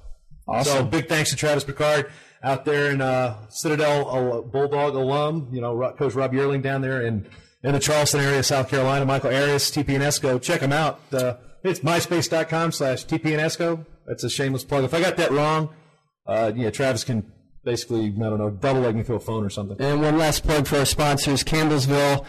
Awesome. 0.47 0.73
So 0.73 0.85
big 0.85 1.09
thanks 1.09 1.31
to 1.31 1.37
Travis 1.37 1.65
Picard 1.65 2.11
out 2.43 2.65
there 2.65 2.91
in 2.91 3.01
uh, 3.01 3.37
Citadel 3.51 4.43
Bulldog 4.43 4.95
alum. 4.95 5.49
You 5.53 5.61
know, 5.61 5.95
Coach 5.99 6.15
Rob 6.15 6.33
Yearling 6.33 6.63
down 6.63 6.81
there 6.81 7.03
in 7.03 7.27
in 7.63 7.73
the 7.73 7.81
Charleston 7.81 8.21
area, 8.21 8.43
South 8.43 8.69
Carolina. 8.69 9.05
Michael 9.05 9.35
Arias, 9.35 9.71
TP 9.71 9.95
and 9.95 10.03
Esco. 10.03 10.41
Check 10.41 10.61
them 10.61 10.73
out. 10.73 11.01
Uh, 11.13 11.35
it's 11.63 11.81
myspace.com 11.81 12.73
slash 12.73 13.07
tpnesco. 13.07 13.87
That's 14.07 14.25
a 14.25 14.31
shameless 14.31 14.65
plug. 14.65 14.85
If 14.85 14.95
I 14.95 15.01
got 15.01 15.17
that 15.17 15.31
wrong, 15.31 15.71
uh, 16.27 16.53
yeah, 16.55 16.71
Travis 16.71 17.05
can 17.05 17.31
basically, 17.65 18.07
I 18.07 18.29
don't 18.31 18.39
know, 18.39 18.51
double 18.51 18.81
leg 18.83 18.97
me 18.97 19.03
through 19.03 19.17
a 19.17 19.21
phone 19.21 19.45
or 19.45 19.51
something. 19.51 19.77
And 19.81 20.01
one 20.01 20.17
last 20.17 20.45
plug 20.45 20.67
for 20.67 20.79
our 20.79 20.85
sponsors, 20.85 21.45
Campbellsville, 21.45 22.25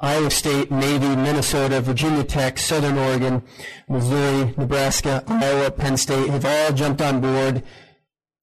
Iowa 0.00 0.30
State, 0.30 0.72
Navy, 0.72 1.14
Minnesota, 1.14 1.80
Virginia 1.80 2.24
Tech, 2.24 2.58
Southern 2.58 2.98
Oregon, 2.98 3.42
Missouri, 3.88 4.52
Nebraska, 4.56 5.22
Iowa, 5.28 5.70
Penn 5.70 5.96
State 5.96 6.28
have 6.28 6.44
all 6.44 6.72
jumped 6.72 7.00
on 7.00 7.20
board 7.20 7.62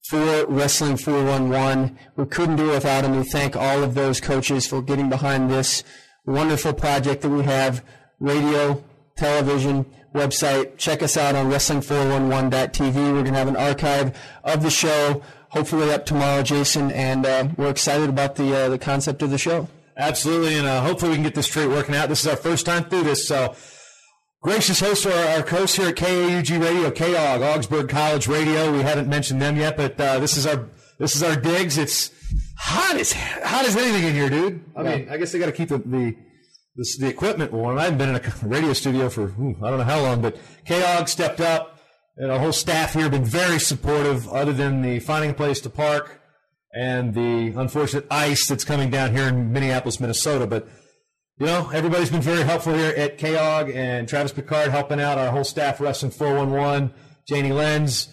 for 0.10 0.46
Wrestling 0.48 0.96
411. 0.96 2.00
We 2.16 2.26
couldn't 2.26 2.56
do 2.56 2.72
it 2.72 2.76
without 2.76 3.02
them. 3.02 3.18
We 3.18 3.24
thank 3.24 3.58
all 3.58 3.84
of 3.84 3.94
those 3.94 4.22
coaches 4.22 4.66
for 4.66 4.82
getting 4.82 5.10
behind 5.10 5.52
this 5.52 5.84
wonderful 6.26 6.74
project 6.74 7.24
that 7.24 7.30
we 7.30 7.44
have, 7.44 7.84
radio, 8.22 8.82
television, 9.18 9.86
website. 10.14 10.78
Check 10.78 11.04
us 11.04 11.18
out 11.18 11.36
on 11.36 11.52
wrestling411.tv. 11.52 12.96
We're 12.96 13.22
going 13.22 13.26
to 13.26 13.40
have 13.40 13.48
an 13.48 13.56
archive 13.56 14.18
of 14.44 14.64
the 14.64 14.70
show, 14.70 15.22
hopefully 15.50 15.92
up 15.92 16.06
tomorrow, 16.06 16.44
Jason, 16.44 16.92
and 16.92 17.26
uh, 17.26 17.50
we're 17.58 17.70
excited 17.70 18.10
about 18.10 18.36
the 18.36 18.56
uh, 18.56 18.70
the 18.70 18.80
concept 18.80 19.22
of 19.22 19.30
the 19.30 19.38
show. 19.38 19.68
Absolutely, 19.98 20.56
and 20.56 20.66
uh, 20.66 20.82
hopefully 20.82 21.10
we 21.10 21.16
can 21.16 21.24
get 21.24 21.36
this 21.36 21.46
straight 21.46 21.68
working 21.68 21.96
out. 21.96 22.10
This 22.10 22.22
is 22.22 22.28
our 22.28 22.38
first 22.38 22.66
time 22.66 22.86
through 22.86 23.04
this, 23.04 23.28
so 23.28 23.56
gracious 24.42 24.80
host 24.80 25.06
our, 25.06 25.14
our 25.14 25.48
hosts 25.48 25.76
here 25.76 25.90
at 25.90 25.96
KAUG 25.96 26.62
Radio, 26.62 26.90
KAUG, 26.90 27.42
Augsburg 27.42 27.90
College 27.90 28.28
Radio. 28.28 28.72
We 28.72 28.82
haven't 28.82 29.10
mentioned 29.10 29.42
them 29.42 29.58
yet, 29.58 29.76
but 29.76 30.00
uh, 30.00 30.20
this 30.20 30.38
is 30.38 30.48
our 30.48 30.70
this 30.98 31.16
is 31.16 31.24
our 31.24 31.36
digs. 31.36 31.78
It's 31.78 32.12
hot 32.58 32.96
as 32.96 33.12
hot 33.12 33.66
as 33.66 33.76
anything 33.76 34.04
in 34.06 34.14
here, 34.14 34.30
dude. 34.30 34.64
I 34.76 34.84
yeah. 34.84 34.96
mean, 34.96 35.10
I 35.10 35.18
guess 35.18 35.32
they 35.32 35.40
got 35.40 35.48
to 35.48 35.52
keep 35.52 35.70
the, 35.70 35.80
the 35.80 36.16
this, 36.80 36.98
the 36.98 37.08
equipment 37.08 37.52
warm. 37.52 37.78
I 37.78 37.84
haven't 37.84 38.00
been 38.00 38.10
in 38.10 38.16
a 38.16 38.34
radio 38.48 38.74
studio 38.74 39.10
for 39.10 39.24
ooh, 39.24 39.56
I 39.62 39.70
don't 39.70 39.80
know 39.80 39.86
how 39.86 40.02
long, 40.02 40.22
but 40.22 40.38
KAUG 40.66 41.08
stepped 41.08 41.42
up, 41.42 41.80
and 42.18 42.32
our 42.32 42.40
whole 42.40 42.54
staff 42.54 42.94
here 42.94 43.04
have 43.04 43.12
been 43.12 43.26
very 43.26 43.60
supportive. 43.60 44.28
Other 44.30 44.54
than 44.54 44.82
the 44.82 45.00
finding 45.00 45.32
a 45.32 45.34
place 45.34 45.60
to 45.62 45.70
park 45.70 46.22
and 46.74 47.14
the 47.14 47.54
unfortunate 47.60 48.08
ice 48.10 48.48
that's 48.48 48.64
coming 48.64 48.90
down 48.90 49.16
here 49.16 49.28
in 49.28 49.52
Minneapolis, 49.52 50.00
Minnesota, 50.00 50.48
but 50.48 50.68
you 51.40 51.46
know, 51.46 51.70
everybody's 51.74 52.10
been 52.10 52.22
very 52.22 52.44
helpful 52.44 52.74
here 52.74 52.94
at 52.96 53.18
KAUG 53.18 53.74
and 53.74 54.10
Travis 54.10 54.34
Picard 54.34 54.72
helping 54.72 55.00
out 55.00 55.18
our 55.18 55.32
whole 55.32 55.46
staff, 55.46 55.80
Wrestling 55.80 56.12
411, 56.12 56.94
Janie 57.28 57.54
Lenz, 57.54 58.10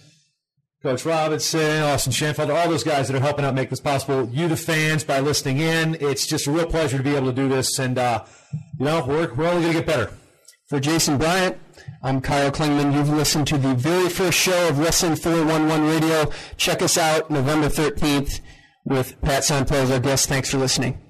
Coach 0.83 1.05
Robinson, 1.05 1.81
Austin 1.81 2.13
Shanfeld, 2.13 2.55
all 2.55 2.69
those 2.69 2.83
guys 2.83 3.07
that 3.07 3.17
are 3.17 3.19
helping 3.19 3.43
out 3.43 3.55
make 3.55 3.71
this 3.71 3.79
possible. 3.79 4.29
You, 4.29 4.47
the 4.47 4.55
fans, 4.55 5.03
by 5.03 5.19
listening 5.19 5.57
in. 5.57 5.95
It's 5.95 6.27
just 6.27 6.45
a 6.45 6.51
real 6.51 6.67
pleasure 6.67 6.97
to 6.97 7.03
be 7.03 7.15
able 7.15 7.27
to 7.27 7.33
do 7.33 7.49
this. 7.49 7.79
And, 7.79 7.97
uh, 7.97 8.25
you 8.77 8.85
know, 8.85 9.03
we're, 9.03 9.33
we're 9.33 9.47
only 9.47 9.61
going 9.63 9.73
to 9.73 9.79
get 9.79 9.87
better. 9.87 10.11
For 10.69 10.79
Jason 10.79 11.17
Bryant, 11.17 11.57
I'm 12.03 12.21
Kyle 12.21 12.51
Klingman. 12.51 12.93
You've 12.93 13.09
listened 13.09 13.47
to 13.47 13.57
the 13.57 13.73
very 13.73 14.09
first 14.09 14.37
show 14.37 14.69
of 14.69 14.77
Wrestling 14.77 15.15
411 15.15 15.87
Radio. 15.87 16.31
Check 16.57 16.83
us 16.83 16.97
out 16.97 17.31
November 17.31 17.69
13th 17.69 18.41
with 18.85 19.19
Pat 19.21 19.43
Santoro 19.43 19.83
as 19.83 19.91
our 19.91 19.99
guest. 19.99 20.29
Thanks 20.29 20.51
for 20.51 20.57
listening. 20.57 21.06